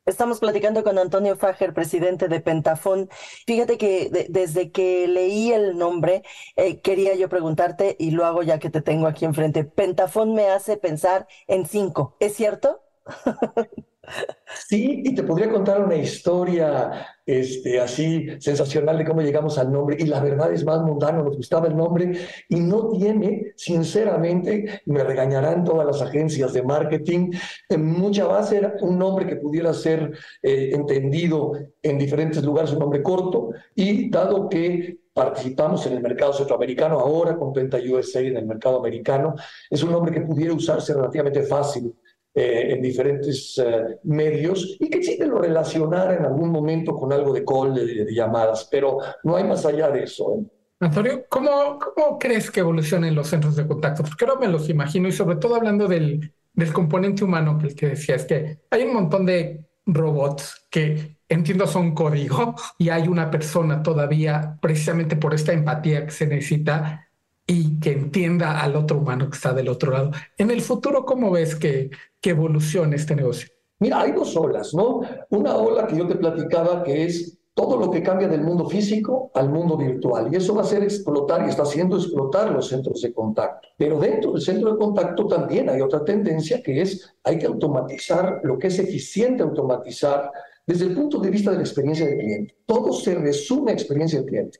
Estamos 0.06 0.38
platicando 0.38 0.84
con 0.84 0.98
Antonio 0.98 1.34
Fager, 1.36 1.74
presidente 1.74 2.28
de 2.28 2.40
Pentafón. 2.40 3.10
Fíjate 3.44 3.76
que 3.76 4.28
desde 4.30 4.70
que 4.70 5.08
leí 5.08 5.50
el 5.50 5.76
nombre, 5.76 6.22
eh, 6.54 6.80
quería 6.80 7.16
yo 7.16 7.28
preguntarte, 7.28 7.96
y 7.98 8.12
lo 8.12 8.24
hago 8.24 8.44
ya 8.44 8.60
que 8.60 8.70
te 8.70 8.82
tengo 8.82 9.08
aquí 9.08 9.24
enfrente. 9.24 9.64
Pentafón 9.64 10.32
me 10.32 10.48
hace 10.48 10.76
pensar 10.76 11.26
en 11.48 11.66
cinco, 11.66 12.16
¿es 12.20 12.36
cierto? 12.36 12.84
Sí, 14.68 15.02
y 15.04 15.14
te 15.14 15.22
podría 15.22 15.50
contar 15.50 15.84
una 15.84 15.96
historia 15.96 17.06
este, 17.24 17.80
así 17.80 18.28
sensacional 18.38 18.96
de 18.96 19.04
cómo 19.04 19.20
llegamos 19.20 19.58
al 19.58 19.70
nombre. 19.70 19.96
Y 19.98 20.06
la 20.06 20.20
verdad 20.20 20.52
es 20.52 20.64
más 20.64 20.80
mundano, 20.82 21.22
nos 21.22 21.36
gustaba 21.36 21.66
el 21.66 21.76
nombre 21.76 22.12
y 22.48 22.56
no 22.56 22.90
tiene, 22.90 23.52
sinceramente, 23.56 24.82
me 24.86 25.04
regañarán 25.04 25.64
todas 25.64 25.86
las 25.86 26.00
agencias 26.02 26.52
de 26.52 26.62
marketing, 26.62 27.32
en 27.68 27.84
mucha 27.84 28.26
base 28.26 28.58
era 28.58 28.74
un 28.80 28.98
nombre 28.98 29.26
que 29.26 29.36
pudiera 29.36 29.72
ser 29.74 30.12
eh, 30.42 30.70
entendido 30.72 31.52
en 31.82 31.98
diferentes 31.98 32.42
lugares, 32.42 32.72
un 32.72 32.78
nombre 32.78 33.02
corto. 33.02 33.50
Y 33.74 34.08
dado 34.10 34.48
que 34.48 34.98
participamos 35.12 35.86
en 35.86 35.94
el 35.94 36.02
mercado 36.02 36.32
centroamericano 36.32 37.00
ahora 37.00 37.36
con 37.36 37.52
Penta 37.52 37.78
USA 37.78 38.20
en 38.20 38.36
el 38.36 38.46
mercado 38.46 38.78
americano, 38.78 39.34
es 39.70 39.82
un 39.82 39.90
nombre 39.90 40.12
que 40.12 40.20
pudiera 40.20 40.52
usarse 40.52 40.92
relativamente 40.92 41.42
fácil 41.42 41.94
eh, 42.38 42.74
en 42.74 42.82
diferentes 42.82 43.56
eh, 43.56 43.98
medios 44.02 44.76
y 44.78 44.90
que 44.90 45.02
sí 45.02 45.16
te 45.16 45.26
lo 45.26 45.38
relacionara 45.38 46.16
en 46.16 46.26
algún 46.26 46.50
momento 46.50 46.94
con 46.94 47.10
algo 47.10 47.32
de 47.32 47.42
call, 47.42 47.74
de, 47.74 48.12
llamadas, 48.12 48.68
pero 48.70 48.98
no 49.24 49.36
hay 49.36 49.44
más 49.44 49.64
allá 49.64 49.88
de 49.88 50.02
eso. 50.02 50.34
¿eh? 50.34 50.44
Antonio, 50.80 51.24
¿cómo, 51.30 51.78
¿cómo 51.78 52.18
crees 52.18 52.50
que 52.50 52.60
evolucionen 52.60 53.14
los 53.14 53.28
centros 53.28 53.56
de 53.56 53.66
contacto? 53.66 54.02
Porque 54.02 54.26
ahora 54.26 54.38
me 54.38 54.48
los 54.48 54.68
imagino 54.68 55.08
y 55.08 55.12
sobre 55.12 55.36
todo 55.36 55.54
hablando 55.54 55.88
del, 55.88 56.30
del 56.52 56.72
componente 56.74 57.24
humano 57.24 57.56
que 57.58 57.68
el 57.68 57.74
que 57.74 57.88
decía, 57.88 58.16
es 58.16 58.26
que 58.26 58.58
hay 58.68 58.82
un 58.82 58.92
montón 58.92 59.24
de 59.24 59.64
robots 59.86 60.66
que 60.68 61.16
entiendo 61.30 61.66
son 61.66 61.94
código 61.94 62.54
y 62.76 62.90
hay 62.90 63.08
una 63.08 63.30
persona 63.30 63.82
todavía 63.82 64.58
precisamente 64.60 65.16
por 65.16 65.32
esta 65.32 65.54
empatía 65.54 66.04
que 66.04 66.12
se 66.12 66.26
necesita 66.26 67.05
y 67.46 67.78
que 67.78 67.92
entienda 67.92 68.60
al 68.60 68.74
otro 68.76 68.98
humano 68.98 69.30
que 69.30 69.36
está 69.36 69.52
del 69.52 69.68
otro 69.68 69.92
lado. 69.92 70.10
En 70.36 70.50
el 70.50 70.60
futuro, 70.60 71.04
¿cómo 71.04 71.30
ves 71.30 71.54
que, 71.54 71.90
que 72.20 72.30
evolucione 72.30 72.96
este 72.96 73.14
negocio? 73.14 73.48
Mira, 73.78 74.00
hay 74.00 74.12
dos 74.12 74.36
olas, 74.36 74.74
¿no? 74.74 75.02
Una 75.30 75.56
ola 75.56 75.86
que 75.86 75.96
yo 75.96 76.06
te 76.06 76.16
platicaba 76.16 76.82
que 76.82 77.04
es 77.04 77.38
todo 77.56 77.78
lo 77.78 77.90
que 77.90 78.02
cambia 78.02 78.28
del 78.28 78.42
mundo 78.42 78.68
físico 78.68 79.30
al 79.34 79.48
mundo 79.48 79.78
virtual. 79.78 80.28
Y 80.30 80.36
eso 80.36 80.54
va 80.54 80.60
a 80.60 80.64
ser 80.64 80.82
explotar 80.82 81.46
y 81.46 81.48
está 81.48 81.62
haciendo 81.62 81.96
explotar 81.96 82.50
los 82.50 82.68
centros 82.68 83.00
de 83.00 83.14
contacto. 83.14 83.68
Pero 83.78 83.98
dentro 83.98 84.32
del 84.32 84.42
centro 84.42 84.72
de 84.72 84.78
contacto 84.78 85.26
también 85.26 85.70
hay 85.70 85.80
otra 85.80 86.04
tendencia 86.04 86.62
que 86.62 86.82
es 86.82 87.14
hay 87.24 87.38
que 87.38 87.46
automatizar 87.46 88.40
lo 88.42 88.58
que 88.58 88.66
es 88.66 88.78
eficiente 88.78 89.42
automatizar 89.42 90.30
desde 90.66 90.84
el 90.84 90.94
punto 90.94 91.18
de 91.18 91.30
vista 91.30 91.50
de 91.50 91.56
la 91.56 91.62
experiencia 91.62 92.06
del 92.06 92.18
cliente. 92.18 92.56
Todo 92.66 92.92
se 92.92 93.14
resume 93.14 93.70
a 93.70 93.74
experiencia 93.74 94.18
del 94.18 94.28
cliente. 94.28 94.58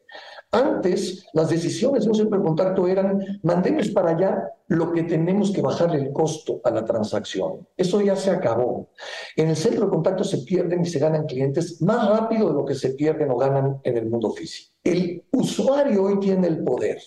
Antes, 0.57 1.27
las 1.35 1.51
decisiones 1.51 2.05
de 2.05 2.09
un 2.09 2.15
centro 2.15 2.39
de 2.39 2.45
contacto 2.45 2.89
eran, 2.89 3.23
mandemos 3.43 3.89
para 3.91 4.13
allá 4.13 4.53
lo 4.69 4.91
que 4.91 5.03
tenemos 5.03 5.51
que 5.51 5.61
bajarle 5.61 5.99
el 5.99 6.13
costo 6.15 6.63
a 6.65 6.71
la 6.71 6.83
transacción. 6.83 7.69
Eso 7.77 8.01
ya 8.01 8.17
se 8.17 8.31
acabó. 8.31 8.89
En 9.37 9.51
el 9.51 9.57
centro 9.57 9.85
de 9.85 9.91
contacto 9.91 10.25
se 10.25 10.39
pierden 10.39 10.81
y 10.81 10.87
se 10.87 10.99
ganan 10.99 11.27
clientes 11.27 11.83
más 11.83 12.09
rápido 12.09 12.49
de 12.49 12.55
lo 12.55 12.65
que 12.65 12.75
se 12.75 12.95
pierden 12.95 13.31
o 13.31 13.37
ganan 13.37 13.81
en 13.85 13.99
el 13.99 14.07
mundo 14.07 14.31
físico. 14.31 14.73
El 14.83 15.27
usuario 15.31 16.05
hoy 16.05 16.21
tiene 16.21 16.47
el 16.47 16.65
poder. 16.65 17.03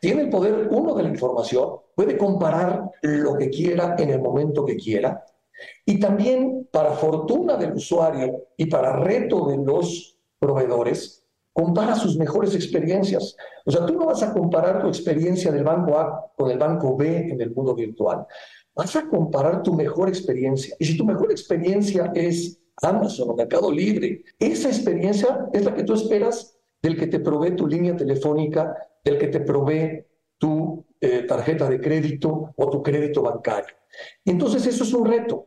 Tiene 0.00 0.22
el 0.22 0.28
poder, 0.28 0.66
uno, 0.72 0.92
de 0.94 1.04
la 1.04 1.10
información, 1.10 1.76
puede 1.94 2.18
comparar 2.18 2.90
lo 3.02 3.36
que 3.36 3.48
quiera 3.48 3.94
en 3.96 4.10
el 4.10 4.20
momento 4.20 4.64
que 4.64 4.76
quiera, 4.76 5.24
y 5.86 6.00
también, 6.00 6.68
para 6.72 6.94
fortuna 6.94 7.56
del 7.56 7.74
usuario 7.74 8.48
y 8.56 8.66
para 8.66 8.96
reto 8.96 9.46
de 9.46 9.58
los 9.58 10.18
proveedores, 10.40 11.21
compara 11.52 11.94
sus 11.94 12.16
mejores 12.16 12.54
experiencias. 12.54 13.36
O 13.64 13.70
sea, 13.70 13.84
tú 13.86 13.94
no 13.94 14.06
vas 14.06 14.22
a 14.22 14.32
comparar 14.32 14.80
tu 14.80 14.88
experiencia 14.88 15.52
del 15.52 15.64
banco 15.64 15.98
A 15.98 16.32
con 16.36 16.50
el 16.50 16.58
banco 16.58 16.96
B 16.96 17.30
en 17.30 17.40
el 17.40 17.54
mundo 17.54 17.74
virtual. 17.74 18.26
Vas 18.74 18.96
a 18.96 19.08
comparar 19.08 19.62
tu 19.62 19.74
mejor 19.74 20.08
experiencia. 20.08 20.74
Y 20.78 20.86
si 20.86 20.96
tu 20.96 21.04
mejor 21.04 21.30
experiencia 21.30 22.10
es 22.14 22.58
Amazon 22.80 23.30
o 23.30 23.34
Mercado 23.34 23.70
Libre, 23.70 24.24
esa 24.38 24.68
experiencia 24.68 25.46
es 25.52 25.64
la 25.64 25.74
que 25.74 25.84
tú 25.84 25.94
esperas 25.94 26.58
del 26.80 26.96
que 26.96 27.06
te 27.06 27.20
provee 27.20 27.54
tu 27.54 27.66
línea 27.66 27.94
telefónica, 27.94 28.74
del 29.04 29.18
que 29.18 29.28
te 29.28 29.40
provee 29.40 30.04
tu 30.38 30.84
eh, 31.00 31.24
tarjeta 31.24 31.68
de 31.68 31.80
crédito 31.80 32.52
o 32.56 32.70
tu 32.70 32.82
crédito 32.82 33.22
bancario. 33.22 33.74
Entonces 34.24 34.66
eso 34.66 34.84
es 34.84 34.92
un 34.92 35.06
reto, 35.06 35.46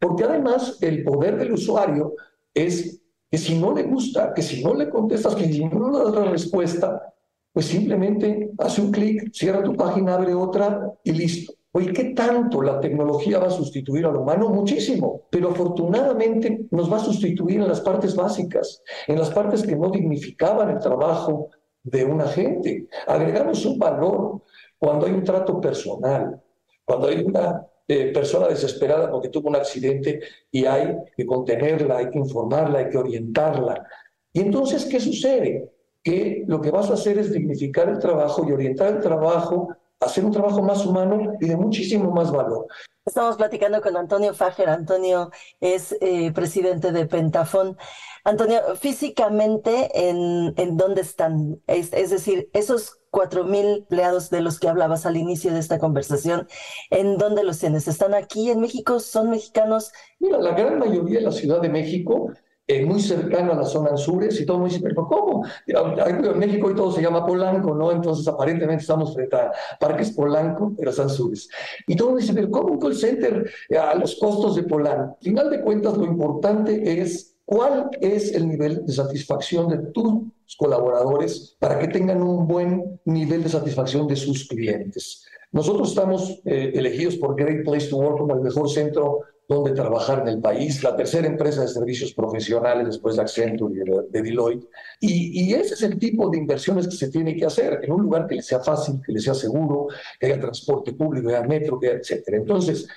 porque 0.00 0.24
además 0.24 0.78
el 0.80 1.04
poder 1.04 1.36
del 1.36 1.52
usuario 1.52 2.14
es 2.52 3.03
que 3.34 3.38
si 3.38 3.58
no 3.58 3.74
le 3.74 3.82
gusta, 3.82 4.32
que 4.32 4.42
si 4.42 4.62
no 4.62 4.74
le 4.74 4.88
contestas, 4.88 5.34
que 5.34 5.52
si 5.52 5.64
no 5.64 5.90
le 5.90 5.98
das 6.04 6.14
la 6.14 6.30
respuesta, 6.30 7.12
pues 7.52 7.66
simplemente 7.66 8.52
hace 8.58 8.80
un 8.80 8.92
clic, 8.92 9.32
cierra 9.32 9.60
tu 9.60 9.74
página, 9.74 10.14
abre 10.14 10.32
otra 10.32 10.92
y 11.02 11.10
listo. 11.10 11.52
Oye, 11.72 11.92
¿qué 11.92 12.04
tanto 12.14 12.62
la 12.62 12.78
tecnología 12.78 13.40
va 13.40 13.48
a 13.48 13.50
sustituir 13.50 14.06
al 14.06 14.18
humano? 14.18 14.50
Muchísimo, 14.50 15.22
pero 15.30 15.50
afortunadamente 15.50 16.68
nos 16.70 16.92
va 16.92 16.98
a 16.98 17.00
sustituir 17.00 17.60
en 17.60 17.66
las 17.66 17.80
partes 17.80 18.14
básicas, 18.14 18.80
en 19.08 19.18
las 19.18 19.30
partes 19.30 19.64
que 19.64 19.74
no 19.74 19.90
dignificaban 19.90 20.70
el 20.70 20.78
trabajo 20.78 21.48
de 21.82 22.04
una 22.04 22.28
gente. 22.28 22.86
Agregamos 23.08 23.66
un 23.66 23.80
valor 23.80 24.42
cuando 24.78 25.06
hay 25.06 25.12
un 25.12 25.24
trato 25.24 25.60
personal, 25.60 26.40
cuando 26.84 27.08
hay 27.08 27.20
una 27.24 27.66
persona 27.86 28.48
desesperada 28.48 29.10
porque 29.10 29.28
tuvo 29.28 29.48
un 29.48 29.56
accidente 29.56 30.20
y 30.50 30.64
hay 30.64 30.96
que 31.16 31.26
contenerla, 31.26 31.98
hay 31.98 32.10
que 32.10 32.18
informarla, 32.18 32.78
hay 32.78 32.90
que 32.90 32.98
orientarla. 32.98 33.86
Y 34.32 34.40
entonces, 34.40 34.84
¿qué 34.86 35.00
sucede? 35.00 35.70
Que 36.02 36.44
lo 36.46 36.60
que 36.60 36.70
vas 36.70 36.90
a 36.90 36.94
hacer 36.94 37.18
es 37.18 37.32
dignificar 37.32 37.88
el 37.88 37.98
trabajo 37.98 38.46
y 38.48 38.52
orientar 38.52 38.94
el 38.94 39.00
trabajo, 39.00 39.68
hacer 40.00 40.24
un 40.24 40.32
trabajo 40.32 40.62
más 40.62 40.84
humano 40.84 41.34
y 41.40 41.46
de 41.46 41.56
muchísimo 41.56 42.10
más 42.10 42.32
valor. 42.32 42.66
Estamos 43.06 43.36
platicando 43.36 43.82
con 43.82 43.96
Antonio 43.96 44.32
Fager. 44.32 44.70
Antonio 44.70 45.30
es 45.60 45.94
eh, 46.00 46.32
presidente 46.32 46.90
de 46.90 47.06
Pentafón. 47.06 47.76
Antonio, 48.24 48.60
físicamente, 48.76 50.08
¿en, 50.08 50.54
en 50.56 50.76
dónde 50.78 51.02
están? 51.02 51.60
Es, 51.66 51.92
es 51.92 52.08
decir, 52.08 52.48
esos 52.54 52.98
cuatro 53.14 53.44
mil 53.44 53.66
empleados 53.66 54.28
de 54.28 54.40
los 54.40 54.58
que 54.58 54.68
hablabas 54.68 55.06
al 55.06 55.16
inicio 55.16 55.52
de 55.52 55.60
esta 55.60 55.78
conversación, 55.78 56.48
¿en 56.90 57.16
dónde 57.16 57.44
los 57.44 57.60
tienes? 57.60 57.86
¿Están 57.86 58.12
aquí 58.12 58.50
en 58.50 58.60
México? 58.60 58.98
¿Son 58.98 59.30
mexicanos? 59.30 59.92
Mira, 60.18 60.38
la 60.38 60.50
gran 60.50 60.80
mayoría 60.80 61.20
de 61.20 61.26
la 61.26 61.30
Ciudad 61.30 61.62
de 61.62 61.68
México, 61.68 62.32
eh, 62.66 62.84
muy 62.84 63.00
cercana 63.00 63.52
a 63.52 63.54
la 63.54 63.66
zona 63.66 63.90
Anzures, 63.90 64.40
y 64.40 64.44
todo 64.44 64.58
muy 64.58 64.70
pero 64.80 65.06
¿cómo? 65.06 65.44
En 65.64 66.38
México 66.40 66.66
hoy 66.66 66.74
todo 66.74 66.90
se 66.90 67.02
llama 67.02 67.24
Polanco, 67.24 67.72
¿no? 67.72 67.92
Entonces 67.92 68.26
aparentemente 68.26 68.82
estamos 68.82 69.14
frente 69.14 69.36
a 69.36 69.52
Parques 69.78 70.10
Polanco, 70.10 70.72
pero 70.76 70.90
es 70.90 70.98
Anzures. 70.98 71.48
Y 71.86 71.94
todo 71.94 72.16
dice, 72.16 72.34
pero 72.34 72.50
¿cómo 72.50 72.72
un 72.72 72.80
call 72.80 72.96
center 72.96 73.48
a 73.80 73.94
los 73.94 74.16
costos 74.16 74.56
de 74.56 74.64
Polanco? 74.64 75.16
Al 75.20 75.24
final 75.24 75.50
de 75.50 75.60
cuentas, 75.60 75.96
lo 75.96 76.04
importante 76.04 77.00
es 77.00 77.33
¿Cuál 77.44 77.90
es 78.00 78.32
el 78.34 78.48
nivel 78.48 78.86
de 78.86 78.92
satisfacción 78.92 79.68
de 79.68 79.78
tus 79.92 80.56
colaboradores 80.56 81.56
para 81.58 81.78
que 81.78 81.88
tengan 81.88 82.22
un 82.22 82.46
buen 82.46 83.00
nivel 83.04 83.42
de 83.42 83.50
satisfacción 83.50 84.08
de 84.08 84.16
sus 84.16 84.48
clientes? 84.48 85.26
Nosotros 85.52 85.90
estamos 85.90 86.40
eh, 86.46 86.72
elegidos 86.74 87.16
por 87.16 87.36
Great 87.36 87.64
Place 87.64 87.88
to 87.88 87.96
Work 87.98 88.18
como 88.18 88.34
el 88.34 88.40
mejor 88.40 88.68
centro 88.70 89.20
donde 89.46 89.72
trabajar 89.72 90.20
en 90.20 90.28
el 90.28 90.40
país, 90.40 90.82
la 90.82 90.96
tercera 90.96 91.26
empresa 91.26 91.60
de 91.60 91.68
servicios 91.68 92.14
profesionales 92.14 92.86
después 92.86 93.16
de 93.16 93.22
Accenture 93.22 93.74
y 93.74 94.10
de, 94.10 94.22
Deloitte. 94.22 94.66
Y, 95.00 95.42
y, 95.42 95.54
ese 95.54 95.74
es 95.74 95.82
el 95.82 95.98
tipo 95.98 96.30
de 96.30 96.38
inversiones 96.38 96.88
que 96.88 96.96
se 96.96 97.10
tiene 97.10 97.36
que 97.36 97.44
hacer 97.44 97.80
en 97.82 97.92
un 97.92 98.02
lugar 98.02 98.26
que 98.26 98.36
le 98.36 98.42
sea 98.42 98.60
fácil, 98.60 99.00
que 99.04 99.12
le 99.12 99.20
sea 99.20 99.34
seguro, 99.34 99.88
que 100.18 100.26
haya 100.26 100.40
transporte 100.40 100.94
público, 100.94 101.28
que 101.28 101.36
haya 101.36 101.46
metro, 101.46 101.78
que 101.78 101.88
etcétera. 101.88 102.38
Entonces, 102.38 102.88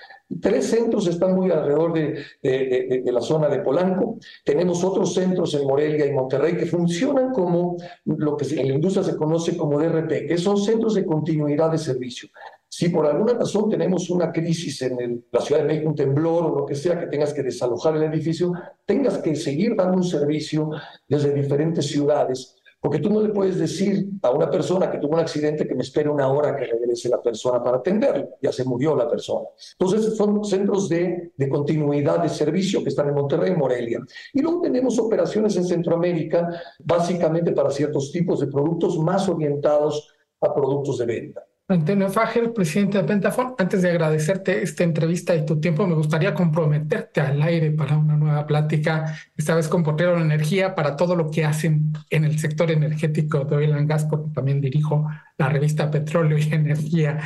Tres 0.42 0.66
centros 0.66 1.08
están 1.08 1.36
muy 1.36 1.50
alrededor 1.52 1.94
de, 1.94 3.04
la 3.06 3.22
zona 3.22 3.48
de 3.48 3.60
Polanco. 3.60 4.18
Tenemos 4.44 4.84
otros 4.84 5.14
centros 5.14 5.54
en 5.54 5.66
Morelia 5.66 6.06
y 6.06 6.12
Monterrey 6.12 6.58
que 6.58 6.66
funcionan 6.66 7.32
como 7.32 7.78
lo 8.04 8.36
que 8.36 8.46
en 8.60 8.68
la 8.68 8.74
industria 8.74 9.04
se 9.04 9.16
conoce 9.16 9.56
como 9.56 9.80
DRP, 9.80 10.28
que 10.28 10.38
son 10.38 10.58
centros 10.58 10.96
de 10.96 11.06
continuidad 11.06 11.72
de 11.72 11.78
servicio. 11.78 12.30
Si 12.68 12.90
por 12.90 13.06
alguna 13.06 13.34
razón 13.34 13.70
tenemos 13.70 14.10
una 14.10 14.32
crisis 14.32 14.82
en 14.82 15.26
la 15.32 15.40
Ciudad 15.40 15.62
de 15.62 15.68
México, 15.68 15.90
un 15.90 15.96
temblor 15.96 16.46
o 16.46 16.60
lo 16.60 16.66
que 16.66 16.76
sea, 16.76 17.00
que 17.00 17.08
tengas 17.08 17.34
que 17.34 17.44
desalojar 17.44 17.96
el 17.96 18.04
edificio, 18.04 18.52
tengas 18.86 19.20
que 19.20 19.34
seguir 19.36 19.76
dando 19.78 19.98
un 19.98 20.04
servicio 20.04 20.70
desde 21.08 21.34
diferentes 21.34 21.88
ciudades 21.88 22.57
porque 22.88 23.00
tú 23.00 23.10
no 23.10 23.20
le 23.20 23.34
puedes 23.34 23.58
decir 23.58 24.12
a 24.22 24.32
una 24.32 24.50
persona 24.50 24.90
que 24.90 24.98
tuvo 24.98 25.16
un 25.16 25.20
accidente 25.20 25.68
que 25.68 25.76
me 25.76 25.82
espere 25.82 26.08
una 26.08 26.30
hora 26.30 26.56
que 26.56 26.68
regrese 26.68 27.10
la 27.10 27.22
persona 27.22 27.62
para 27.62 27.80
atenderlo. 27.80 28.38
Ya 28.42 28.54
se 28.54 28.64
murió 28.64 28.96
la 28.96 29.10
persona. 29.10 29.46
Entonces, 29.78 30.16
son 30.16 30.42
centros 30.46 30.88
de, 30.88 31.34
de 31.36 31.50
continuidad 31.50 32.24
de 32.24 32.30
servicio 32.30 32.82
que 32.82 32.88
están 32.88 33.10
en 33.10 33.16
Monterrey 33.16 33.52
y 33.52 33.58
Morelia. 33.58 34.00
Y 34.34 34.42
luego 34.42 34.62
tenemos 34.62 34.98
operaciones 35.00 35.58
en 35.58 35.66
Centroamérica, 35.66 36.48
básicamente 36.80 37.52
para 37.52 37.72
ciertos 37.72 38.10
tipos 38.10 38.40
de 38.40 38.48
productos 38.48 38.98
más 39.00 39.28
orientados 39.28 40.08
a 40.40 40.56
productos 40.56 41.00
de 41.00 41.06
venta. 41.08 41.44
Antonio 41.70 42.08
Fager, 42.10 42.54
presidente 42.54 42.98
de 42.98 43.04
Pentafon, 43.04 43.56
antes 43.58 43.82
de 43.82 43.90
agradecerte 43.90 44.64
esta 44.64 44.86
entrevista 44.86 45.36
y 45.36 45.46
tu 45.46 45.60
tiempo, 45.60 45.86
me 45.86 45.96
gustaría 45.96 46.34
comprometerte 46.34 47.20
al 47.20 47.42
aire 47.42 47.72
para 47.72 47.98
una 47.98 48.16
nueva 48.16 48.48
plática, 48.48 49.18
esta 49.36 49.54
vez 49.54 49.68
con 49.68 49.84
Portero 49.84 50.16
de 50.16 50.22
Energía, 50.22 50.76
para 50.76 50.96
todo 50.96 51.14
lo 51.18 51.30
que 51.30 51.44
hacen 51.44 51.92
en 52.10 52.24
el 52.24 52.40
sector 52.40 52.72
energético 52.72 53.44
de 53.44 53.58
Oil 53.58 53.74
and 53.74 53.90
Gas, 53.90 54.06
porque 54.06 54.30
también 54.34 54.62
dirijo 54.62 55.10
la 55.38 55.50
revista 55.50 55.92
Petróleo 55.92 56.38
y 56.38 56.44
Energía. 56.54 57.20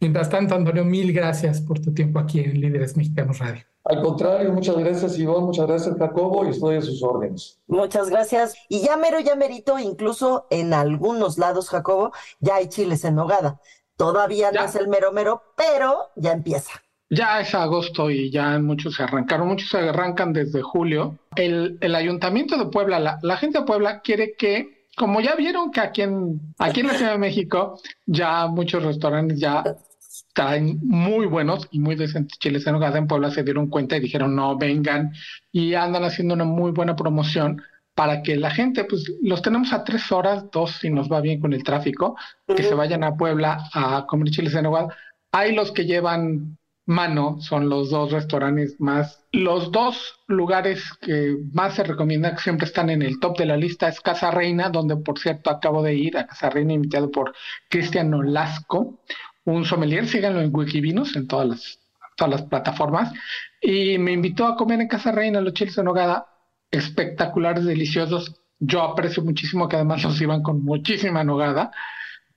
Mientras 0.00 0.30
tanto, 0.30 0.54
Antonio, 0.54 0.86
mil 0.86 1.12
gracias 1.12 1.60
por 1.60 1.78
tu 1.78 1.92
tiempo 1.92 2.18
aquí 2.18 2.40
en 2.40 2.62
Líderes 2.62 2.96
Mexicanos 2.96 3.40
Radio. 3.40 3.62
Al 3.84 4.00
contrario, 4.00 4.52
muchas 4.52 4.76
gracias 4.78 5.18
Ivonne, 5.18 5.46
muchas 5.46 5.66
gracias 5.66 5.96
Jacobo 5.98 6.46
y 6.46 6.50
estoy 6.50 6.76
a 6.76 6.80
sus 6.80 7.02
órdenes. 7.02 7.60
Muchas 7.66 8.08
gracias. 8.08 8.54
Y 8.68 8.80
ya 8.80 8.96
mero, 8.96 9.20
ya 9.20 9.34
merito, 9.34 9.78
incluso 9.78 10.46
en 10.50 10.72
algunos 10.72 11.36
lados, 11.36 11.68
Jacobo, 11.68 12.12
ya 12.40 12.56
hay 12.56 12.68
chiles 12.68 13.04
en 13.04 13.16
nogada. 13.16 13.60
Todavía 14.02 14.50
no 14.50 14.64
es 14.64 14.74
el 14.74 14.88
mero 14.88 15.12
mero, 15.12 15.44
pero 15.56 16.10
ya 16.16 16.32
empieza. 16.32 16.72
Ya 17.08 17.40
es 17.40 17.54
agosto 17.54 18.10
y 18.10 18.32
ya 18.32 18.58
muchos 18.58 18.96
se 18.96 19.04
arrancaron, 19.04 19.46
muchos 19.46 19.68
se 19.68 19.78
arrancan 19.78 20.32
desde 20.32 20.60
julio. 20.60 21.20
El, 21.36 21.78
el 21.80 21.94
Ayuntamiento 21.94 22.58
de 22.58 22.66
Puebla, 22.66 22.98
la, 22.98 23.20
la, 23.22 23.36
gente 23.36 23.60
de 23.60 23.64
Puebla 23.64 24.00
quiere 24.00 24.34
que, 24.36 24.88
como 24.96 25.20
ya 25.20 25.36
vieron 25.36 25.70
que 25.70 25.78
aquí 25.78 26.02
en, 26.02 26.40
aquí 26.58 26.80
en 26.80 26.88
la 26.88 26.94
Ciudad 26.94 27.12
de 27.12 27.18
México, 27.18 27.80
ya 28.04 28.48
muchos 28.48 28.82
restaurantes 28.82 29.38
ya 29.38 29.62
están 30.00 30.80
muy 30.82 31.26
buenos 31.26 31.68
y 31.70 31.78
muy 31.78 31.94
decentes 31.94 32.40
chiles 32.40 32.66
en 32.66 32.82
en 32.82 33.06
Puebla 33.06 33.30
se 33.30 33.44
dieron 33.44 33.68
cuenta 33.68 33.96
y 33.96 34.00
dijeron 34.00 34.34
no 34.34 34.58
vengan 34.58 35.12
y 35.52 35.74
andan 35.74 36.02
haciendo 36.02 36.34
una 36.34 36.44
muy 36.44 36.72
buena 36.72 36.96
promoción 36.96 37.62
para 37.94 38.22
que 38.22 38.36
la 38.36 38.50
gente, 38.50 38.84
pues 38.84 39.04
los 39.22 39.42
tenemos 39.42 39.72
a 39.72 39.84
tres 39.84 40.10
horas, 40.12 40.50
dos 40.50 40.72
si 40.80 40.90
nos 40.90 41.10
va 41.10 41.20
bien 41.20 41.40
con 41.40 41.52
el 41.52 41.62
tráfico, 41.62 42.16
que 42.46 42.62
se 42.62 42.74
vayan 42.74 43.04
a 43.04 43.16
Puebla 43.16 43.68
a 43.74 44.06
comer 44.06 44.30
chiles 44.30 44.54
en 44.54 44.64
nogada. 44.64 44.96
Hay 45.32 45.54
los 45.54 45.72
que 45.72 45.84
llevan 45.84 46.58
mano, 46.86 47.40
son 47.40 47.68
los 47.68 47.90
dos 47.90 48.10
restaurantes 48.10 48.76
más, 48.80 49.24
los 49.30 49.70
dos 49.70 50.20
lugares 50.26 50.82
que 51.00 51.36
más 51.52 51.74
se 51.74 51.84
recomienda, 51.84 52.34
que 52.34 52.42
siempre 52.42 52.66
están 52.66 52.90
en 52.90 53.02
el 53.02 53.20
top 53.20 53.38
de 53.38 53.46
la 53.46 53.56
lista, 53.56 53.88
es 53.88 54.00
Casa 54.00 54.30
Reina, 54.30 54.68
donde 54.68 54.96
por 54.96 55.18
cierto 55.18 55.50
acabo 55.50 55.82
de 55.82 55.94
ir 55.94 56.18
a 56.18 56.26
Casa 56.26 56.50
Reina 56.50 56.72
invitado 56.72 57.10
por 57.10 57.34
Cristian 57.68 58.12
Olasco, 58.14 59.00
un 59.44 59.64
sommelier, 59.64 60.08
síganlo 60.08 60.40
en 60.40 60.54
Wikivinos, 60.54 61.14
en 61.14 61.28
todas 61.28 61.48
las, 61.48 61.78
todas 62.16 62.40
las 62.40 62.42
plataformas, 62.42 63.12
y 63.60 63.98
me 63.98 64.12
invitó 64.12 64.46
a 64.46 64.56
comer 64.56 64.80
en 64.80 64.88
Casa 64.88 65.12
Reina 65.12 65.40
los 65.40 65.54
chiles 65.54 65.78
en 65.78 65.84
nogada 65.84 66.31
espectaculares, 66.72 67.64
deliciosos. 67.64 68.40
Yo 68.58 68.82
aprecio 68.82 69.22
muchísimo 69.22 69.68
que 69.68 69.76
además 69.76 70.02
los 70.02 70.20
iban 70.20 70.42
con 70.42 70.64
muchísima 70.64 71.22
nogada 71.22 71.70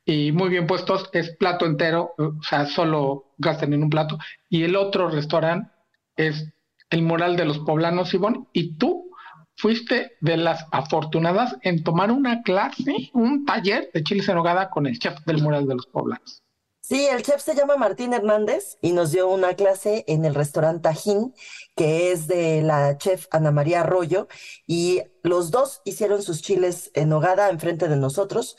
y 0.06 0.32
muy 0.32 0.50
bien 0.50 0.68
puestos. 0.68 1.10
Es 1.14 1.36
plato 1.38 1.66
entero, 1.66 2.14
o 2.18 2.44
sea, 2.44 2.68
solo 2.68 3.34
gastan 3.38 3.74
en 3.74 3.84
un 3.84 3.90
plato. 3.90 4.20
Y 4.50 4.64
el 4.64 4.76
otro 4.76 5.10
restaurante 5.10 5.72
es 6.16 6.54
el 6.90 7.02
mural 7.02 7.36
de 7.36 7.46
los 7.46 7.60
poblanos, 7.60 8.14
Ivonne. 8.14 8.46
Y 8.54 8.78
tú 8.78 9.10
fuiste 9.58 10.14
de 10.22 10.38
las 10.38 10.66
afortunadas 10.72 11.56
en 11.62 11.84
tomar 11.84 12.12
una 12.12 12.44
clase, 12.44 13.10
un 13.14 13.46
taller 13.46 13.90
de 13.94 14.04
chiles 14.04 14.28
en 14.30 14.36
nogada 14.36 14.70
con 14.70 14.86
el 14.86 15.00
chef 15.00 15.20
del 15.26 15.42
mural 15.42 15.68
de 15.68 15.76
los 15.76 15.88
poblanos. 15.88 16.45
Sí, 16.88 17.08
el 17.08 17.24
chef 17.24 17.42
se 17.42 17.56
llama 17.56 17.78
Martín 17.78 18.14
Hernández 18.14 18.78
y 18.80 18.92
nos 18.92 19.12
dio 19.12 19.28
una 19.28 19.56
clase 19.56 20.06
en 20.08 20.24
el 20.24 20.36
restaurante 20.36 20.84
Tajín, 20.84 21.34
que 21.76 22.12
es 22.12 22.28
de 22.28 22.62
la 22.62 23.00
chef 23.00 23.26
Ana 23.32 23.50
María 23.50 23.82
Arroyo, 23.82 24.28
y 24.68 25.02
los 25.24 25.50
dos 25.50 25.82
hicieron 25.84 26.22
sus 26.22 26.44
chiles 26.44 26.92
en 26.94 27.10
nogada 27.10 27.50
enfrente 27.50 27.88
de 27.88 27.96
nosotros. 27.96 28.56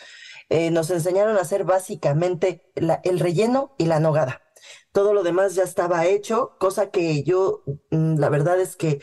Eh, 0.48 0.72
nos 0.72 0.90
enseñaron 0.90 1.36
a 1.36 1.42
hacer 1.42 1.62
básicamente 1.62 2.68
el 2.74 3.20
relleno 3.20 3.76
y 3.78 3.84
la 3.84 4.00
nogada. 4.00 4.42
Todo 4.90 5.12
lo 5.12 5.22
demás 5.22 5.54
ya 5.54 5.62
estaba 5.62 6.06
hecho, 6.06 6.56
cosa 6.58 6.90
que 6.90 7.22
yo, 7.22 7.62
mm, 7.92 8.18
la 8.18 8.28
verdad 8.28 8.60
es 8.60 8.74
que 8.74 9.02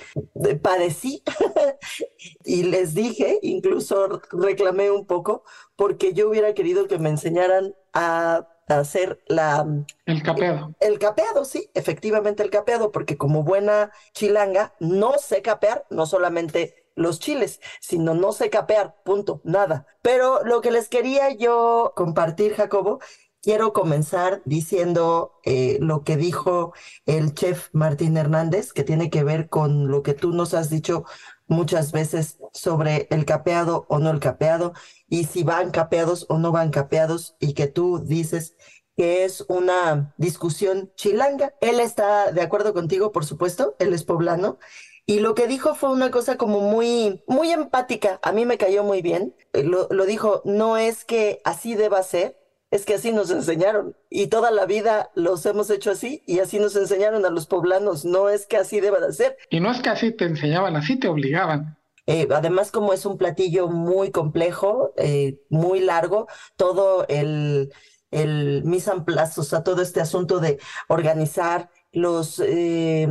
padecí 0.61 1.23
y 2.43 2.63
les 2.63 2.93
dije, 2.93 3.39
incluso 3.41 4.21
reclamé 4.33 4.91
un 4.91 5.07
poco, 5.07 5.45
porque 5.77 6.11
yo 6.11 6.27
hubiera 6.27 6.53
querido 6.53 6.89
que 6.89 6.99
me 6.99 7.07
enseñaran 7.07 7.73
a 7.93 8.49
hacer 8.67 9.21
la... 9.27 9.65
El 10.05 10.23
capeado. 10.23 10.73
El, 10.79 10.99
capeado, 10.99 11.45
sí, 11.45 11.69
efectivamente 11.73 12.43
el 12.43 12.49
capeado, 12.49 12.91
porque 12.91 13.17
como 13.17 13.43
buena 13.43 13.91
chilanga, 14.13 14.73
no 14.79 15.13
sé 15.17 15.41
capear, 15.41 15.85
no 15.89 16.05
solamente 16.05 16.83
los 16.95 17.19
chiles, 17.19 17.59
sino 17.79 18.13
no 18.13 18.31
sé 18.31 18.49
capear, 18.49 18.95
punto, 19.03 19.41
nada. 19.43 19.87
Pero 20.01 20.43
lo 20.43 20.61
que 20.61 20.71
les 20.71 20.89
quería 20.89 21.31
yo 21.31 21.93
compartir, 21.95 22.53
Jacobo, 22.53 22.99
quiero 23.43 23.73
comenzar 23.73 24.41
diciendo 24.45 25.33
eh, 25.43 25.77
lo 25.81 26.03
que 26.03 26.15
dijo 26.15 26.73
el 27.05 27.33
chef 27.33 27.69
Martín 27.73 28.15
Hernández, 28.17 28.71
que 28.71 28.83
tiene 28.83 29.09
que 29.09 29.23
ver 29.23 29.49
con 29.49 29.89
lo 29.89 30.01
que 30.01 30.13
tú 30.13 30.31
nos 30.31 30.53
has 30.53 30.69
dicho 30.69 31.03
muchas 31.47 31.91
veces 31.91 32.37
sobre 32.53 33.07
el 33.11 33.25
capeado 33.25 33.85
o 33.89 33.99
no 33.99 34.09
el 34.11 34.19
capeado 34.19 34.73
y 35.07 35.25
si 35.25 35.43
van 35.43 35.71
capeados 35.71 36.25
o 36.29 36.37
no 36.37 36.51
van 36.51 36.71
capeados 36.71 37.35
y 37.39 37.53
que 37.53 37.67
tú 37.67 37.99
dices 37.99 38.55
que 38.95 39.23
es 39.25 39.45
una 39.47 40.13
discusión 40.17 40.91
chilanga. 40.95 41.53
Él 41.61 41.79
está 41.79 42.31
de 42.31 42.41
acuerdo 42.41 42.73
contigo, 42.73 43.11
por 43.11 43.25
supuesto, 43.25 43.75
él 43.79 43.93
es 43.93 44.03
poblano. 44.03 44.59
Y 45.05 45.19
lo 45.19 45.35
que 45.35 45.47
dijo 45.47 45.75
fue 45.75 45.91
una 45.91 46.11
cosa 46.11 46.37
como 46.37 46.61
muy, 46.61 47.23
muy 47.27 47.51
empática. 47.51 48.19
A 48.23 48.31
mí 48.31 48.45
me 48.45 48.57
cayó 48.57 48.83
muy 48.83 49.01
bien. 49.01 49.35
Lo, 49.51 49.87
lo 49.89 50.05
dijo, 50.05 50.41
no 50.45 50.77
es 50.77 51.03
que 51.03 51.41
así 51.43 51.75
deba 51.75 52.01
ser, 52.03 52.37
es 52.73 52.85
que 52.85 52.95
así 52.95 53.11
nos 53.11 53.29
enseñaron 53.29 53.95
y 54.09 54.27
toda 54.27 54.49
la 54.49 54.65
vida 54.65 55.11
los 55.13 55.45
hemos 55.45 55.69
hecho 55.69 55.91
así 55.91 56.23
y 56.25 56.39
así 56.39 56.57
nos 56.57 56.75
enseñaron 56.75 57.23
a 57.23 57.29
los 57.29 57.45
poblanos, 57.45 58.03
no 58.03 58.29
es 58.29 58.47
que 58.47 58.57
así 58.57 58.79
deba 58.79 58.99
de 58.99 59.13
ser. 59.13 59.37
Y 59.51 59.59
no 59.59 59.69
es 59.69 59.79
que 59.79 59.89
así 59.89 60.11
te 60.11 60.25
enseñaban, 60.25 60.75
así 60.75 60.99
te 60.99 61.07
obligaban. 61.07 61.77
Eh, 62.07 62.27
además, 62.31 62.71
como 62.71 62.91
es 62.91 63.05
un 63.05 63.19
platillo 63.19 63.67
muy 63.67 64.09
complejo, 64.09 64.91
eh, 64.97 65.39
muy 65.49 65.81
largo, 65.81 66.27
todo 66.57 67.05
el, 67.09 67.71
el 68.09 68.63
mise 68.63 68.89
en 68.89 69.05
place, 69.05 69.39
o 69.39 69.43
sea, 69.43 69.61
todo 69.61 69.83
este 69.83 70.01
asunto 70.01 70.39
de 70.39 70.57
organizar 70.87 71.69
los, 71.91 72.39
eh, 72.43 73.07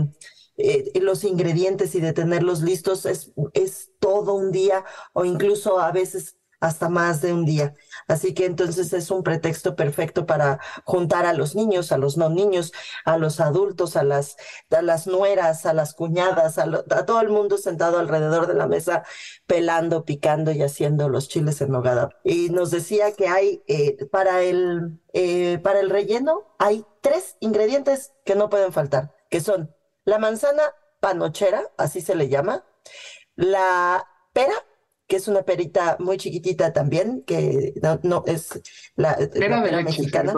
los 1.01 1.23
ingredientes 1.23 1.95
y 1.95 2.01
de 2.01 2.13
tenerlos 2.13 2.63
listos 2.63 3.07
es, 3.07 3.31
es 3.55 3.93
todo 4.01 4.35
un 4.35 4.51
día 4.51 4.85
o 5.13 5.25
incluso 5.25 5.79
a 5.79 5.93
veces 5.93 6.37
hasta 6.63 6.89
más 6.89 7.21
de 7.21 7.33
un 7.33 7.45
día. 7.45 7.75
Así 8.09 8.34
que 8.34 8.46
entonces 8.46 8.92
es 8.92 9.11
un 9.11 9.22
pretexto 9.22 9.76
perfecto 9.76 10.26
para 10.26 10.61
juntar 10.84 11.26
a 11.26 11.32
los 11.32 11.55
niños, 11.55 11.92
a 11.92 11.98
los 11.98 12.16
no 12.16 12.28
niños, 12.28 12.72
a 13.05 13.18
los 13.18 13.40
adultos, 13.40 13.96
a 13.96 14.05
las, 14.05 14.36
a 14.70 14.82
las 14.82 15.07
nueras, 15.07 15.66
a 15.66 15.72
las 15.72 15.94
cuñadas, 15.94 16.59
a, 16.59 16.66
todo 17.07 17.20
el 17.20 17.28
mundo 17.28 17.59
sentado 17.59 17.98
alrededor 17.98 18.46
de 18.46 18.55
la 18.55 18.66
mesa, 18.66 19.05
pelando, 19.46 20.05
picando 20.05 20.53
y 20.53 20.62
haciendo 20.62 21.09
los 21.09 21.28
chiles 21.28 21.61
en 21.61 21.72
nogada. 21.72 22.11
Y 22.24 22.50
nos 22.50 22.70
decía 22.70 23.12
que 23.12 23.28
hay 23.28 23.62
eh, 23.66 24.07
para, 24.11 24.42
el, 24.42 25.00
eh, 25.12 25.59
para 25.62 25.80
el 25.80 25.90
relleno, 25.90 26.55
hay 26.59 26.84
tres 27.00 27.36
ingredientes 27.40 28.12
que 28.24 28.34
no 28.34 28.48
pueden 28.50 28.72
faltar, 28.72 29.14
que 29.30 29.40
son 29.40 29.74
la 30.05 30.18
manzana 30.18 30.62
panochera, 31.00 31.62
así 31.76 32.00
se 32.00 32.14
le 32.14 32.28
llama, 32.28 32.64
la 33.34 34.07
pera 34.32 34.55
que 35.13 35.17
es 35.17 35.29
una 35.29 35.43
perita 35.43 35.99
muy 35.99 36.17
chiquitita 36.17 36.73
también, 36.73 37.23
que 37.27 37.75
no, 38.03 38.25
es 38.27 38.63
la, 38.97 39.15
pera 39.15 39.61
de 39.61 39.73
leche, 39.73 39.85
mexicana. 39.85 40.33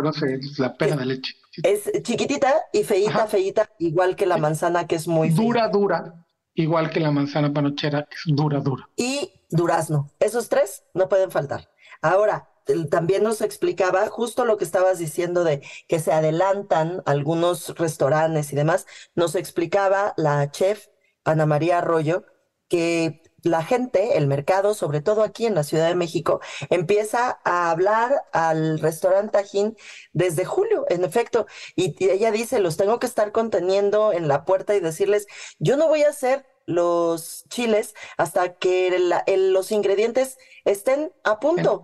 la 0.58 0.76
pera 0.76 0.96
de 0.96 1.06
leche. 1.06 1.36
Es 1.62 1.92
chiquitita 2.02 2.52
y 2.72 2.82
feita, 2.82 3.28
feita, 3.28 3.70
igual 3.78 4.16
que 4.16 4.26
la 4.26 4.36
manzana 4.36 4.88
que 4.88 4.96
es 4.96 5.06
muy 5.06 5.30
dura, 5.30 5.68
dura, 5.68 6.26
igual 6.54 6.90
que 6.90 6.98
la 6.98 7.12
manzana 7.12 7.52
panochera 7.52 8.02
que 8.02 8.16
es 8.16 8.34
dura, 8.34 8.58
dura. 8.58 8.88
Y 8.96 9.30
durazno. 9.48 10.10
Esos 10.18 10.48
tres 10.48 10.82
no 10.92 11.08
pueden 11.08 11.30
faltar. 11.30 11.70
Ahora, 12.02 12.48
también 12.90 13.22
nos 13.22 13.40
explicaba 13.40 14.08
justo 14.08 14.44
lo 14.44 14.56
que 14.56 14.64
estabas 14.64 14.98
diciendo 14.98 15.44
de 15.44 15.62
que 15.86 16.00
se 16.00 16.10
adelantan 16.10 17.00
algunos 17.06 17.76
restaurantes 17.76 18.52
y 18.52 18.56
demás. 18.56 18.88
Nos 19.14 19.36
explicaba 19.36 20.14
la 20.16 20.50
chef 20.50 20.88
Ana 21.24 21.46
María 21.46 21.78
Arroyo 21.78 22.24
que 22.68 23.22
la 23.44 23.62
gente, 23.62 24.16
el 24.16 24.26
mercado, 24.26 24.74
sobre 24.74 25.00
todo 25.00 25.22
aquí 25.22 25.46
en 25.46 25.54
la 25.54 25.64
Ciudad 25.64 25.86
de 25.86 25.94
México, 25.94 26.40
empieza 26.70 27.40
a 27.44 27.70
hablar 27.70 28.24
al 28.32 28.80
restaurante 28.80 29.32
Tajín 29.32 29.76
desde 30.12 30.44
julio, 30.44 30.86
en 30.88 31.04
efecto, 31.04 31.46
y, 31.76 31.94
ella 32.04 32.30
dice, 32.30 32.58
los 32.58 32.76
tengo 32.76 32.98
que 32.98 33.06
estar 33.06 33.32
conteniendo 33.32 34.12
en 34.12 34.28
la 34.28 34.44
puerta 34.44 34.74
y 34.74 34.80
decirles, 34.80 35.26
yo 35.58 35.76
no 35.76 35.88
voy 35.88 36.02
a 36.02 36.08
hacer 36.10 36.46
los 36.66 37.44
chiles 37.50 37.94
hasta 38.16 38.54
que 38.54 38.98
los 39.26 39.70
ingredientes 39.72 40.38
estén 40.64 41.12
a 41.22 41.38
punto. 41.38 41.82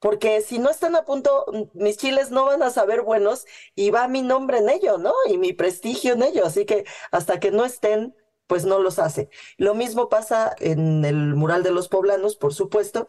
Porque 0.00 0.40
si 0.40 0.58
no 0.58 0.68
están 0.68 0.96
a 0.96 1.04
punto, 1.04 1.46
mis 1.74 1.96
chiles 1.96 2.32
no 2.32 2.46
van 2.46 2.62
a 2.64 2.70
saber 2.70 3.02
buenos 3.02 3.46
y 3.76 3.90
va 3.90 4.08
mi 4.08 4.22
nombre 4.22 4.58
en 4.58 4.68
ello, 4.68 4.98
¿no? 4.98 5.14
Y 5.28 5.38
mi 5.38 5.52
prestigio 5.52 6.14
en 6.14 6.24
ello. 6.24 6.44
Así 6.44 6.64
que 6.64 6.84
hasta 7.12 7.38
que 7.38 7.52
no 7.52 7.64
estén 7.64 8.12
pues 8.46 8.64
no 8.64 8.78
los 8.78 8.98
hace. 8.98 9.28
Lo 9.56 9.74
mismo 9.74 10.08
pasa 10.08 10.54
en 10.58 11.04
el 11.04 11.34
mural 11.34 11.62
de 11.62 11.70
los 11.70 11.88
poblanos, 11.88 12.36
por 12.36 12.54
supuesto. 12.54 13.06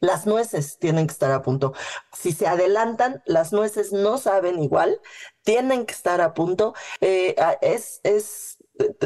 Las 0.00 0.26
nueces 0.26 0.78
tienen 0.78 1.06
que 1.06 1.12
estar 1.12 1.32
a 1.32 1.42
punto. 1.42 1.72
Si 2.12 2.32
se 2.32 2.46
adelantan, 2.46 3.22
las 3.26 3.52
nueces 3.52 3.92
no 3.92 4.18
saben 4.18 4.62
igual, 4.62 5.00
tienen 5.42 5.86
que 5.86 5.94
estar 5.94 6.20
a 6.20 6.34
punto. 6.34 6.74
Eh, 7.00 7.34
es, 7.60 8.00
es, 8.02 8.58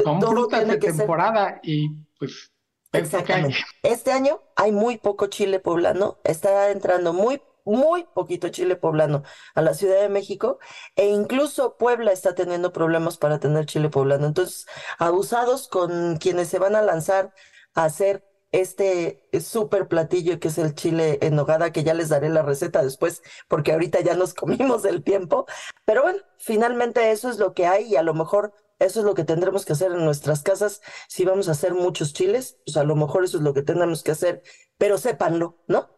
Son 0.03 0.21
frutas 0.21 0.67
de 0.67 0.77
temporada 0.77 1.59
y 1.63 1.89
pues 2.17 2.51
Exactamente. 2.91 3.57
Este 3.83 4.11
año 4.11 4.41
hay 4.55 4.71
muy 4.71 4.97
poco 4.97 5.27
chile 5.27 5.59
poblano, 5.59 6.17
está 6.23 6.71
entrando 6.71 7.13
muy 7.13 7.41
muy 7.69 8.05
poquito 8.13 8.49
chile 8.49 8.75
poblano 8.75 9.23
a 9.55 9.61
la 9.61 9.73
Ciudad 9.73 10.01
de 10.01 10.09
México 10.09 10.59
e 10.95 11.07
incluso 11.07 11.77
Puebla 11.77 12.11
está 12.11 12.35
teniendo 12.35 12.73
problemas 12.73 13.17
para 13.17 13.39
tener 13.39 13.65
chile 13.65 13.89
poblano. 13.89 14.27
Entonces, 14.27 14.65
abusados 14.97 15.67
con 15.67 16.17
quienes 16.17 16.49
se 16.49 16.59
van 16.59 16.75
a 16.75 16.81
lanzar 16.81 17.33
a 17.75 17.85
hacer 17.85 18.25
este 18.51 19.27
súper 19.39 19.87
platillo 19.87 20.39
que 20.39 20.47
es 20.47 20.57
el 20.57 20.73
chile 20.73 21.19
en 21.21 21.35
nogada, 21.35 21.71
que 21.71 21.83
ya 21.83 21.93
les 21.93 22.09
daré 22.09 22.29
la 22.29 22.41
receta 22.41 22.83
después, 22.83 23.21
porque 23.47 23.73
ahorita 23.73 24.01
ya 24.01 24.15
nos 24.15 24.33
comimos 24.35 24.85
el 24.85 25.03
tiempo. 25.03 25.45
Pero 25.85 26.03
bueno, 26.03 26.19
finalmente 26.37 27.11
eso 27.11 27.29
es 27.29 27.37
lo 27.37 27.53
que 27.53 27.67
hay 27.67 27.85
y 27.85 27.95
a 27.95 28.03
lo 28.03 28.13
mejor 28.13 28.53
eso 28.79 29.01
es 29.01 29.05
lo 29.05 29.13
que 29.13 29.25
tendremos 29.25 29.65
que 29.65 29.73
hacer 29.73 29.91
en 29.91 30.05
nuestras 30.05 30.41
casas. 30.41 30.81
Si 31.07 31.25
vamos 31.25 31.49
a 31.49 31.51
hacer 31.51 31.73
muchos 31.73 32.13
chiles, 32.13 32.57
pues 32.65 32.77
a 32.77 32.83
lo 32.83 32.95
mejor 32.95 33.23
eso 33.23 33.37
es 33.37 33.43
lo 33.43 33.53
que 33.53 33.61
tendremos 33.61 34.03
que 34.03 34.11
hacer, 34.11 34.41
pero 34.77 34.97
sépanlo, 34.97 35.57
¿no? 35.67 35.89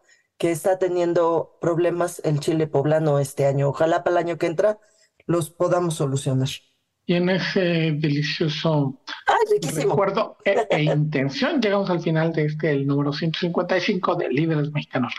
Que 0.41 0.49
está 0.49 0.79
teniendo 0.79 1.59
problemas 1.61 2.19
el 2.25 2.39
chile 2.39 2.65
poblano 2.65 3.19
este 3.19 3.45
año. 3.45 3.69
Ojalá 3.69 4.03
para 4.03 4.19
el 4.19 4.25
año 4.25 4.37
que 4.39 4.47
entra 4.47 4.79
los 5.27 5.51
podamos 5.51 5.93
solucionar. 5.93 6.49
Y 7.05 7.13
en 7.13 7.29
ese 7.29 7.59
delicioso 7.99 8.99
recuerdo 9.75 10.37
e, 10.43 10.65
e, 10.71 10.81
intención 10.95 11.61
llegamos 11.61 11.91
al 11.91 11.99
final 11.99 12.33
de 12.33 12.45
este, 12.45 12.71
el 12.71 12.87
número 12.87 13.13
155 13.13 14.15
de 14.15 14.29
Líderes 14.29 14.71
Mexicanos. 14.71 15.13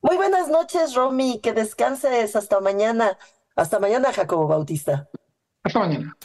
Muy 0.00 0.16
buenas 0.16 0.48
noches, 0.48 0.96
Romy. 0.96 1.38
Que 1.40 1.52
descanses 1.52 2.34
hasta 2.34 2.58
mañana. 2.58 3.16
Hasta 3.54 3.78
mañana, 3.78 4.12
Jacobo 4.12 4.48
Bautista. 4.48 5.08
Hasta 5.62 5.78
mañana. 5.78 6.16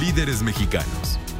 Líderes 0.00 0.42
Mexicanos 0.42 1.20